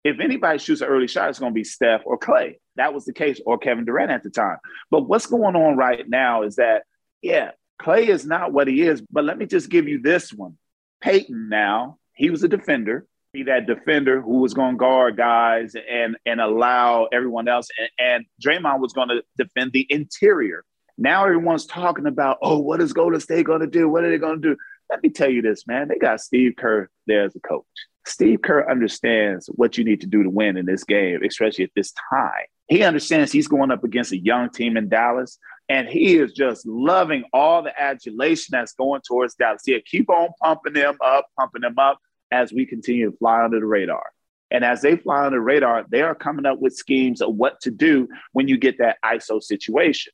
If 0.04 0.20
anybody 0.20 0.58
shoots 0.58 0.80
an 0.80 0.88
early 0.88 1.08
shot, 1.08 1.28
it's 1.28 1.38
going 1.38 1.52
to 1.52 1.54
be 1.54 1.64
Steph 1.64 2.02
or 2.04 2.18
Klay. 2.18 2.56
That 2.76 2.94
was 2.94 3.04
the 3.04 3.12
case, 3.12 3.40
or 3.44 3.58
Kevin 3.58 3.84
Durant 3.84 4.10
at 4.10 4.22
the 4.22 4.30
time. 4.30 4.58
But 4.90 5.08
what's 5.08 5.26
going 5.26 5.56
on 5.56 5.76
right 5.76 6.08
now 6.08 6.44
is 6.44 6.56
that, 6.56 6.84
yeah, 7.20 7.50
Klay 7.82 8.08
is 8.08 8.24
not 8.24 8.52
what 8.52 8.68
he 8.68 8.82
is. 8.82 9.02
But 9.10 9.24
let 9.24 9.36
me 9.36 9.46
just 9.46 9.68
give 9.68 9.88
you 9.88 10.00
this 10.00 10.32
one. 10.32 10.56
Payton 11.00 11.48
now, 11.48 11.98
he 12.14 12.30
was 12.30 12.44
a 12.44 12.48
defender. 12.48 13.06
Be 13.32 13.42
that 13.42 13.66
defender 13.66 14.22
who 14.22 14.38
was 14.38 14.54
going 14.54 14.72
to 14.72 14.78
guard 14.78 15.16
guys 15.16 15.74
and 15.74 16.16
and 16.24 16.40
allow 16.40 17.08
everyone 17.12 17.46
else. 17.46 17.68
And, 17.78 17.90
and 17.98 18.26
Draymond 18.42 18.80
was 18.80 18.92
going 18.94 19.08
to 19.08 19.22
defend 19.36 19.72
the 19.72 19.86
interior. 19.90 20.64
Now 20.96 21.24
everyone's 21.24 21.66
talking 21.66 22.06
about, 22.06 22.38
oh, 22.42 22.58
what 22.58 22.80
is 22.80 22.92
Golden 22.92 23.20
State 23.20 23.46
going 23.46 23.60
to 23.60 23.66
do? 23.66 23.88
What 23.88 24.04
are 24.04 24.10
they 24.10 24.18
going 24.18 24.40
to 24.40 24.48
do? 24.54 24.56
Let 24.90 25.02
me 25.02 25.10
tell 25.10 25.28
you 25.28 25.42
this, 25.42 25.66
man. 25.66 25.88
They 25.88 25.98
got 25.98 26.20
Steve 26.20 26.54
Kerr 26.56 26.88
there 27.06 27.24
as 27.24 27.36
a 27.36 27.40
coach. 27.40 27.64
Steve 28.06 28.40
Kerr 28.42 28.68
understands 28.68 29.46
what 29.54 29.76
you 29.76 29.84
need 29.84 30.00
to 30.00 30.06
do 30.06 30.22
to 30.22 30.30
win 30.30 30.56
in 30.56 30.64
this 30.64 30.84
game, 30.84 31.22
especially 31.22 31.64
at 31.64 31.70
this 31.76 31.92
time. 32.10 32.46
He 32.68 32.82
understands 32.82 33.30
he's 33.30 33.48
going 33.48 33.70
up 33.70 33.84
against 33.84 34.12
a 34.12 34.18
young 34.18 34.50
team 34.50 34.76
in 34.76 34.88
Dallas, 34.88 35.38
and 35.68 35.86
he 35.88 36.16
is 36.16 36.32
just 36.32 36.66
loving 36.66 37.24
all 37.32 37.62
the 37.62 37.78
adulation 37.80 38.52
that's 38.52 38.72
going 38.72 39.02
towards 39.06 39.34
Dallas. 39.34 39.62
Yeah, 39.66 39.78
keep 39.84 40.08
on 40.08 40.30
pumping 40.42 40.72
them 40.72 40.96
up, 41.04 41.26
pumping 41.38 41.62
them 41.62 41.78
up 41.78 41.98
as 42.30 42.52
we 42.52 42.66
continue 42.66 43.10
to 43.10 43.16
fly 43.16 43.44
under 43.44 43.60
the 43.60 43.66
radar. 43.66 44.04
And 44.50 44.64
as 44.64 44.80
they 44.80 44.96
fly 44.96 45.26
under 45.26 45.38
the 45.38 45.42
radar, 45.42 45.84
they 45.88 46.02
are 46.02 46.14
coming 46.14 46.46
up 46.46 46.58
with 46.58 46.74
schemes 46.74 47.20
of 47.20 47.34
what 47.34 47.60
to 47.62 47.70
do 47.70 48.08
when 48.32 48.48
you 48.48 48.56
get 48.56 48.78
that 48.78 48.96
ISO 49.04 49.42
situation. 49.42 50.12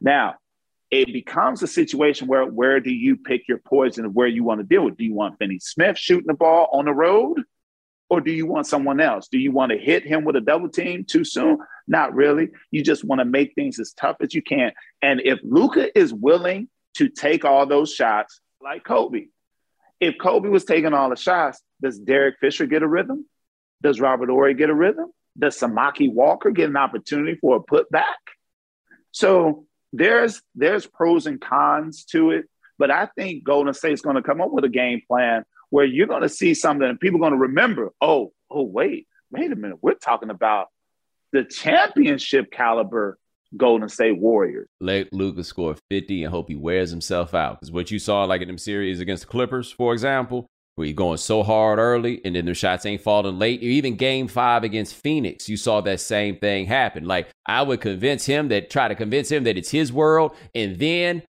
Now, 0.00 0.36
it 0.90 1.12
becomes 1.12 1.62
a 1.62 1.66
situation 1.66 2.28
where 2.28 2.44
where 2.44 2.78
do 2.78 2.92
you 2.92 3.16
pick 3.16 3.48
your 3.48 3.58
poison 3.58 4.04
of 4.04 4.14
where 4.14 4.28
you 4.28 4.44
want 4.44 4.60
to 4.60 4.66
deal 4.66 4.84
with? 4.84 4.96
Do 4.96 5.04
you 5.04 5.14
want 5.14 5.38
Finney 5.38 5.58
Smith 5.58 5.98
shooting 5.98 6.26
the 6.28 6.34
ball 6.34 6.68
on 6.72 6.84
the 6.84 6.92
road? 6.92 7.42
Or 8.10 8.20
do 8.20 8.30
you 8.30 8.46
want 8.46 8.66
someone 8.66 9.00
else? 9.00 9.28
Do 9.28 9.38
you 9.38 9.50
want 9.50 9.72
to 9.72 9.78
hit 9.78 10.04
him 10.04 10.24
with 10.24 10.36
a 10.36 10.40
double 10.40 10.68
team 10.68 11.04
too 11.04 11.24
soon? 11.24 11.58
Not 11.88 12.14
really. 12.14 12.50
You 12.70 12.84
just 12.84 13.02
want 13.02 13.20
to 13.20 13.24
make 13.24 13.54
things 13.54 13.80
as 13.80 13.92
tough 13.92 14.16
as 14.20 14.34
you 14.34 14.42
can. 14.42 14.72
And 15.02 15.20
if 15.24 15.40
Luka 15.42 15.98
is 15.98 16.12
willing 16.12 16.68
to 16.96 17.08
take 17.08 17.44
all 17.44 17.66
those 17.66 17.92
shots, 17.92 18.40
like 18.60 18.84
Kobe, 18.84 19.26
if 20.00 20.14
Kobe 20.20 20.48
was 20.48 20.64
taking 20.64 20.92
all 20.92 21.10
the 21.10 21.16
shots, 21.16 21.60
does 21.82 21.98
Derek 21.98 22.36
Fisher 22.40 22.66
get 22.66 22.82
a 22.82 22.88
rhythm? 22.88 23.26
Does 23.82 24.00
Robert 24.00 24.30
Horry 24.30 24.54
get 24.54 24.70
a 24.70 24.74
rhythm? 24.74 25.12
Does 25.38 25.58
Samaki 25.58 26.12
Walker 26.12 26.50
get 26.50 26.70
an 26.70 26.76
opportunity 26.76 27.36
for 27.40 27.56
a 27.56 27.60
putback? 27.60 28.04
So 29.12 29.66
there's 29.92 30.42
there's 30.54 30.86
pros 30.86 31.26
and 31.26 31.40
cons 31.40 32.04
to 32.06 32.30
it, 32.30 32.46
but 32.78 32.90
I 32.90 33.08
think 33.16 33.44
Golden 33.44 33.74
State's 33.74 34.00
going 34.00 34.16
to 34.16 34.22
come 34.22 34.40
up 34.40 34.50
with 34.50 34.64
a 34.64 34.68
game 34.68 35.02
plan 35.06 35.44
where 35.70 35.84
you're 35.84 36.06
going 36.06 36.22
to 36.22 36.28
see 36.28 36.54
something 36.54 36.88
and 36.88 37.00
people 37.00 37.18
are 37.18 37.28
going 37.28 37.32
to 37.32 37.38
remember. 37.48 37.90
Oh, 38.00 38.32
oh, 38.50 38.62
wait, 38.62 39.08
wait 39.30 39.52
a 39.52 39.56
minute. 39.56 39.78
We're 39.82 39.94
talking 39.94 40.30
about 40.30 40.68
the 41.32 41.44
championship 41.44 42.50
caliber 42.50 43.18
Golden 43.56 43.88
State 43.88 44.18
Warriors. 44.18 44.68
Let 44.80 45.12
Luka 45.12 45.44
score 45.44 45.76
50 45.90 46.24
and 46.24 46.32
hope 46.32 46.48
he 46.48 46.56
wears 46.56 46.90
himself 46.90 47.34
out. 47.34 47.60
Because 47.60 47.72
what 47.72 47.90
you 47.90 47.98
saw, 47.98 48.24
like 48.24 48.42
in 48.42 48.48
them 48.48 48.58
series 48.58 49.00
against 49.00 49.24
the 49.24 49.28
Clippers, 49.28 49.70
for 49.70 49.92
example, 49.92 50.46
where 50.76 50.86
you're 50.86 50.94
going 50.94 51.18
so 51.18 51.42
hard 51.42 51.78
early 51.78 52.20
and 52.24 52.34
then 52.34 52.46
the 52.46 52.54
shots 52.54 52.84
ain't 52.84 53.00
falling 53.00 53.38
late. 53.38 53.62
Even 53.62 53.96
game 53.96 54.26
five 54.26 54.64
against 54.64 54.94
Phoenix, 54.94 55.48
you 55.48 55.56
saw 55.56 55.80
that 55.80 56.00
same 56.00 56.36
thing 56.36 56.66
happen. 56.66 57.04
Like 57.04 57.28
I 57.46 57.62
would 57.62 57.80
convince 57.80 58.26
him 58.26 58.48
that, 58.48 58.70
try 58.70 58.88
to 58.88 58.94
convince 58.94 59.30
him 59.30 59.44
that 59.44 59.56
it's 59.56 59.70
his 59.70 59.92
world. 59.92 60.34
And 60.54 60.78
then 60.78 61.22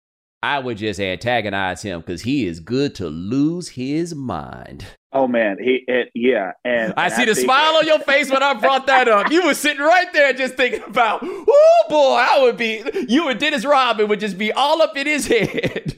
I 0.43 0.59
would 0.59 0.77
just 0.77 0.99
antagonize 0.99 1.81
him 1.83 2.01
because 2.01 2.23
he 2.23 2.45
is 2.45 2.59
good 2.59 2.95
to 2.95 3.07
lose 3.07 3.69
his 3.69 4.13
mind. 4.13 4.85
Oh 5.13 5.25
man, 5.25 5.55
he 5.57 5.85
it, 5.87 6.09
yeah, 6.13 6.51
and, 6.65 6.93
I 6.97 7.07
see 7.07 7.21
I 7.21 7.25
the 7.27 7.35
smile 7.35 7.77
on 7.77 7.87
your 7.87 7.99
face 7.99 8.29
when 8.29 8.43
I 8.43 8.53
brought 8.53 8.85
that 8.87 9.07
up. 9.07 9.31
You 9.31 9.45
were 9.45 9.53
sitting 9.53 9.81
right 9.81 10.11
there 10.11 10.33
just 10.33 10.55
thinking 10.55 10.83
about, 10.83 11.21
oh 11.23 11.85
boy, 11.87 12.15
I 12.15 12.41
would 12.41 12.57
be 12.57 12.83
you 13.07 13.29
and 13.29 13.39
Dennis 13.39 13.63
Rodman 13.63 14.09
would 14.09 14.19
just 14.19 14.37
be 14.37 14.51
all 14.51 14.81
up 14.81 14.97
in 14.97 15.07
his 15.07 15.27
head. 15.27 15.97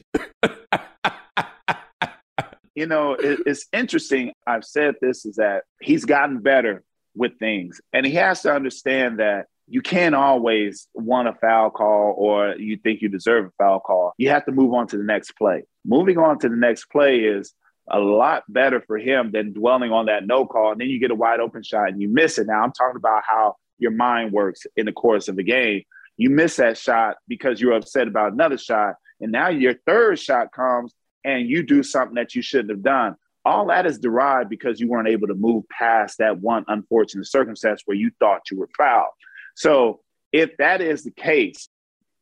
you 2.76 2.86
know, 2.86 3.14
it, 3.14 3.40
it's 3.46 3.66
interesting. 3.72 4.32
I've 4.46 4.64
said 4.64 4.94
this 5.00 5.26
is 5.26 5.36
that 5.36 5.64
he's 5.80 6.04
gotten 6.04 6.38
better 6.38 6.84
with 7.16 7.36
things, 7.40 7.80
and 7.92 8.06
he 8.06 8.12
has 8.12 8.42
to 8.42 8.54
understand 8.54 9.18
that 9.18 9.46
you 9.68 9.82
can't 9.82 10.14
always 10.14 10.88
want 10.94 11.28
a 11.28 11.34
foul 11.34 11.70
call 11.70 12.14
or 12.16 12.54
you 12.56 12.76
think 12.76 13.02
you 13.02 13.08
deserve 13.08 13.46
a 13.46 13.50
foul 13.58 13.80
call. 13.80 14.12
You 14.16 14.28
have 14.30 14.44
to 14.46 14.52
move 14.52 14.72
on 14.74 14.86
to 14.88 14.96
the 14.96 15.04
next 15.04 15.32
play. 15.32 15.64
Moving 15.84 16.18
on 16.18 16.38
to 16.40 16.48
the 16.48 16.56
next 16.56 16.86
play 16.86 17.20
is 17.20 17.52
a 17.88 17.98
lot 17.98 18.44
better 18.48 18.80
for 18.80 18.98
him 18.98 19.30
than 19.32 19.52
dwelling 19.52 19.92
on 19.92 20.06
that 20.06 20.26
no 20.26 20.46
call. 20.46 20.72
And 20.72 20.80
then 20.80 20.88
you 20.88 21.00
get 21.00 21.10
a 21.10 21.16
wide 21.16 21.40
open 21.40 21.62
shot 21.62 21.88
and 21.88 22.00
you 22.00 22.08
miss 22.08 22.38
it. 22.38 22.46
Now 22.46 22.62
I'm 22.62 22.72
talking 22.72 22.96
about 22.96 23.22
how 23.28 23.56
your 23.78 23.90
mind 23.90 24.32
works 24.32 24.62
in 24.76 24.86
the 24.86 24.92
course 24.92 25.28
of 25.28 25.36
the 25.36 25.42
game. 25.42 25.82
You 26.16 26.30
miss 26.30 26.56
that 26.56 26.78
shot 26.78 27.16
because 27.28 27.60
you're 27.60 27.72
upset 27.72 28.08
about 28.08 28.32
another 28.32 28.58
shot. 28.58 28.94
And 29.20 29.32
now 29.32 29.48
your 29.48 29.74
third 29.86 30.18
shot 30.18 30.52
comes 30.52 30.94
and 31.24 31.48
you 31.48 31.62
do 31.62 31.82
something 31.82 32.14
that 32.14 32.34
you 32.34 32.42
shouldn't 32.42 32.70
have 32.70 32.82
done. 32.82 33.16
All 33.44 33.66
that 33.66 33.86
is 33.86 33.98
derived 33.98 34.50
because 34.50 34.80
you 34.80 34.88
weren't 34.88 35.08
able 35.08 35.28
to 35.28 35.34
move 35.34 35.64
past 35.68 36.18
that 36.18 36.38
one 36.40 36.64
unfortunate 36.68 37.26
circumstance 37.26 37.82
where 37.84 37.96
you 37.96 38.10
thought 38.18 38.50
you 38.50 38.58
were 38.58 38.68
fouled. 38.76 39.10
So 39.56 40.00
if 40.32 40.56
that 40.58 40.80
is 40.80 41.02
the 41.02 41.10
case, 41.10 41.68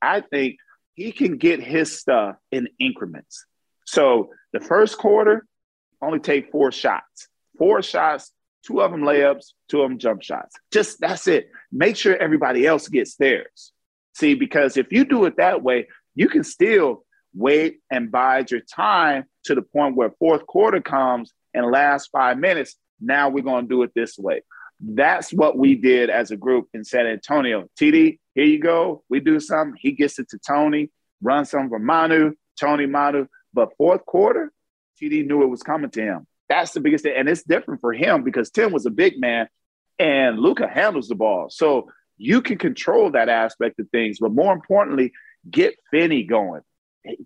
I 0.00 0.20
think 0.22 0.56
he 0.94 1.12
can 1.12 1.36
get 1.36 1.60
his 1.60 1.98
stuff 1.98 2.36
in 2.50 2.68
increments. 2.78 3.44
So 3.84 4.30
the 4.52 4.60
first 4.60 4.96
quarter, 4.96 5.44
only 6.00 6.20
take 6.20 6.50
four 6.50 6.70
shots. 6.72 7.28
Four 7.58 7.82
shots, 7.82 8.30
two 8.66 8.80
of 8.80 8.90
them 8.90 9.02
layups, 9.02 9.52
two 9.68 9.82
of 9.82 9.90
them 9.90 9.98
jump 9.98 10.22
shots. 10.22 10.54
Just 10.72 11.00
that's 11.00 11.26
it. 11.26 11.50
Make 11.72 11.96
sure 11.96 12.16
everybody 12.16 12.66
else 12.66 12.88
gets 12.88 13.16
theirs. 13.16 13.72
See, 14.14 14.34
because 14.34 14.76
if 14.76 14.92
you 14.92 15.04
do 15.04 15.24
it 15.24 15.36
that 15.38 15.62
way, 15.62 15.88
you 16.14 16.28
can 16.28 16.44
still 16.44 17.04
wait 17.34 17.80
and 17.90 18.12
bide 18.12 18.50
your 18.50 18.60
time 18.60 19.24
to 19.44 19.54
the 19.54 19.62
point 19.62 19.96
where 19.96 20.12
fourth 20.18 20.46
quarter 20.46 20.80
comes 20.80 21.32
and 21.52 21.70
last 21.70 22.10
five 22.12 22.38
minutes. 22.38 22.76
Now 23.00 23.28
we're 23.28 23.42
going 23.42 23.64
to 23.64 23.68
do 23.68 23.82
it 23.82 23.90
this 23.94 24.16
way. 24.16 24.42
That's 24.86 25.32
what 25.32 25.56
we 25.56 25.76
did 25.76 26.10
as 26.10 26.30
a 26.30 26.36
group 26.36 26.68
in 26.74 26.84
San 26.84 27.06
Antonio. 27.06 27.68
TD, 27.80 28.18
here 28.34 28.44
you 28.44 28.58
go. 28.58 29.02
We 29.08 29.20
do 29.20 29.40
something. 29.40 29.78
He 29.80 29.92
gets 29.92 30.18
it 30.18 30.28
to 30.30 30.38
Tony, 30.38 30.90
run 31.22 31.46
some 31.46 31.68
for 31.68 31.78
Manu, 31.78 32.32
Tony 32.60 32.86
Manu. 32.86 33.26
But 33.54 33.76
fourth 33.76 34.04
quarter, 34.04 34.52
TD 35.00 35.26
knew 35.26 35.42
it 35.42 35.48
was 35.48 35.62
coming 35.62 35.90
to 35.90 36.02
him. 36.02 36.26
That's 36.48 36.72
the 36.72 36.80
biggest 36.80 37.04
thing. 37.04 37.14
And 37.16 37.28
it's 37.28 37.42
different 37.42 37.80
for 37.80 37.92
him 37.92 38.24
because 38.24 38.50
Tim 38.50 38.72
was 38.72 38.84
a 38.84 38.90
big 38.90 39.18
man 39.18 39.48
and 39.98 40.38
Luka 40.38 40.68
handles 40.68 41.08
the 41.08 41.14
ball. 41.14 41.48
So 41.50 41.90
you 42.16 42.42
can 42.42 42.58
control 42.58 43.10
that 43.12 43.28
aspect 43.28 43.78
of 43.80 43.88
things. 43.90 44.18
But 44.20 44.32
more 44.32 44.52
importantly, 44.52 45.12
get 45.50 45.76
Finney 45.90 46.24
going. 46.24 46.62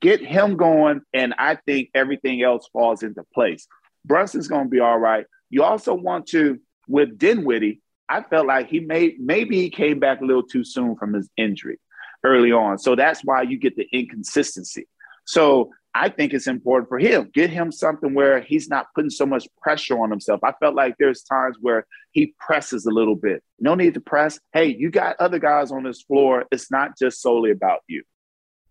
Get 0.00 0.20
him 0.20 0.56
going. 0.56 1.00
And 1.12 1.34
I 1.38 1.56
think 1.56 1.90
everything 1.94 2.42
else 2.42 2.68
falls 2.72 3.02
into 3.02 3.24
place. 3.34 3.66
Brunson's 4.04 4.48
going 4.48 4.64
to 4.64 4.70
be 4.70 4.80
all 4.80 4.98
right. 4.98 5.26
You 5.50 5.64
also 5.64 5.94
want 5.94 6.26
to, 6.28 6.60
with 6.88 7.18
Dinwiddie, 7.18 7.80
I 8.08 8.22
felt 8.22 8.46
like 8.46 8.68
he 8.68 8.80
made 8.80 9.20
maybe 9.20 9.60
he 9.60 9.70
came 9.70 9.98
back 9.98 10.20
a 10.20 10.24
little 10.24 10.42
too 10.42 10.64
soon 10.64 10.96
from 10.96 11.12
his 11.12 11.28
injury 11.36 11.78
early 12.24 12.52
on. 12.52 12.78
So 12.78 12.96
that's 12.96 13.20
why 13.22 13.42
you 13.42 13.58
get 13.58 13.76
the 13.76 13.86
inconsistency. 13.92 14.88
So 15.26 15.70
I 15.94 16.08
think 16.08 16.32
it's 16.32 16.46
important 16.46 16.88
for 16.88 16.98
him. 16.98 17.30
Get 17.34 17.50
him 17.50 17.72
something 17.72 18.14
where 18.14 18.40
he's 18.40 18.68
not 18.68 18.86
putting 18.94 19.10
so 19.10 19.26
much 19.26 19.46
pressure 19.60 19.98
on 20.00 20.10
himself. 20.10 20.40
I 20.44 20.52
felt 20.52 20.74
like 20.74 20.94
there's 20.98 21.22
times 21.22 21.56
where 21.60 21.86
he 22.12 22.34
presses 22.38 22.86
a 22.86 22.90
little 22.90 23.14
bit. 23.16 23.42
No 23.58 23.74
need 23.74 23.94
to 23.94 24.00
press. 24.00 24.38
Hey, 24.52 24.66
you 24.66 24.90
got 24.90 25.16
other 25.18 25.38
guys 25.38 25.70
on 25.70 25.82
this 25.82 26.02
floor. 26.02 26.44
It's 26.50 26.70
not 26.70 26.96
just 26.98 27.20
solely 27.20 27.50
about 27.50 27.80
you. 27.88 28.04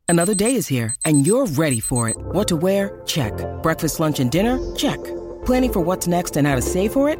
Another 0.08 0.34
day 0.34 0.56
is 0.56 0.68
here 0.68 0.96
and 1.04 1.28
you're 1.28 1.48
ready 1.48 1.80
for 1.80 2.08
it. 2.08 2.16
What 2.18 2.48
to 2.48 2.56
wear? 2.56 3.02
Check. 3.06 3.34
Breakfast, 3.62 4.00
lunch, 4.00 4.20
and 4.20 4.32
dinner? 4.32 4.58
Check. 4.76 5.04
Planning 5.46 5.74
for 5.74 5.82
what's 5.82 6.08
next 6.08 6.38
and 6.38 6.48
how 6.48 6.56
to 6.56 6.62
save 6.62 6.94
for 6.94 7.10
it? 7.10 7.20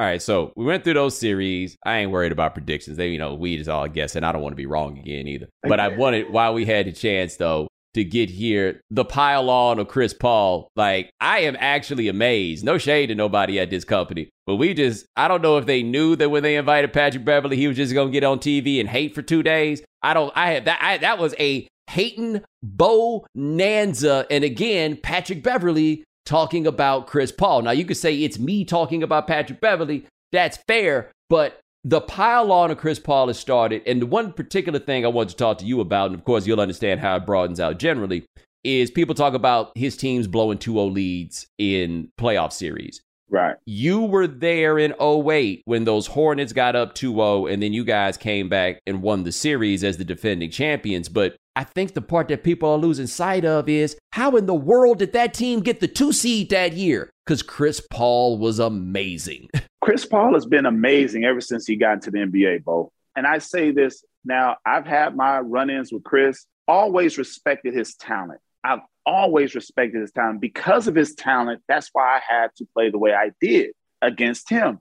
All 0.00 0.06
right, 0.06 0.22
so 0.22 0.54
we 0.56 0.64
went 0.64 0.82
through 0.82 0.94
those 0.94 1.18
series. 1.18 1.76
I 1.84 1.98
ain't 1.98 2.10
worried 2.10 2.32
about 2.32 2.54
predictions. 2.54 2.96
They, 2.96 3.08
you 3.08 3.18
know, 3.18 3.34
we 3.34 3.58
just 3.58 3.68
all 3.68 3.86
guessing. 3.86 4.24
I 4.24 4.32
don't 4.32 4.40
want 4.40 4.52
to 4.52 4.56
be 4.56 4.64
wrong 4.64 4.96
again 4.96 5.28
either. 5.28 5.50
But 5.62 5.78
I 5.78 5.88
wanted, 5.88 6.32
while 6.32 6.54
we 6.54 6.64
had 6.64 6.86
the 6.86 6.92
chance 6.92 7.36
though, 7.36 7.68
to 7.92 8.02
get 8.02 8.30
here. 8.30 8.80
The 8.90 9.04
pile 9.04 9.50
on 9.50 9.78
of 9.78 9.88
Chris 9.88 10.14
Paul, 10.14 10.68
like 10.74 11.10
I 11.20 11.40
am 11.40 11.54
actually 11.60 12.08
amazed. 12.08 12.64
No 12.64 12.78
shade 12.78 13.08
to 13.08 13.14
nobody 13.14 13.60
at 13.60 13.68
this 13.68 13.84
company, 13.84 14.30
but 14.46 14.56
we 14.56 14.72
just 14.72 15.04
I 15.16 15.28
don't 15.28 15.42
know 15.42 15.58
if 15.58 15.66
they 15.66 15.82
knew 15.82 16.16
that 16.16 16.30
when 16.30 16.44
they 16.44 16.56
invited 16.56 16.94
Patrick 16.94 17.26
Beverley, 17.26 17.56
he 17.58 17.68
was 17.68 17.76
just 17.76 17.92
gonna 17.92 18.10
get 18.10 18.24
on 18.24 18.38
TV 18.38 18.80
and 18.80 18.88
hate 18.88 19.14
for 19.14 19.20
two 19.20 19.42
days. 19.42 19.82
I 20.02 20.14
don't. 20.14 20.32
I 20.34 20.52
had 20.52 20.64
that. 20.64 20.78
I, 20.80 20.98
that 20.98 21.18
was 21.18 21.34
a 21.38 21.68
hating 21.90 22.42
bonanza. 22.62 24.24
And 24.30 24.44
again, 24.44 24.96
Patrick 24.96 25.42
Beverley 25.42 26.04
talking 26.24 26.66
about 26.66 27.06
Chris 27.06 27.32
Paul. 27.32 27.62
Now 27.62 27.70
you 27.70 27.84
could 27.84 27.96
say 27.96 28.16
it's 28.16 28.38
me 28.38 28.64
talking 28.64 29.02
about 29.02 29.26
Patrick 29.26 29.60
Beverley. 29.60 30.06
That's 30.32 30.58
fair, 30.68 31.10
but 31.28 31.60
the 31.84 32.00
pile 32.00 32.52
on 32.52 32.70
of 32.70 32.78
Chris 32.78 32.98
Paul 32.98 33.28
has 33.28 33.38
started. 33.38 33.82
And 33.86 34.02
the 34.02 34.06
one 34.06 34.32
particular 34.32 34.78
thing 34.78 35.04
I 35.04 35.08
want 35.08 35.30
to 35.30 35.36
talk 35.36 35.58
to 35.58 35.64
you 35.64 35.80
about, 35.80 36.10
and 36.10 36.14
of 36.14 36.24
course, 36.24 36.46
you'll 36.46 36.60
understand 36.60 37.00
how 37.00 37.16
it 37.16 37.26
broadens 37.26 37.60
out 37.60 37.78
generally, 37.78 38.24
is 38.64 38.90
people 38.90 39.14
talk 39.14 39.34
about 39.34 39.72
his 39.74 39.96
teams 39.96 40.26
blowing 40.26 40.58
2 40.58 40.72
0 40.72 40.84
leads 40.86 41.46
in 41.58 42.10
playoff 42.18 42.52
series. 42.52 43.00
Right. 43.30 43.56
You 43.64 44.02
were 44.02 44.26
there 44.26 44.76
in 44.78 44.92
08 45.00 45.62
when 45.64 45.84
those 45.84 46.08
Hornets 46.08 46.52
got 46.52 46.76
up 46.76 46.94
2 46.94 47.12
0, 47.14 47.46
and 47.46 47.62
then 47.62 47.72
you 47.72 47.84
guys 47.84 48.16
came 48.16 48.48
back 48.48 48.80
and 48.86 49.02
won 49.02 49.24
the 49.24 49.32
series 49.32 49.82
as 49.84 49.96
the 49.96 50.04
defending 50.04 50.50
champions. 50.50 51.08
But 51.08 51.36
I 51.60 51.64
think 51.64 51.92
the 51.92 52.00
part 52.00 52.28
that 52.28 52.42
people 52.42 52.70
are 52.70 52.78
losing 52.78 53.06
sight 53.06 53.44
of 53.44 53.68
is 53.68 53.94
how 54.12 54.34
in 54.36 54.46
the 54.46 54.54
world 54.54 55.00
did 55.00 55.12
that 55.12 55.34
team 55.34 55.60
get 55.60 55.80
the 55.80 55.88
two 55.88 56.10
seed 56.10 56.48
that 56.48 56.72
year? 56.72 57.10
Because 57.26 57.42
Chris 57.42 57.82
Paul 57.90 58.38
was 58.38 58.58
amazing. 58.58 59.50
Chris 59.82 60.06
Paul 60.06 60.32
has 60.32 60.46
been 60.46 60.64
amazing 60.64 61.24
ever 61.24 61.42
since 61.42 61.66
he 61.66 61.76
got 61.76 61.92
into 61.92 62.10
the 62.10 62.20
NBA, 62.20 62.64
Bo. 62.64 62.90
And 63.14 63.26
I 63.26 63.36
say 63.36 63.72
this 63.72 64.02
now, 64.24 64.56
I've 64.64 64.86
had 64.86 65.14
my 65.14 65.40
run 65.40 65.68
ins 65.68 65.92
with 65.92 66.02
Chris, 66.02 66.46
always 66.66 67.18
respected 67.18 67.74
his 67.74 67.94
talent. 67.94 68.40
I've 68.64 68.80
always 69.04 69.54
respected 69.54 70.00
his 70.00 70.12
talent. 70.12 70.40
Because 70.40 70.88
of 70.88 70.94
his 70.94 71.14
talent, 71.14 71.60
that's 71.68 71.90
why 71.92 72.16
I 72.16 72.20
had 72.26 72.54
to 72.56 72.66
play 72.72 72.88
the 72.88 72.96
way 72.96 73.12
I 73.12 73.32
did 73.38 73.72
against 74.00 74.48
him. 74.48 74.78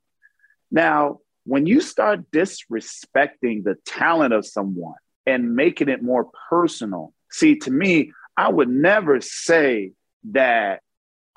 Now, 0.71 1.19
when 1.43 1.65
you 1.65 1.81
start 1.81 2.31
disrespecting 2.31 3.65
the 3.65 3.75
talent 3.85 4.33
of 4.33 4.45
someone 4.45 4.95
and 5.29 5.55
making 5.55 5.89
it 5.89 6.03
more 6.03 6.29
personal, 6.49 7.13
see, 7.31 7.57
to 7.59 7.71
me, 7.71 8.11
I 8.35 8.49
would 8.49 8.69
never 8.69 9.21
say 9.21 9.91
that, 10.31 10.81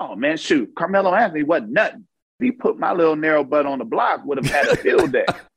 oh 0.00 0.16
man, 0.16 0.36
shoot, 0.36 0.74
Carmelo 0.74 1.14
Anthony 1.14 1.42
wasn't 1.42 1.72
nothing 1.72 2.06
he 2.42 2.50
put 2.50 2.78
my 2.78 2.92
little 2.92 3.16
narrow 3.16 3.44
butt 3.44 3.66
on 3.66 3.78
the 3.78 3.84
block, 3.84 4.24
would 4.24 4.44
have 4.44 4.52
had 4.52 4.68
a 4.68 4.76
field 4.76 5.12
day. 5.12 5.26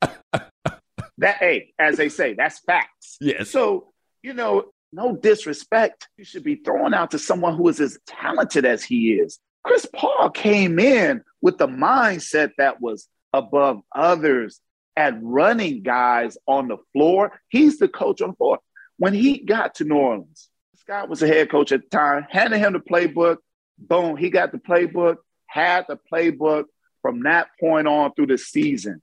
that, 1.18 1.36
hey, 1.38 1.72
as 1.78 1.96
they 1.96 2.08
say, 2.08 2.34
that's 2.34 2.60
facts. 2.60 3.16
Yes. 3.20 3.50
So, 3.50 3.92
you 4.22 4.32
know, 4.32 4.66
no 4.92 5.16
disrespect, 5.16 6.08
you 6.16 6.24
should 6.24 6.44
be 6.44 6.56
throwing 6.56 6.94
out 6.94 7.10
to 7.10 7.18
someone 7.18 7.56
who 7.56 7.68
is 7.68 7.80
as 7.80 7.98
talented 8.06 8.64
as 8.64 8.84
he 8.84 9.14
is. 9.14 9.38
Chris 9.64 9.86
Paul 9.92 10.30
came 10.30 10.78
in 10.78 11.22
with 11.42 11.58
the 11.58 11.66
mindset 11.66 12.52
that 12.58 12.80
was 12.80 13.08
above 13.32 13.82
others 13.94 14.60
at 14.96 15.18
running 15.22 15.82
guys 15.82 16.38
on 16.46 16.68
the 16.68 16.78
floor. 16.92 17.38
He's 17.48 17.78
the 17.78 17.88
coach 17.88 18.20
on 18.22 18.30
the 18.30 18.36
floor. 18.36 18.58
When 18.98 19.12
he 19.12 19.38
got 19.38 19.74
to 19.76 19.84
New 19.84 19.96
Orleans, 19.96 20.48
Scott 20.76 21.08
was 21.08 21.20
the 21.20 21.26
head 21.26 21.50
coach 21.50 21.72
at 21.72 21.82
the 21.82 21.88
time, 21.88 22.26
handed 22.30 22.58
him 22.58 22.72
the 22.72 22.80
playbook. 22.80 23.38
Boom, 23.78 24.16
he 24.16 24.30
got 24.30 24.52
the 24.52 24.58
playbook, 24.58 25.16
had 25.46 25.84
the 25.88 25.98
playbook 26.10 26.64
from 27.02 27.24
that 27.24 27.48
point 27.60 27.86
on 27.86 28.14
through 28.14 28.28
the 28.28 28.38
season. 28.38 29.02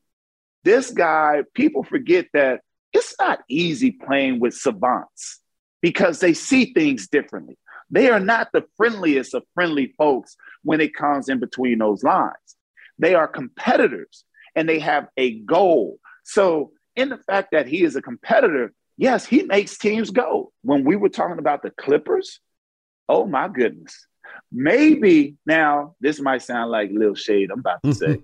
This 0.64 0.92
guy, 0.92 1.44
people 1.54 1.84
forget 1.84 2.28
that 2.34 2.62
it's 2.92 3.16
not 3.20 3.42
easy 3.50 3.92
playing 3.92 4.40
with 4.40 4.54
savants 4.54 5.40
because 5.82 6.20
they 6.20 6.34
see 6.34 6.74
things 6.74 7.08
differently. 7.08 7.58
They 7.90 8.10
are 8.10 8.20
not 8.20 8.50
the 8.54 8.66
friendliest 8.78 9.34
of 9.34 9.44
friendly 9.54 9.94
folks 9.98 10.36
when 10.64 10.82
it 10.82 10.96
comes 10.96 11.30
in 11.30 11.40
between 11.40 11.80
those 11.80 12.04
lines. 12.04 12.34
They 12.98 13.14
are 13.14 13.28
competitors 13.28 14.24
and 14.56 14.68
they 14.68 14.80
have 14.80 15.08
a 15.18 15.40
goal. 15.40 16.00
So, 16.24 16.72
in 16.96 17.10
the 17.10 17.18
fact 17.18 17.50
that 17.52 17.68
he 17.68 17.84
is 17.84 17.96
a 17.96 18.02
competitor, 18.02 18.72
yes, 18.98 19.26
he 19.26 19.44
makes 19.44 19.78
teams 19.78 20.12
go. 20.12 20.52
When 20.62 20.84
we 20.84 20.96
were 20.96 21.10
talking 21.10 21.40
about 21.40 21.64
the 21.64 21.72
Clippers, 21.72 22.40
oh 23.10 23.26
my 23.26 23.48
goodness. 23.48 24.08
Maybe 24.52 25.36
now 25.46 25.96
this 26.00 26.20
might 26.20 26.44
sound 26.44 26.72
like 26.72 26.92
little 26.92 27.16
shade 27.16 27.52
I'm 27.52 27.60
about 27.60 27.82
to 27.84 27.94
say, 27.94 28.22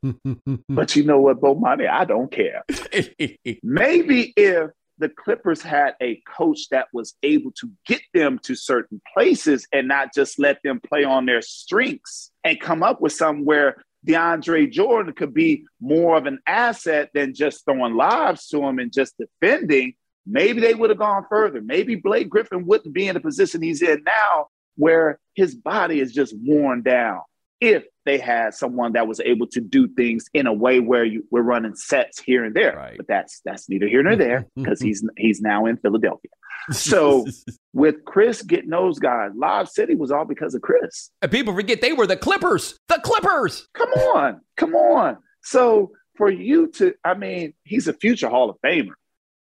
but 0.70 0.96
you 0.96 1.04
know 1.04 1.20
what, 1.20 1.42
Bomani, 1.42 1.90
I 1.90 2.06
don't 2.06 2.32
care. 2.32 2.64
Maybe 3.64 4.34
if 4.36 4.70
the 5.00 5.10
Clippers 5.10 5.62
had 5.62 5.96
a 6.02 6.22
coach 6.38 6.70
that 6.72 6.88
was 6.94 7.16
able 7.24 7.52
to 7.54 7.72
get 7.88 8.02
them 8.14 8.38
to 8.44 8.54
certain 8.54 9.02
places 9.14 9.68
and 9.72 9.88
not 9.88 10.14
just 10.14 10.38
let 10.38 10.62
them 10.64 10.80
play 10.88 11.04
on 11.04 11.26
their 11.26 11.42
strengths 11.42 12.32
and 12.44 12.60
come 12.60 12.84
up 12.84 13.02
with 13.02 13.14
something 13.14 13.46
where 13.46 13.84
DeAndre 14.08 14.72
Jordan 14.72 15.14
could 15.14 15.34
be 15.34 15.66
more 15.82 16.18
of 16.18 16.26
an 16.26 16.40
asset 16.48 17.10
than 17.14 17.34
just 17.34 17.66
throwing 17.66 17.96
lives 17.96 18.48
to 18.48 18.64
him 18.64 18.80
and 18.80 18.94
just 18.94 19.16
defending, 19.18 19.94
maybe 20.26 20.62
they 20.62 20.74
would 20.74 20.90
have 20.90 21.00
gone 21.00 21.26
further. 21.30 21.62
Maybe 21.62 21.96
Blake 21.96 22.30
Griffin 22.30 22.66
wouldn't 22.66 22.94
be 22.94 23.08
in 23.08 23.16
the 23.16 23.20
position 23.20 23.62
he's 23.62 23.82
in 23.82 24.04
now 24.06 24.48
where 24.76 25.20
his 25.36 25.56
body 25.56 26.00
is 26.00 26.14
just 26.14 26.34
worn 26.38 26.82
down. 26.82 27.20
If 27.60 27.84
they 28.10 28.18
had 28.18 28.56
someone 28.56 28.94
that 28.94 29.08
was 29.08 29.20
able 29.20 29.46
to 29.46 29.62
do 29.62 29.88
things 29.88 30.26
in 30.34 30.48
a 30.48 30.54
way 30.54 30.80
where 30.80 31.06
you 31.06 31.24
we're 31.30 31.44
running 31.44 31.76
sets 31.76 32.20
here 32.20 32.44
and 32.44 32.56
there. 32.56 32.76
Right. 32.76 32.98
But 32.98 33.08
that's 33.08 33.40
that's 33.46 33.70
neither 33.70 33.88
here 33.88 34.02
nor 34.02 34.16
there 34.16 34.48
because 34.56 34.82
he's 34.82 35.08
he's 35.16 35.42
now 35.42 35.68
in 35.68 35.78
Philadelphia. 35.78 36.32
So 36.72 37.28
with 37.74 38.04
Chris 38.06 38.42
getting 38.42 38.72
those 38.72 38.98
guys, 38.98 39.32
Lob 39.36 39.68
City 39.68 39.94
was 39.94 40.12
all 40.12 40.26
because 40.26 40.56
of 40.56 40.62
Chris. 40.62 41.12
And 41.22 41.32
people 41.32 41.54
forget 41.54 41.82
they 41.82 41.94
were 41.94 42.08
the 42.08 42.18
Clippers. 42.18 42.80
The 42.88 43.00
Clippers. 43.04 43.68
Come 43.76 43.90
on, 43.90 44.42
come 44.58 44.76
on. 44.76 45.18
So 45.44 45.92
for 46.18 46.32
you 46.32 46.68
to, 46.74 46.96
I 47.04 47.14
mean, 47.14 47.54
he's 47.64 47.88
a 47.88 47.94
future 47.94 48.30
Hall 48.30 48.50
of 48.50 48.58
Famer. 48.66 48.94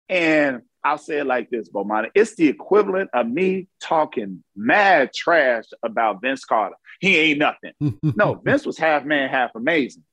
And 0.07 0.61
I'll 0.83 0.97
say 0.97 1.19
it 1.19 1.25
like 1.25 1.49
this, 1.49 1.69
Bomani. 1.69 2.09
It's 2.13 2.35
the 2.35 2.47
equivalent 2.47 3.09
of 3.13 3.27
me 3.27 3.67
talking 3.81 4.43
mad 4.55 5.13
trash 5.13 5.65
about 5.83 6.21
Vince 6.21 6.43
Carter. 6.43 6.75
He 6.99 7.17
ain't 7.17 7.39
nothing. 7.39 7.73
no, 8.03 8.35
Vince 8.35 8.65
was 8.65 8.77
half 8.77 9.05
man, 9.05 9.29
half 9.29 9.51
amazing. 9.55 10.03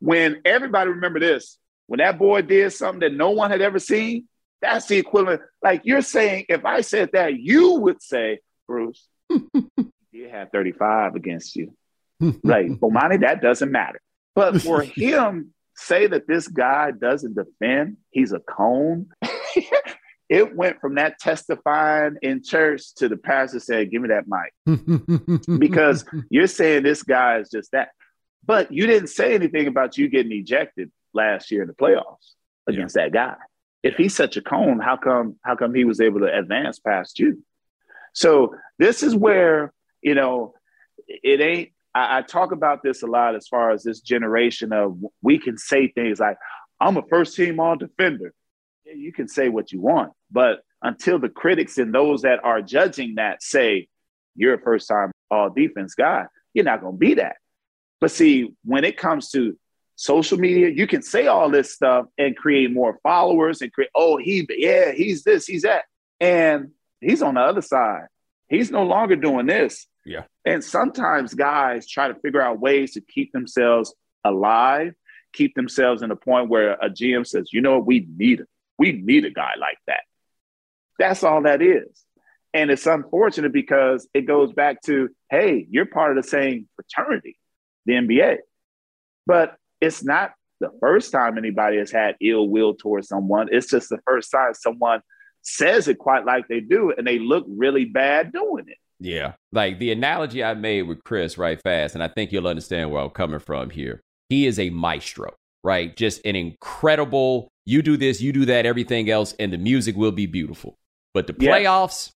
When 0.00 0.42
everybody 0.44 0.90
remember 0.90 1.20
this, 1.20 1.58
when 1.86 1.98
that 1.98 2.18
boy 2.18 2.42
did 2.42 2.72
something 2.72 3.00
that 3.00 3.14
no 3.14 3.30
one 3.30 3.50
had 3.50 3.62
ever 3.62 3.78
seen, 3.78 4.28
that's 4.60 4.86
the 4.86 4.98
equivalent. 4.98 5.42
Like 5.62 5.82
you're 5.84 6.02
saying, 6.02 6.46
if 6.48 6.64
I 6.64 6.80
said 6.80 7.10
that, 7.12 7.38
you 7.38 7.74
would 7.74 8.02
say, 8.02 8.40
Bruce, 8.66 9.06
you 10.10 10.28
had 10.28 10.50
35 10.50 11.14
against 11.14 11.54
you. 11.56 11.74
right. 12.42 12.70
Bomani, 12.70 13.20
that 13.20 13.40
doesn't 13.40 13.70
matter. 13.70 14.00
But 14.34 14.60
for 14.60 14.82
him, 14.82 15.54
say 15.76 16.06
that 16.06 16.26
this 16.26 16.48
guy 16.48 16.90
doesn't 16.90 17.36
defend, 17.36 17.98
he's 18.10 18.32
a 18.32 18.40
cone. 18.40 19.08
It 20.28 20.56
went 20.56 20.80
from 20.80 20.96
that 20.96 21.18
testifying 21.20 22.16
in 22.22 22.42
church 22.42 22.94
to 22.96 23.08
the 23.08 23.16
pastor 23.16 23.60
said, 23.60 23.90
Give 23.90 24.02
me 24.02 24.08
that 24.08 24.24
mic. 24.26 25.58
because 25.58 26.04
you're 26.30 26.46
saying 26.46 26.82
this 26.82 27.02
guy 27.02 27.38
is 27.38 27.50
just 27.50 27.72
that. 27.72 27.90
But 28.44 28.72
you 28.72 28.86
didn't 28.86 29.08
say 29.08 29.34
anything 29.34 29.66
about 29.66 29.98
you 29.98 30.08
getting 30.08 30.32
ejected 30.32 30.90
last 31.12 31.50
year 31.50 31.62
in 31.62 31.68
the 31.68 31.74
playoffs 31.74 32.34
against 32.66 32.96
yeah. 32.96 33.04
that 33.04 33.12
guy. 33.12 33.36
If 33.82 33.96
he's 33.96 34.14
such 34.14 34.36
a 34.36 34.42
cone, 34.42 34.80
how 34.80 34.96
come 34.96 35.36
how 35.42 35.54
come 35.54 35.74
he 35.74 35.84
was 35.84 36.00
able 36.00 36.20
to 36.20 36.38
advance 36.38 36.78
past 36.78 37.18
you? 37.18 37.42
So 38.12 38.54
this 38.78 39.02
is 39.02 39.14
where, 39.14 39.72
you 40.02 40.14
know, 40.14 40.54
it 41.06 41.40
ain't 41.40 41.70
I, 41.94 42.18
I 42.18 42.22
talk 42.22 42.52
about 42.52 42.82
this 42.82 43.02
a 43.02 43.06
lot 43.06 43.36
as 43.36 43.46
far 43.46 43.70
as 43.70 43.84
this 43.84 44.00
generation 44.00 44.72
of 44.72 44.98
we 45.22 45.38
can 45.38 45.56
say 45.56 45.88
things 45.88 46.18
like, 46.18 46.36
I'm 46.80 46.96
a 46.96 47.02
first 47.08 47.36
team 47.36 47.60
all 47.60 47.76
defender 47.76 48.34
you 48.94 49.12
can 49.12 49.28
say 49.28 49.48
what 49.48 49.72
you 49.72 49.80
want, 49.80 50.12
but 50.30 50.60
until 50.82 51.18
the 51.18 51.28
critics 51.28 51.78
and 51.78 51.94
those 51.94 52.22
that 52.22 52.44
are 52.44 52.62
judging 52.62 53.16
that 53.16 53.42
say 53.42 53.88
you're 54.34 54.54
a 54.54 54.60
first 54.60 54.88
time 54.88 55.10
all 55.30 55.50
defense 55.50 55.94
guy, 55.94 56.26
you're 56.54 56.64
not 56.64 56.80
going 56.80 56.94
to 56.94 56.98
be 56.98 57.14
that. 57.14 57.36
But 58.00 58.10
see, 58.10 58.54
when 58.64 58.84
it 58.84 58.96
comes 58.96 59.30
to 59.30 59.58
social 59.96 60.38
media, 60.38 60.68
you 60.68 60.86
can 60.86 61.02
say 61.02 61.26
all 61.26 61.50
this 61.50 61.72
stuff 61.72 62.06
and 62.18 62.36
create 62.36 62.70
more 62.70 62.98
followers 63.02 63.62
and 63.62 63.72
create, 63.72 63.90
oh, 63.94 64.18
he, 64.18 64.46
yeah, 64.56 64.92
he's 64.92 65.24
this, 65.24 65.46
he's 65.46 65.62
that. 65.62 65.84
And 66.20 66.70
he's 67.00 67.22
on 67.22 67.34
the 67.34 67.40
other 67.40 67.62
side. 67.62 68.06
He's 68.48 68.70
no 68.70 68.84
longer 68.84 69.16
doing 69.16 69.46
this. 69.46 69.86
Yeah. 70.04 70.24
And 70.44 70.62
sometimes 70.62 71.34
guys 71.34 71.88
try 71.88 72.08
to 72.08 72.14
figure 72.14 72.40
out 72.40 72.60
ways 72.60 72.92
to 72.92 73.00
keep 73.00 73.32
themselves 73.32 73.94
alive, 74.24 74.94
keep 75.32 75.54
themselves 75.54 76.02
in 76.02 76.10
a 76.10 76.16
point 76.16 76.48
where 76.48 76.74
a 76.74 76.88
GM 76.88 77.26
says, 77.26 77.48
you 77.52 77.60
know 77.60 77.78
what, 77.78 77.86
we 77.86 78.06
need 78.16 78.40
him. 78.40 78.46
We 78.78 78.92
need 78.92 79.24
a 79.24 79.30
guy 79.30 79.52
like 79.58 79.78
that. 79.86 80.00
That's 80.98 81.22
all 81.22 81.42
that 81.42 81.62
is. 81.62 81.88
And 82.54 82.70
it's 82.70 82.86
unfortunate 82.86 83.52
because 83.52 84.08
it 84.14 84.22
goes 84.22 84.52
back 84.52 84.80
to, 84.82 85.10
hey, 85.30 85.66
you're 85.70 85.86
part 85.86 86.16
of 86.16 86.22
the 86.22 86.28
same 86.28 86.68
fraternity, 86.74 87.38
the 87.84 87.94
NBA. 87.94 88.38
But 89.26 89.56
it's 89.80 90.02
not 90.02 90.32
the 90.60 90.70
first 90.80 91.12
time 91.12 91.36
anybody 91.36 91.76
has 91.78 91.90
had 91.90 92.16
ill 92.20 92.48
will 92.48 92.74
towards 92.74 93.08
someone. 93.08 93.48
It's 93.50 93.68
just 93.68 93.90
the 93.90 93.98
first 94.06 94.30
time 94.30 94.54
someone 94.54 95.02
says 95.42 95.86
it 95.86 95.98
quite 95.98 96.24
like 96.24 96.48
they 96.48 96.60
do 96.60 96.92
and 96.96 97.06
they 97.06 97.18
look 97.18 97.44
really 97.46 97.84
bad 97.84 98.32
doing 98.32 98.64
it. 98.68 98.78
Yeah. 98.98 99.34
Like 99.52 99.78
the 99.78 99.92
analogy 99.92 100.42
I 100.42 100.54
made 100.54 100.82
with 100.82 101.04
Chris 101.04 101.36
right 101.36 101.60
fast, 101.62 101.94
and 101.94 102.02
I 102.02 102.08
think 102.08 102.32
you'll 102.32 102.48
understand 102.48 102.90
where 102.90 103.02
I'm 103.02 103.10
coming 103.10 103.38
from 103.38 103.70
here. 103.70 104.00
He 104.28 104.46
is 104.46 104.58
a 104.58 104.70
maestro, 104.70 105.34
right? 105.66 105.96
Just 105.96 106.24
an 106.24 106.36
incredible 106.36 107.48
you 107.66 107.82
do 107.82 107.96
this, 107.96 108.20
you 108.20 108.32
do 108.32 108.44
that, 108.44 108.64
everything 108.64 109.10
else, 109.10 109.34
and 109.40 109.52
the 109.52 109.58
music 109.58 109.96
will 109.96 110.12
be 110.12 110.26
beautiful. 110.26 110.76
But 111.12 111.26
the 111.26 111.32
playoffs 111.32 112.12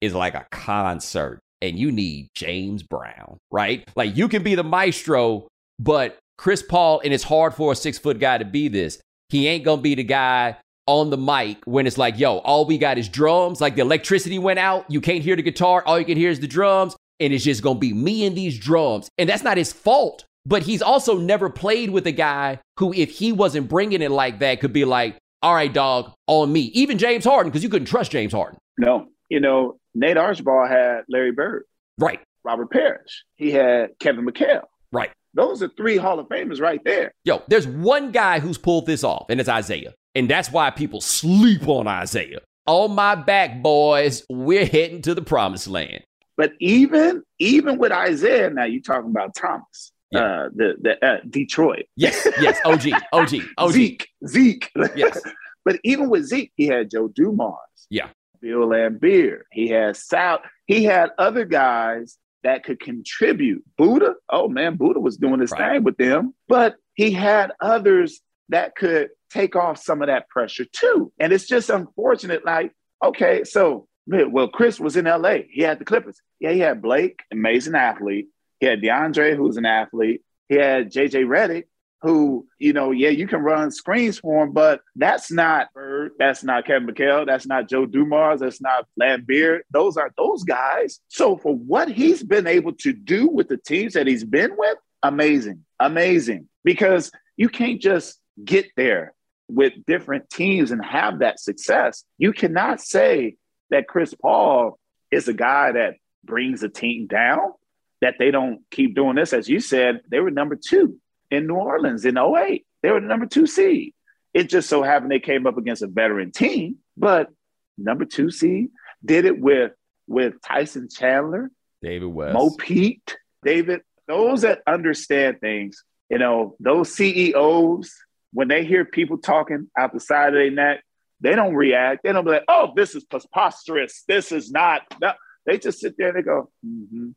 is 0.00 0.14
like 0.14 0.34
a 0.34 0.46
concert, 0.50 1.38
and 1.62 1.78
you 1.78 1.92
need 1.92 2.28
James 2.34 2.82
Brown, 2.82 3.38
right? 3.52 3.88
Like 3.94 4.16
you 4.16 4.28
can 4.28 4.42
be 4.42 4.56
the 4.56 4.64
maestro, 4.64 5.46
but 5.78 6.18
Chris 6.36 6.62
Paul, 6.62 7.00
and 7.04 7.14
it's 7.14 7.22
hard 7.22 7.54
for 7.54 7.70
a 7.70 7.76
six 7.76 7.98
foot 7.98 8.18
guy 8.18 8.38
to 8.38 8.44
be 8.44 8.66
this. 8.66 9.00
He 9.28 9.46
ain't 9.46 9.64
gonna 9.64 9.80
be 9.80 9.94
the 9.94 10.02
guy 10.02 10.56
on 10.86 11.10
the 11.10 11.18
mic 11.18 11.58
when 11.66 11.86
it's 11.86 11.98
like, 11.98 12.18
yo, 12.18 12.38
all 12.38 12.64
we 12.64 12.78
got 12.78 12.98
is 12.98 13.08
drums. 13.08 13.60
Like 13.60 13.76
the 13.76 13.82
electricity 13.82 14.40
went 14.40 14.58
out, 14.58 14.90
you 14.90 15.00
can't 15.00 15.22
hear 15.22 15.36
the 15.36 15.42
guitar, 15.42 15.84
all 15.86 16.00
you 16.00 16.04
can 16.04 16.16
hear 16.16 16.30
is 16.30 16.40
the 16.40 16.48
drums, 16.48 16.96
and 17.20 17.32
it's 17.32 17.44
just 17.44 17.62
gonna 17.62 17.78
be 17.78 17.92
me 17.92 18.26
and 18.26 18.36
these 18.36 18.58
drums. 18.58 19.08
And 19.18 19.28
that's 19.28 19.44
not 19.44 19.56
his 19.56 19.72
fault. 19.72 20.24
But 20.46 20.62
he's 20.62 20.82
also 20.82 21.18
never 21.18 21.50
played 21.50 21.90
with 21.90 22.06
a 22.06 22.12
guy 22.12 22.60
who, 22.78 22.92
if 22.94 23.10
he 23.10 23.32
wasn't 23.32 23.68
bringing 23.68 24.02
it 24.02 24.10
like 24.10 24.38
that, 24.38 24.60
could 24.60 24.72
be 24.72 24.84
like, 24.84 25.18
all 25.42 25.54
right, 25.54 25.72
dog, 25.72 26.12
on 26.26 26.52
me. 26.52 26.62
Even 26.74 26.98
James 26.98 27.24
Harden, 27.24 27.50
because 27.50 27.62
you 27.62 27.68
couldn't 27.68 27.86
trust 27.86 28.10
James 28.10 28.32
Harden. 28.32 28.58
No. 28.78 29.08
You 29.28 29.40
know, 29.40 29.78
Nate 29.94 30.16
Archibald 30.16 30.68
had 30.68 31.02
Larry 31.08 31.32
Bird. 31.32 31.64
Right. 31.98 32.20
Robert 32.44 32.70
Parish. 32.70 33.24
He 33.36 33.50
had 33.50 33.90
Kevin 33.98 34.24
McHale. 34.24 34.64
Right. 34.90 35.10
Those 35.34 35.62
are 35.62 35.68
three 35.68 35.98
Hall 35.98 36.18
of 36.18 36.28
Famers 36.28 36.60
right 36.60 36.82
there. 36.84 37.12
Yo, 37.24 37.42
there's 37.48 37.66
one 37.66 38.10
guy 38.10 38.40
who's 38.40 38.56
pulled 38.58 38.86
this 38.86 39.04
off, 39.04 39.26
and 39.28 39.38
it's 39.38 39.48
Isaiah. 39.48 39.94
And 40.14 40.28
that's 40.28 40.50
why 40.50 40.70
people 40.70 41.00
sleep 41.00 41.68
on 41.68 41.86
Isaiah. 41.86 42.40
On 42.66 42.94
my 42.94 43.14
back, 43.14 43.62
boys, 43.62 44.24
we're 44.30 44.66
heading 44.66 45.02
to 45.02 45.14
the 45.14 45.22
promised 45.22 45.68
land. 45.68 46.02
But 46.36 46.52
even 46.60 47.22
even 47.38 47.78
with 47.78 47.92
Isaiah, 47.92 48.50
now 48.50 48.64
you're 48.64 48.80
talking 48.80 49.10
about 49.10 49.34
Thomas 49.34 49.92
yeah. 50.10 50.20
uh, 50.20 50.48
the 50.54 50.74
the 50.80 51.06
uh, 51.06 51.18
Detroit. 51.28 51.86
Yes, 51.96 52.26
yes, 52.40 52.58
OG, 52.64 52.88
OG, 53.12 53.34
OG. 53.56 53.72
Zeke, 53.72 54.08
Zeke. 54.26 54.70
Yes. 54.94 55.20
but 55.64 55.78
even 55.84 56.08
with 56.10 56.24
Zeke, 56.24 56.52
he 56.56 56.66
had 56.66 56.90
Joe 56.90 57.08
Dumars. 57.08 57.58
Yeah. 57.90 58.08
Bill 58.40 58.68
Laimbeer. 58.68 59.40
He 59.52 59.68
had 59.68 59.96
Sal. 59.96 60.40
He 60.66 60.84
had 60.84 61.10
other 61.18 61.44
guys 61.44 62.18
that 62.44 62.64
could 62.64 62.80
contribute. 62.80 63.64
Buddha, 63.76 64.14
oh 64.30 64.48
man, 64.48 64.76
Buddha 64.76 65.00
was 65.00 65.16
doing 65.16 65.40
his 65.40 65.50
right. 65.50 65.72
thing 65.72 65.84
with 65.84 65.96
them, 65.96 66.34
but 66.46 66.76
he 66.94 67.10
had 67.10 67.52
others 67.60 68.20
that 68.48 68.76
could 68.76 69.10
take 69.30 69.56
off 69.56 69.78
some 69.78 70.02
of 70.02 70.08
that 70.08 70.28
pressure 70.28 70.64
too. 70.70 71.12
And 71.18 71.32
it's 71.32 71.46
just 71.46 71.70
unfortunate. 71.70 72.44
Like, 72.44 72.72
okay, 73.04 73.44
so 73.44 73.88
Well, 74.06 74.48
Chris 74.48 74.80
was 74.80 74.96
in 74.96 75.04
LA. 75.04 75.38
He 75.50 75.62
had 75.62 75.78
the 75.78 75.84
Clippers. 75.84 76.20
Yeah, 76.40 76.52
he 76.52 76.60
had 76.60 76.80
Blake, 76.80 77.20
amazing 77.30 77.74
athlete. 77.74 78.28
He 78.60 78.66
had 78.66 78.80
DeAndre, 78.80 79.36
who's 79.36 79.56
an 79.56 79.66
athlete. 79.66 80.22
He 80.48 80.56
had 80.56 80.90
JJ 80.90 81.26
Redick, 81.26 81.64
who, 82.02 82.46
you 82.58 82.72
know, 82.72 82.90
yeah, 82.90 83.10
you 83.10 83.26
can 83.26 83.40
run 83.40 83.70
screens 83.70 84.18
for 84.18 84.44
him, 84.44 84.52
but 84.52 84.80
that's 84.96 85.30
not 85.30 85.72
Bird, 85.74 86.12
that's 86.18 86.44
not 86.44 86.64
Kevin 86.64 86.88
McHale, 86.88 87.26
that's 87.26 87.46
not 87.46 87.68
Joe 87.68 87.86
Dumars, 87.86 88.40
that's 88.40 88.60
not 88.60 88.86
Laimbeer. 89.00 89.60
Those 89.70 89.96
are 89.96 90.12
those 90.16 90.44
guys. 90.44 91.00
So 91.08 91.36
for 91.36 91.54
what 91.54 91.88
he's 91.88 92.22
been 92.22 92.46
able 92.46 92.72
to 92.74 92.92
do 92.92 93.28
with 93.28 93.48
the 93.48 93.56
teams 93.56 93.94
that 93.94 94.06
he's 94.06 94.24
been 94.24 94.56
with, 94.56 94.78
amazing, 95.02 95.64
amazing. 95.80 96.48
Because 96.64 97.10
you 97.36 97.48
can't 97.48 97.80
just 97.80 98.18
get 98.44 98.66
there 98.76 99.14
with 99.48 99.72
different 99.86 100.30
teams 100.30 100.70
and 100.70 100.84
have 100.84 101.20
that 101.20 101.40
success. 101.40 102.04
You 102.18 102.32
cannot 102.32 102.80
say 102.80 103.36
that 103.70 103.88
Chris 103.88 104.14
Paul 104.14 104.78
is 105.10 105.26
a 105.28 105.32
guy 105.32 105.72
that 105.72 105.94
brings 106.24 106.62
a 106.62 106.68
team 106.68 107.06
down, 107.06 107.52
that 108.00 108.16
they 108.18 108.30
don't 108.30 108.60
keep 108.70 108.94
doing 108.94 109.16
this. 109.16 109.32
As 109.32 109.48
you 109.48 109.60
said, 109.60 110.00
they 110.10 110.20
were 110.20 110.30
number 110.30 110.56
two 110.56 110.98
in 111.30 111.46
New 111.46 111.56
Orleans 111.56 112.04
in 112.04 112.16
08. 112.16 112.64
They 112.82 112.90
were 112.90 113.00
the 113.00 113.06
number 113.06 113.26
two 113.26 113.46
seed. 113.46 113.94
It 114.34 114.48
just 114.48 114.68
so 114.68 114.82
happened 114.82 115.10
they 115.10 115.20
came 115.20 115.46
up 115.46 115.58
against 115.58 115.82
a 115.82 115.86
veteran 115.86 116.30
team, 116.30 116.76
but 116.96 117.28
number 117.76 118.04
two 118.04 118.30
seed 118.30 118.70
did 119.04 119.24
it 119.24 119.40
with 119.40 119.72
with 120.06 120.34
Tyson 120.42 120.88
Chandler, 120.88 121.50
David 121.82 122.06
West, 122.06 122.34
Mo 122.34 122.50
Pete, 122.56 123.16
David. 123.44 123.80
Those 124.06 124.42
that 124.42 124.62
understand 124.66 125.40
things, 125.40 125.82
you 126.08 126.18
know, 126.18 126.56
those 126.60 126.94
CEOs, 126.94 127.92
when 128.32 128.48
they 128.48 128.64
hear 128.64 128.84
people 128.84 129.18
talking 129.18 129.70
out 129.76 129.92
the 129.92 130.00
side 130.00 130.28
of 130.28 130.34
their 130.34 130.50
neck, 130.50 130.82
they 131.20 131.34
don't 131.34 131.54
react. 131.54 132.02
They 132.04 132.12
don't 132.12 132.24
be 132.24 132.30
like, 132.32 132.44
"Oh, 132.48 132.72
this 132.76 132.94
is 132.94 133.04
preposterous. 133.04 134.04
This 134.06 134.30
is 134.30 134.50
not." 134.50 134.82
No. 135.00 135.12
They 135.48 135.56
just 135.56 135.80
sit 135.80 135.94
there 135.96 136.08
and 136.08 136.18
they 136.18 136.22
go, 136.22 136.50
mm-hmm. 136.64 137.08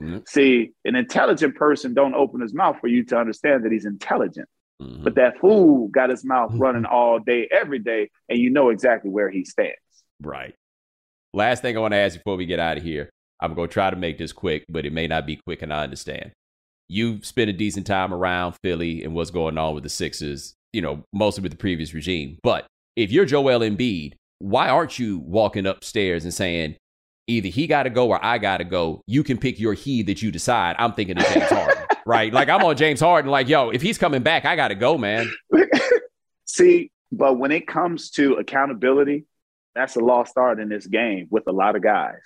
Mm-hmm. 0.00 0.18
See, 0.26 0.72
an 0.84 0.96
intelligent 0.96 1.54
person 1.54 1.94
don't 1.94 2.14
open 2.14 2.40
his 2.40 2.52
mouth 2.52 2.76
for 2.80 2.88
you 2.88 3.04
to 3.04 3.18
understand 3.18 3.64
that 3.64 3.72
he's 3.72 3.84
intelligent. 3.84 4.48
Mm-hmm. 4.82 5.04
But 5.04 5.14
that 5.14 5.38
fool 5.38 5.88
got 5.88 6.10
his 6.10 6.24
mouth 6.24 6.50
mm-hmm. 6.50 6.60
running 6.60 6.84
all 6.84 7.20
day, 7.20 7.48
every 7.50 7.78
day, 7.78 8.10
and 8.28 8.38
you 8.38 8.50
know 8.50 8.70
exactly 8.70 9.10
where 9.10 9.30
he 9.30 9.44
stands. 9.44 9.76
Right. 10.20 10.54
Last 11.32 11.62
thing 11.62 11.76
I 11.76 11.80
want 11.80 11.92
to 11.92 11.98
ask 11.98 12.16
before 12.16 12.36
we 12.36 12.46
get 12.46 12.60
out 12.60 12.76
of 12.76 12.82
here. 12.82 13.10
I'm 13.40 13.54
going 13.54 13.68
to 13.68 13.72
try 13.72 13.90
to 13.90 13.96
make 13.96 14.18
this 14.18 14.32
quick, 14.32 14.64
but 14.68 14.86
it 14.86 14.92
may 14.92 15.06
not 15.06 15.26
be 15.26 15.36
quick, 15.36 15.62
and 15.62 15.72
I 15.72 15.82
understand. 15.82 16.32
You've 16.88 17.24
spent 17.26 17.50
a 17.50 17.52
decent 17.52 17.86
time 17.86 18.12
around 18.12 18.54
Philly 18.62 19.04
and 19.04 19.14
what's 19.14 19.30
going 19.30 19.58
on 19.58 19.74
with 19.74 19.82
the 19.82 19.90
Sixers, 19.90 20.54
you 20.72 20.82
know, 20.82 21.02
mostly 21.12 21.42
with 21.42 21.52
the 21.52 21.58
previous 21.58 21.94
regime. 21.94 22.38
But 22.42 22.66
if 22.96 23.10
you're 23.10 23.24
Joel 23.24 23.60
Embiid, 23.60 24.14
why 24.38 24.68
aren't 24.68 24.98
you 24.98 25.18
walking 25.18 25.66
upstairs 25.66 26.24
and 26.24 26.34
saying, 26.34 26.76
either 27.26 27.48
he 27.48 27.66
got 27.66 27.84
to 27.84 27.90
go 27.90 28.08
or 28.08 28.24
I 28.24 28.38
got 28.38 28.58
to 28.58 28.64
go. 28.64 29.02
You 29.06 29.22
can 29.22 29.38
pick 29.38 29.58
your 29.58 29.74
he 29.74 30.02
that 30.02 30.22
you 30.22 30.30
decide. 30.30 30.76
I'm 30.78 30.92
thinking 30.92 31.18
of 31.18 31.26
James 31.26 31.48
Harden, 31.50 31.84
right? 32.06 32.32
Like 32.32 32.48
I'm 32.48 32.62
on 32.64 32.76
James 32.76 33.00
Harden. 33.00 33.30
Like, 33.30 33.48
yo, 33.48 33.70
if 33.70 33.82
he's 33.82 33.98
coming 33.98 34.22
back, 34.22 34.44
I 34.44 34.56
got 34.56 34.68
to 34.68 34.74
go, 34.74 34.98
man. 34.98 35.30
See, 36.44 36.90
but 37.10 37.38
when 37.38 37.52
it 37.52 37.66
comes 37.66 38.10
to 38.12 38.34
accountability, 38.34 39.24
that's 39.74 39.96
a 39.96 40.00
lost 40.00 40.34
art 40.36 40.60
in 40.60 40.68
this 40.68 40.86
game 40.86 41.26
with 41.30 41.44
a 41.46 41.52
lot 41.52 41.76
of 41.76 41.82
guys. 41.82 42.20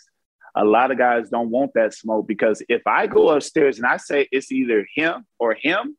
A 0.55 0.65
lot 0.65 0.91
of 0.91 0.99
guys 0.99 1.31
don't 1.31 1.51
want 1.51 1.73
that 1.75 1.95
smoke 1.95 2.27
because 2.27 2.63
if 2.69 2.83
I 2.87 3.07
go 3.07 3.29
upstairs 3.31 3.79
and 3.79 3.87
I 3.87 3.97
say 3.97 4.29
it's 4.33 4.51
either 4.51 4.87
him 4.95 5.25
or 5.39 5.55
him, 5.55 5.97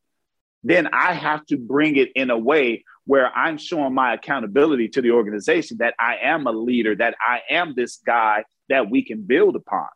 then 0.64 0.88
I 0.94 1.14
have 1.14 1.46
to 1.48 1.58
bring 1.58 1.96
it 1.96 2.12
in 2.16 2.30
a 2.30 2.38
way 2.38 2.84
where 3.06 3.32
I'm 3.36 3.58
showing 3.58 3.94
my 3.94 4.14
accountability 4.14 4.90
to 4.90 5.02
the 5.02 5.12
organization 5.12 5.78
that 5.80 5.96
I 6.00 6.18
am 6.22 6.46
a 6.48 6.52
leader, 6.52 6.96
that 6.96 7.16
I 7.20 7.42
am 7.50 7.74
this 7.76 7.98
guy 8.06 8.44
that 8.68 8.90
we 8.90 9.04
can 9.04 9.24
build 9.24 9.56
upon. 9.56 9.88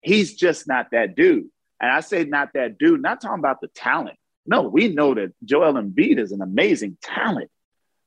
He's 0.00 0.34
just 0.34 0.66
not 0.66 0.88
that 0.92 1.14
dude. 1.14 1.46
And 1.80 1.90
I 1.90 2.00
say 2.00 2.24
not 2.24 2.50
that 2.54 2.78
dude, 2.78 3.02
not 3.02 3.20
talking 3.20 3.38
about 3.38 3.60
the 3.60 3.68
talent. 3.68 4.16
No, 4.46 4.62
we 4.62 4.88
know 4.88 5.14
that 5.14 5.32
Joel 5.44 5.74
Embiid 5.74 6.18
is 6.18 6.32
an 6.32 6.40
amazing 6.40 6.96
talent, 7.02 7.50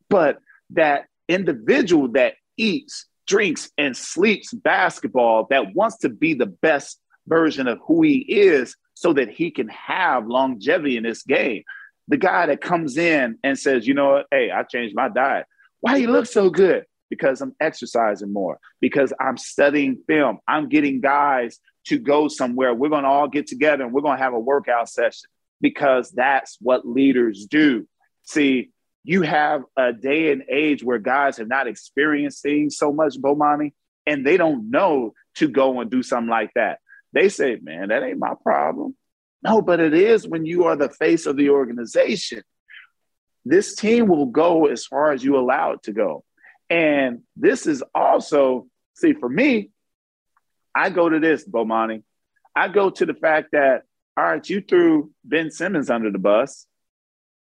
but 0.09 0.39
that 0.71 1.05
individual 1.27 2.09
that 2.13 2.33
eats, 2.57 3.05
drinks, 3.27 3.69
and 3.77 3.95
sleeps 3.95 4.53
basketball 4.53 5.47
that 5.49 5.73
wants 5.75 5.99
to 5.99 6.09
be 6.09 6.33
the 6.33 6.45
best 6.45 6.99
version 7.27 7.67
of 7.67 7.79
who 7.85 8.01
he 8.01 8.17
is 8.17 8.75
so 8.93 9.13
that 9.13 9.29
he 9.29 9.51
can 9.51 9.67
have 9.69 10.27
longevity 10.27 10.97
in 10.97 11.03
this 11.03 11.23
game. 11.23 11.63
The 12.09 12.17
guy 12.17 12.47
that 12.47 12.59
comes 12.59 12.97
in 12.97 13.37
and 13.43 13.57
says, 13.57 13.87
you 13.87 13.93
know 13.93 14.09
what, 14.11 14.25
hey, 14.31 14.51
I 14.51 14.63
changed 14.63 14.95
my 14.95 15.07
diet. 15.09 15.45
Why 15.79 15.95
do 15.95 16.01
you 16.01 16.11
look 16.11 16.25
so 16.25 16.49
good? 16.49 16.85
because 17.09 17.41
I'm 17.41 17.55
exercising 17.59 18.31
more, 18.31 18.59
because 18.79 19.11
I'm 19.19 19.37
studying 19.37 20.03
film. 20.07 20.39
I'm 20.47 20.69
getting 20.69 21.01
guys 21.01 21.59
to 21.87 21.97
go 21.97 22.27
somewhere. 22.27 22.73
We're 22.73 22.89
going 22.89 23.03
to 23.03 23.09
all 23.09 23.27
get 23.27 23.47
together 23.47 23.83
and 23.83 23.93
we're 23.93 24.01
going 24.01 24.17
to 24.17 24.23
have 24.23 24.33
a 24.33 24.39
workout 24.39 24.89
session 24.89 25.29
because 25.59 26.11
that's 26.11 26.57
what 26.61 26.87
leaders 26.87 27.47
do. 27.49 27.87
See, 28.23 28.69
you 29.03 29.23
have 29.23 29.63
a 29.75 29.91
day 29.91 30.31
and 30.31 30.43
age 30.49 30.83
where 30.83 30.99
guys 30.99 31.37
have 31.37 31.47
not 31.47 31.67
experienced 31.67 32.43
things 32.43 32.77
so 32.77 32.93
much, 32.93 33.19
Bomani, 33.19 33.73
and 34.05 34.25
they 34.25 34.37
don't 34.37 34.69
know 34.69 35.13
to 35.35 35.47
go 35.47 35.79
and 35.79 35.89
do 35.89 36.03
something 36.03 36.29
like 36.29 36.51
that. 36.55 36.79
They 37.11 37.29
say, 37.29 37.57
man, 37.61 37.89
that 37.89 38.03
ain't 38.03 38.19
my 38.19 38.33
problem. 38.43 38.95
No, 39.41 39.61
but 39.61 39.79
it 39.79 39.93
is 39.93 40.27
when 40.27 40.45
you 40.45 40.65
are 40.65 40.75
the 40.75 40.89
face 40.89 41.25
of 41.25 41.37
the 41.37 41.49
organization. 41.49 42.43
This 43.45 43.75
team 43.75 44.07
will 44.07 44.25
go 44.25 44.65
as 44.65 44.85
far 44.85 45.11
as 45.11 45.23
you 45.23 45.37
allow 45.37 45.71
it 45.71 45.83
to 45.83 45.93
go. 45.93 46.23
And 46.69 47.21
this 47.35 47.65
is 47.65 47.83
also, 47.95 48.67
see, 48.95 49.13
for 49.13 49.29
me, 49.29 49.71
I 50.75 50.89
go 50.89 51.09
to 51.09 51.19
this, 51.19 51.47
Bomani. 51.47 52.03
I 52.55 52.67
go 52.67 52.89
to 52.89 53.05
the 53.05 53.13
fact 53.13 53.49
that, 53.53 53.83
all 54.17 54.25
right, 54.25 54.49
you 54.49 54.61
threw 54.61 55.11
Ben 55.23 55.49
Simmons 55.51 55.89
under 55.89 56.11
the 56.11 56.19
bus. 56.19 56.67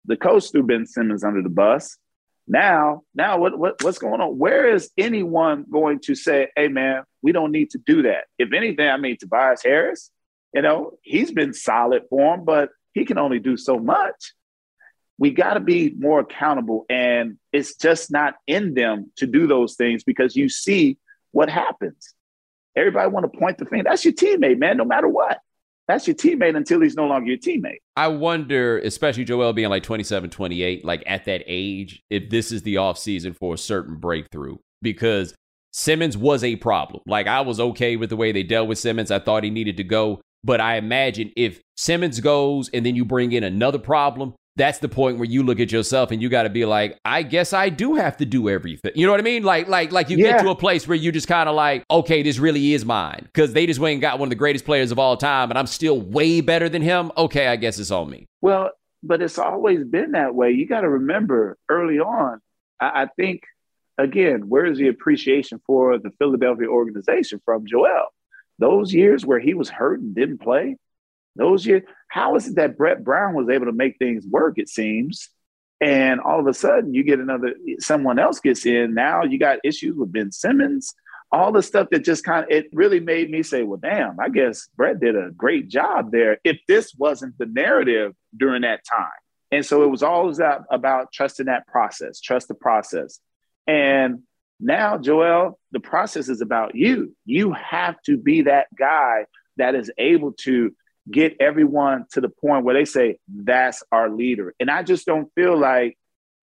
The 0.05 0.17
coach 0.17 0.51
threw 0.51 0.63
Ben 0.63 0.87
Simmons 0.87 1.25
under 1.25 1.43
the 1.43 1.49
bus. 1.49 1.97
Now, 2.47 3.03
now 3.15 3.39
what, 3.39 3.59
what 3.59 3.83
what's 3.83 3.99
going 3.99 4.21
on? 4.21 4.37
Where 4.37 4.75
is 4.75 4.91
anyone 4.99 5.65
going 5.71 6.01
to 6.01 6.15
say, 6.15 6.49
hey 6.57 6.69
man, 6.69 7.05
we 7.23 7.33
don't 7.33 7.53
need 7.53 7.71
to 7.71 7.79
do 7.79 8.03
that? 8.03 8.25
If 8.39 8.53
anything, 8.53 8.89
I 8.89 8.97
mean 8.97 9.17
Tobias 9.19 9.63
Harris, 9.63 10.11
you 10.55 10.63
know, 10.63 10.93
he's 11.03 11.31
been 11.31 11.53
solid 11.53 12.03
for 12.11 12.35
him, 12.35 12.45
but 12.45 12.71
he 12.93 13.05
can 13.05 13.19
only 13.19 13.39
do 13.39 13.57
so 13.57 13.79
much. 13.79 14.35
We 15.19 15.31
got 15.31 15.55
to 15.55 15.61
be 15.61 15.95
more 15.99 16.21
accountable 16.21 16.87
and 16.89 17.37
it's 17.53 17.77
just 17.77 18.11
not 18.11 18.35
in 18.47 18.75
them 18.75 19.13
to 19.17 19.27
do 19.27 19.47
those 19.47 19.77
things 19.77 20.03
because 20.03 20.35
you 20.35 20.49
see 20.49 20.99
what 21.33 21.51
happens. 21.51 22.15
Everybody 22.75 23.11
want 23.11 23.31
to 23.31 23.39
point 23.39 23.59
the 23.59 23.67
finger. 23.67 23.85
That's 23.85 24.05
your 24.05 24.15
teammate 24.15 24.59
man 24.59 24.77
no 24.77 24.85
matter 24.85 25.09
what. 25.09 25.41
That's 25.89 26.07
your 26.07 26.15
teammate 26.15 26.57
until 26.57 26.81
he's 26.81 26.95
no 26.95 27.07
longer 27.07 27.29
your 27.29 27.39
teammate. 27.39 27.79
I 27.97 28.09
wonder 28.09 28.79
especially 28.79 29.25
joel 29.25 29.53
being 29.53 29.69
like 29.69 29.83
27 29.83 30.31
28 30.31 30.85
like 30.85 31.03
at 31.07 31.25
that 31.27 31.43
age 31.47 32.03
if 32.11 32.31
this 32.31 32.53
is 32.53 32.63
the 32.63 32.79
off 32.79 32.97
season 32.97 33.35
for 33.35 33.55
a 33.55 33.59
certain 33.59 33.97
breakthrough. 33.97 34.57
Because 34.83 35.35
simmons 35.73 36.17
was 36.17 36.43
a 36.45 36.57
problem. 36.57 37.03
Like 37.07 37.27
i 37.27 37.43
was 37.43 37.61
okay 37.61 37.97
with 37.97 38.09
the 38.09 38.17
way 38.17 38.33
they 38.33 38.43
dealt 38.43 38.69
with 38.69 38.79
simmons. 38.79 39.11
I 39.11 39.19
thought 39.19 39.45
he 39.45 39.51
needed 39.51 39.77
to 39.77 39.85
go 39.85 40.23
but 40.45 40.61
i 40.61 40.77
imagine 40.77 41.33
if 41.37 41.63
simmons 41.77 42.21
goes 42.21 42.69
and 42.71 42.85
then 42.85 42.95
you 42.95 43.05
bring 43.05 43.33
in 43.33 43.45
another 43.45 43.79
problem 43.79 44.35
that's 44.57 44.79
the 44.79 44.89
point 44.89 45.17
where 45.17 45.27
you 45.27 45.43
look 45.43 45.61
at 45.61 45.73
yourself 45.73 46.11
and 46.11 46.21
you 46.21 46.29
got 46.29 46.43
to 46.43 46.51
be 46.51 46.65
like, 46.65 46.99
I 47.05 47.23
guess 47.23 47.53
I 47.53 47.69
do 47.69 47.95
have 47.95 48.17
to 48.19 48.27
do 48.27 48.49
everything. 48.49 48.93
You 48.95 49.07
know 49.07 49.13
what 49.13 49.21
I 49.21 49.25
mean? 49.25 49.43
Like, 49.43 49.69
like, 49.69 49.93
like 49.93 50.11
you 50.11 50.19
yeah. 50.19 50.33
get 50.33 50.43
to 50.43 50.51
a 50.51 50.55
place 50.55 50.87
where 50.87 50.97
you 50.97 51.13
just 51.13 51.29
kind 51.29 51.49
of 51.49 51.55
like, 51.55 51.85
okay, 51.91 52.23
this 52.23 52.39
really 52.39 52.75
is 52.75 52.85
mine 52.85 53.23
because 53.33 53.53
they 53.53 53.67
just 53.67 53.81
went 53.81 53.95
and 53.95 54.03
got 54.03 54.19
one 54.19 54.27
of 54.27 54.31
the 54.31 54.37
greatest 54.37 54.65
players 54.65 54.91
of 54.91 54.99
all 54.99 55.17
time, 55.17 55.51
and 55.51 55.59
I'm 55.59 55.67
still 55.67 56.01
way 56.01 56.41
better 56.41 56.69
than 56.69 56.83
him. 56.83 57.11
Okay, 57.17 57.47
I 57.47 57.57
guess 57.57 57.79
it's 57.79 57.91
on 57.91 58.11
me. 58.11 58.27
Well, 58.41 58.71
but 59.03 59.23
it's 59.23 59.39
always 59.39 59.85
been 59.85 60.13
that 60.13 60.35
way. 60.35 60.51
You 60.51 60.67
got 60.67 60.83
to 60.83 60.91
remember 60.91 61.57
early 61.69 61.99
on. 61.99 62.41
I, 62.81 63.03
I 63.03 63.07
think 63.17 63.45
again, 63.97 64.49
where 64.49 64.67
is 64.67 64.79
the 64.79 64.89
appreciation 64.89 65.61
for 65.67 65.99
the 65.99 66.11
Philadelphia 66.19 66.69
organization 66.69 67.41
from 67.45 67.67
Joel? 67.67 68.09
Those 68.61 68.93
years 68.93 69.25
where 69.25 69.41
he 69.41 69.55
was 69.55 69.71
hurt 69.71 70.01
and 70.01 70.15
didn't 70.15 70.39
play, 70.39 70.77
those 71.35 71.65
years, 71.65 71.83
how 72.09 72.37
is 72.37 72.47
it 72.47 72.57
that 72.57 72.77
Brett 72.77 73.03
Brown 73.03 73.35
was 73.35 73.49
able 73.49 73.67
to 73.67 73.73
make 73.73 73.97
things 73.99 74.27
work? 74.27 74.59
It 74.59 74.69
seems, 74.69 75.31
and 75.81 76.21
all 76.21 76.39
of 76.39 76.47
a 76.47 76.53
sudden 76.53 76.93
you 76.93 77.03
get 77.03 77.21
another 77.21 77.55
someone 77.79 78.19
else 78.19 78.39
gets 78.41 78.67
in. 78.67 78.93
Now 78.93 79.25
you 79.25 79.39
got 79.39 79.61
issues 79.65 79.97
with 79.97 80.13
Ben 80.13 80.31
Simmons. 80.31 80.95
All 81.33 81.53
the 81.53 81.63
stuff 81.63 81.89
that 81.91 82.05
just 82.05 82.25
kind 82.25 82.45
of 82.45 82.51
it 82.51 82.67
really 82.73 83.01
made 83.01 83.31
me 83.31 83.43
say, 83.43 83.63
well, 83.63 83.79
damn, 83.79 84.21
I 84.21 84.29
guess 84.29 84.69
Brett 84.77 85.01
did 85.01 85.17
a 85.17 85.31
great 85.31 85.69
job 85.69 86.11
there. 86.13 86.39
If 86.45 86.59
this 86.69 86.93
wasn't 86.95 87.39
the 87.39 87.47
narrative 87.47 88.15
during 88.37 88.63
that 88.63 88.85
time, 88.85 89.09
and 89.51 89.65
so 89.65 89.85
it 89.85 89.89
was 89.89 90.03
always 90.03 90.39
about 90.39 91.13
trusting 91.13 91.47
that 91.47 91.67
process, 91.67 92.21
trust 92.21 92.49
the 92.49 92.55
process, 92.55 93.21
and 93.67 94.23
now, 94.61 94.99
Joel, 94.99 95.59
the 95.73 95.81
process 95.81 96.29
is 96.29 96.41
about 96.41 96.75
you. 96.75 97.17
You 97.25 97.53
have 97.53 98.01
to 98.03 98.19
be 98.19 98.43
that 98.43 98.67
guy 98.77 99.27
that 99.57 99.75
is 99.75 99.91
able 99.97 100.33
to 100.33 100.75
get 101.11 101.37
everyone 101.41 102.05
to 102.13 102.21
the 102.21 102.29
point 102.29 102.65
where 102.65 102.75
they 102.75 102.85
say, 102.85 103.19
that's 103.29 103.83
our 103.91 104.11
leader. 104.11 104.55
And 104.61 104.71
I 104.71 104.83
just 104.83 105.07
don't 105.07 105.33
feel 105.35 105.57
like 105.57 105.97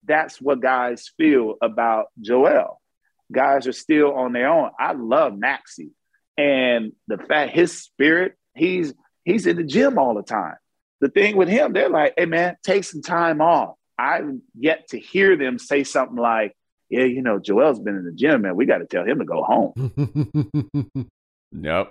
that's 0.04 0.40
what 0.40 0.60
guys 0.60 1.12
feel 1.16 1.54
about 1.62 2.06
Joel. 2.20 2.80
guys 3.30 3.66
are 3.66 3.72
still 3.72 4.14
on 4.14 4.32
their 4.32 4.48
own. 4.48 4.70
I 4.78 4.92
love 4.92 5.36
Maxey. 5.36 5.90
And 6.36 6.92
the 7.06 7.18
fact 7.18 7.52
his 7.52 7.80
spirit, 7.82 8.34
he's 8.54 8.94
he's 9.24 9.46
in 9.46 9.56
the 9.56 9.64
gym 9.64 9.98
all 9.98 10.14
the 10.14 10.22
time. 10.22 10.56
The 11.00 11.08
thing 11.08 11.36
with 11.36 11.48
him, 11.48 11.72
they're 11.72 11.88
like, 11.88 12.14
hey 12.16 12.26
man, 12.26 12.56
take 12.64 12.84
some 12.84 13.02
time 13.02 13.40
off. 13.40 13.74
I've 13.98 14.30
yet 14.58 14.88
to 14.88 14.98
hear 14.98 15.36
them 15.36 15.58
say 15.58 15.84
something 15.84 16.16
like, 16.16 16.56
yeah, 16.90 17.04
you 17.04 17.22
know, 17.22 17.38
Joel's 17.38 17.80
been 17.80 17.96
in 17.96 18.04
the 18.04 18.12
gym, 18.12 18.42
man. 18.42 18.56
We 18.56 18.66
got 18.66 18.78
to 18.78 18.86
tell 18.86 19.04
him 19.04 19.18
to 19.18 19.24
go 19.24 19.42
home. 19.42 21.10
nope. 21.52 21.90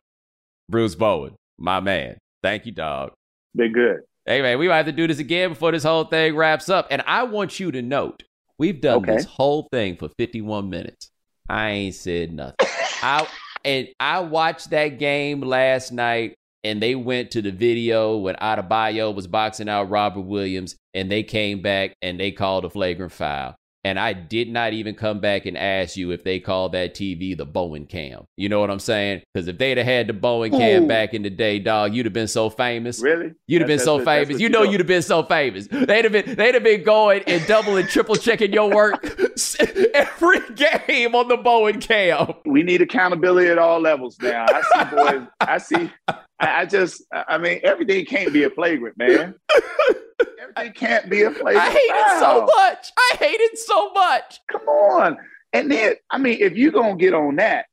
Bruce 0.69 0.95
Bowen, 0.95 1.35
my 1.57 1.79
man. 1.79 2.17
Thank 2.41 2.65
you, 2.65 2.71
dog. 2.71 3.13
Been 3.55 3.73
good. 3.73 4.01
Hey, 4.25 4.41
man, 4.41 4.59
we 4.59 4.67
might 4.67 4.77
have 4.77 4.85
to 4.87 4.91
do 4.91 5.07
this 5.07 5.19
again 5.19 5.49
before 5.49 5.71
this 5.71 5.83
whole 5.83 6.03
thing 6.03 6.35
wraps 6.35 6.67
up. 6.67 6.87
And 6.91 7.01
I 7.05 7.23
want 7.23 7.59
you 7.59 7.71
to 7.71 7.81
note, 7.81 8.23
we've 8.57 8.81
done 8.81 8.97
okay. 8.97 9.15
this 9.15 9.25
whole 9.25 9.67
thing 9.71 9.95
for 9.95 10.09
51 10.17 10.69
minutes. 10.69 11.09
I 11.47 11.69
ain't 11.69 11.95
said 11.95 12.33
nothing. 12.33 12.67
I 13.01 13.27
and 13.63 13.87
I 13.99 14.19
watched 14.19 14.71
that 14.71 14.99
game 14.99 15.41
last 15.41 15.91
night 15.91 16.35
and 16.63 16.81
they 16.81 16.95
went 16.95 17.31
to 17.31 17.41
the 17.41 17.51
video 17.51 18.17
when 18.17 18.35
Adebayo 18.35 19.15
was 19.15 19.27
boxing 19.27 19.69
out 19.69 19.89
Robert 19.89 20.21
Williams 20.21 20.75
and 20.93 21.09
they 21.09 21.23
came 21.23 21.61
back 21.61 21.95
and 22.01 22.19
they 22.19 22.31
called 22.31 22.65
a 22.65 22.69
flagrant 22.69 23.13
foul 23.13 23.55
and 23.87 23.97
I 23.97 24.11
did 24.11 24.49
not 24.49 24.73
even 24.73 24.95
come 24.95 25.21
back 25.21 25.45
and 25.45 25.57
ask 25.57 25.95
you 25.95 26.11
if 26.11 26.25
they 26.25 26.41
called 26.41 26.73
that 26.73 26.93
TV 26.93 27.37
the 27.37 27.45
Bowen 27.45 27.85
cam. 27.85 28.27
You 28.35 28.49
know 28.49 28.59
what 28.59 28.69
I'm 28.69 28.79
saying? 28.79 29.21
Because 29.33 29.47
if 29.47 29.57
they'd 29.57 29.77
have 29.77 29.87
had 29.87 30.07
the 30.07 30.13
Bowen 30.13 30.51
cam 30.51 30.87
back 30.87 31.13
in 31.13 31.21
the 31.21 31.29
day, 31.29 31.57
dog, 31.57 31.95
you'd 31.95 32.05
have 32.05 32.11
been 32.11 32.27
so 32.27 32.49
famous. 32.49 33.01
Really? 33.01 33.33
You'd 33.47 33.61
have 33.61 33.67
been 33.67 33.79
so 33.79 34.03
famous. 34.03 34.41
You 34.41 34.49
know, 34.49 34.63
you'd 34.63 34.81
have 34.81 34.87
been 34.87 35.01
so 35.01 35.23
famous. 35.23 35.67
They'd 35.67 36.03
have 36.03 36.11
been 36.11 36.35
they'd 36.35 36.53
have 36.53 36.63
been 36.63 36.83
going 36.83 37.23
and 37.27 37.45
double 37.47 37.77
and 37.77 37.87
triple 37.87 38.15
checking 38.15 38.51
your 38.51 38.69
work 38.69 39.05
every 39.93 40.39
game 40.55 41.15
on 41.15 41.29
the 41.29 41.37
Bowen 41.37 41.79
cam. 41.79 42.33
We 42.45 42.63
need 42.63 42.81
accountability 42.81 43.47
at 43.47 43.57
all 43.57 43.79
levels 43.79 44.19
now. 44.21 44.47
I 44.49 44.61
see 44.61 44.95
boys. 44.95 45.27
I 45.39 45.57
see. 45.59 45.91
I 46.39 46.65
just. 46.65 47.03
I 47.11 47.37
mean, 47.37 47.59
everything 47.63 48.05
can't 48.05 48.31
be 48.31 48.43
a 48.43 48.49
flagrant, 48.49 48.97
man. 48.97 49.35
Everything 50.41 50.73
can't 50.73 51.09
be 51.09 51.23
a 51.23 51.31
flagrant. 51.31 51.57
I 51.57 51.69
hate 51.69 51.89
foul. 51.89 52.15
it 52.15 52.19
so 52.19 52.45
much. 52.45 52.91
I 52.97 53.15
hate 53.17 53.39
it 53.39 53.57
so 53.57 53.91
much. 53.91 54.39
Come 54.51 54.67
on. 54.67 55.17
And 55.53 55.71
then, 55.71 55.95
I 56.09 56.17
mean, 56.17 56.37
if 56.39 56.55
you're 56.55 56.71
gonna 56.71 56.95
get 56.95 57.13
on 57.13 57.37
that, 57.37 57.65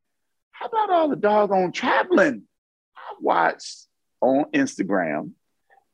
how 0.53 0.67
about 0.67 0.91
all 0.91 1.09
the 1.09 1.17
doggone 1.17 1.73
traveling? 1.73 2.43
I 2.97 3.15
watched 3.21 3.87
on 4.21 4.47
Instagram. 4.53 5.33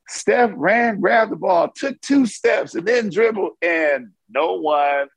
Steph 0.09 0.51
ran, 0.55 1.01
grabbed 1.01 1.33
the 1.33 1.37
ball, 1.37 1.71
took 1.75 2.01
two 2.01 2.27
steps, 2.27 2.75
and 2.75 2.87
then 2.87 3.11
dribbled, 3.11 3.53
and 3.63 4.11
no 4.29 4.55
one. 4.55 5.09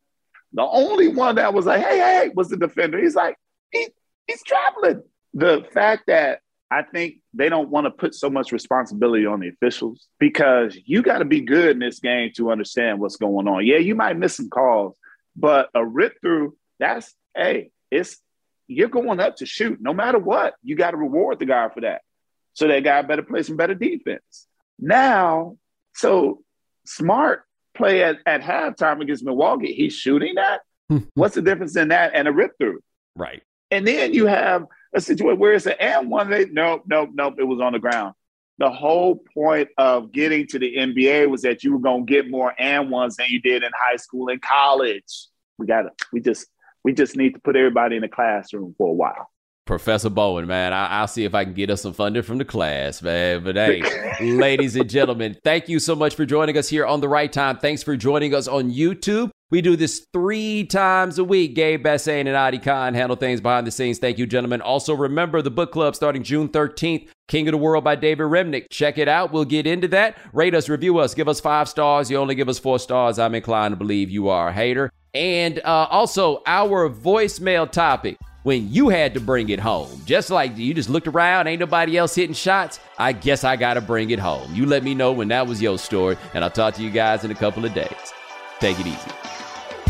The 0.54 0.62
only 0.64 1.08
one 1.08 1.36
that 1.36 1.54
was 1.54 1.66
like, 1.66 1.82
"Hey, 1.82 1.98
hey," 1.98 2.32
was 2.36 2.50
the 2.50 2.58
defender. 2.58 3.02
He's 3.02 3.16
like, 3.16 3.36
he, 3.72 3.88
he's 4.28 4.44
traveling. 4.44 5.04
The 5.34 5.66
fact 5.74 6.04
that 6.08 6.42
I 6.74 6.82
think 6.82 7.18
they 7.36 7.50
don't 7.50 7.70
want 7.70 7.86
to 7.86 7.92
put 7.92 8.16
so 8.16 8.32
much 8.32 8.52
responsibility 8.52 9.28
on 9.28 9.42
the 9.42 9.50
officials 9.50 10.08
because 10.20 10.76
you 10.86 11.04
got 11.04 11.20
to 11.20 11.26
be 11.26 11.42
good 11.42 11.70
in 11.70 11.80
this 11.80 12.00
game 12.00 12.32
to 12.38 12.52
understand 12.52 13.00
what's 13.00 13.18
going 13.18 13.48
on. 13.48 13.64
Yeah, 13.64 13.78
you 13.78 13.94
might 13.94 14.18
miss 14.18 14.38
some 14.38 14.50
calls, 14.50 14.96
but 15.36 15.70
a 15.76 15.86
rip 15.86 16.20
through, 16.20 16.58
that's, 16.80 17.14
hey, 17.36 17.70
it's, 17.92 18.18
you're 18.68 18.90
going 18.90 19.20
up 19.20 19.36
to 19.38 19.46
shoot. 19.46 19.78
No 19.82 19.94
matter 19.94 20.18
what, 20.18 20.56
you 20.64 20.76
got 20.76 20.92
to 20.92 20.98
reward 20.98 21.38
the 21.38 21.46
guy 21.46 21.70
for 21.70 21.82
that. 21.82 22.02
So 22.54 22.68
that 22.68 22.84
guy 22.84 23.04
better 23.04 23.22
play 23.22 23.44
some 23.44 23.56
better 23.56 23.76
defense. 23.76 24.48
Now, 24.80 25.58
so 25.94 26.42
smart 26.88 27.44
play 27.76 28.04
at, 28.04 28.18
at 28.26 28.42
halftime 28.42 29.00
against 29.00 29.24
Milwaukee. 29.24 29.74
He's 29.74 29.94
shooting 29.94 30.36
that. 30.36 30.62
Hmm. 30.90 31.00
What's 31.14 31.36
the 31.36 31.44
difference 31.44 31.76
in 31.76 31.90
that 31.90 32.14
and 32.16 32.28
a 32.28 32.32
rip 32.32 32.58
through? 32.58 32.80
Right. 33.16 33.44
And 33.72 33.88
then 33.88 34.14
you 34.14 34.28
have 34.28 34.66
a 34.94 35.02
situation 35.02 35.40
where 35.40 35.54
it's 35.54 35.66
an 35.66 35.76
and 35.80 36.10
one. 36.10 36.30
They 36.30 36.46
nope, 36.46 36.84
nope, 36.86 37.10
nope. 37.14 37.36
It 37.40 37.44
was 37.44 37.60
on 37.60 37.74
the 37.74 37.80
ground. 37.80 38.14
The 38.60 38.70
whole 38.70 39.24
point 39.34 39.70
of 39.78 40.12
getting 40.12 40.46
to 40.48 40.60
the 40.60 40.76
NBA 40.76 41.30
was 41.30 41.42
that 41.42 41.64
you 41.64 41.74
were 41.74 41.80
gonna 41.80 42.04
get 42.04 42.30
more 42.30 42.54
and 42.60 42.92
ones 42.92 43.16
than 43.16 43.28
you 43.30 43.42
did 43.42 43.64
in 43.64 43.72
high 43.76 43.96
school 43.96 44.30
and 44.30 44.42
college. 44.42 45.28
We 45.58 45.66
got 45.66 45.84
to 45.84 45.90
We 46.12 46.22
just 46.22 46.48
we 46.84 46.94
just 46.94 47.16
need 47.16 47.34
to 47.34 47.40
put 47.40 47.56
everybody 47.56 47.96
in 47.96 48.02
the 48.02 48.10
classroom 48.10 48.76
for 48.78 48.90
a 48.90 48.94
while. 48.94 49.30
Professor 49.66 50.10
Bowen, 50.10 50.46
man. 50.46 50.74
I- 50.74 51.02
will 51.02 51.08
see 51.08 51.24
if 51.24 51.34
I 51.34 51.46
can 51.46 51.54
get 51.54 51.70
us 51.70 51.82
some 51.82 51.94
funding 51.94 52.24
from 52.24 52.38
the 52.38 52.46
class, 52.46 53.02
man. 53.02 53.44
But 53.46 53.56
hey, 53.56 53.82
ladies 54.22 54.76
and 54.76 54.90
gentlemen, 54.90 55.38
thank 55.44 55.70
you 55.70 55.80
so 55.80 55.96
much 55.96 56.16
for 56.16 56.26
joining 56.26 56.58
us 56.58 56.68
here 56.68 56.86
on 56.86 57.00
the 57.00 57.08
right 57.08 57.32
time. 57.32 57.58
Thanks 57.58 57.82
for 57.82 57.96
joining 57.96 58.36
us 58.36 58.48
on 58.48 58.72
YouTube. 58.72 59.32
We 59.54 59.62
do 59.62 59.76
this 59.76 60.08
three 60.12 60.64
times 60.64 61.20
a 61.20 61.24
week. 61.24 61.54
Gabe 61.54 61.86
Bassane 61.86 62.22
and 62.22 62.36
Adi 62.36 62.58
Khan 62.58 62.96
handle 62.96 63.16
things 63.16 63.40
behind 63.40 63.68
the 63.68 63.72
scenes. 63.72 64.00
Thank 64.00 64.18
you, 64.18 64.26
gentlemen. 64.26 64.62
Also, 64.62 64.96
remember 64.96 65.44
the 65.44 65.52
book 65.52 65.72
club 65.72 65.96
starting 65.96 66.24
June 66.24 66.50
13th, 66.50 67.08
King 67.28 67.48
of 67.48 67.52
the 67.52 67.60
World 67.60 67.84
by 67.84 67.96
David 67.96 68.24
Remnick. 68.24 68.72
Check 68.72 68.98
it 68.98 69.08
out. 69.08 69.32
We'll 69.32 69.46
get 69.46 69.68
into 69.68 69.88
that. 69.90 70.18
Rate 70.34 70.56
us, 70.56 70.70
review 70.70 70.98
us, 70.98 71.14
give 71.14 71.28
us 71.28 71.40
five 71.40 71.70
stars. 71.70 72.10
You 72.10 72.18
only 72.18 72.34
give 72.34 72.50
us 72.50 72.58
four 72.58 72.80
stars. 72.80 73.20
I'm 73.20 73.36
inclined 73.36 73.74
to 73.74 73.76
believe 73.76 74.10
you 74.10 74.28
are 74.30 74.48
a 74.48 74.52
hater. 74.52 74.92
And 75.14 75.60
uh, 75.60 75.86
also, 75.92 76.42
our 76.48 76.90
voicemail 76.90 77.70
topic 77.70 78.18
when 78.42 78.74
you 78.74 78.90
had 78.90 79.14
to 79.14 79.20
bring 79.20 79.50
it 79.50 79.60
home. 79.60 80.02
Just 80.08 80.32
like 80.32 80.58
you 80.58 80.74
just 80.74 80.90
looked 80.90 81.08
around, 81.08 81.46
ain't 81.46 81.60
nobody 81.60 81.96
else 81.96 82.16
hitting 82.16 82.34
shots. 82.34 82.80
I 82.98 83.12
guess 83.12 83.44
I 83.44 83.56
got 83.56 83.76
to 83.76 83.82
bring 83.82 84.10
it 84.10 84.18
home. 84.18 84.52
You 84.56 84.66
let 84.66 84.84
me 84.84 84.96
know 84.96 85.12
when 85.12 85.28
that 85.28 85.46
was 85.46 85.62
your 85.62 85.78
story, 85.78 86.18
and 86.34 86.44
I'll 86.44 86.50
talk 86.50 86.74
to 86.74 86.82
you 86.82 86.90
guys 86.90 87.24
in 87.24 87.30
a 87.30 87.36
couple 87.36 87.64
of 87.64 87.76
days. 87.76 88.14
Take 88.60 88.80
it 88.80 88.88
easy. 88.88 89.12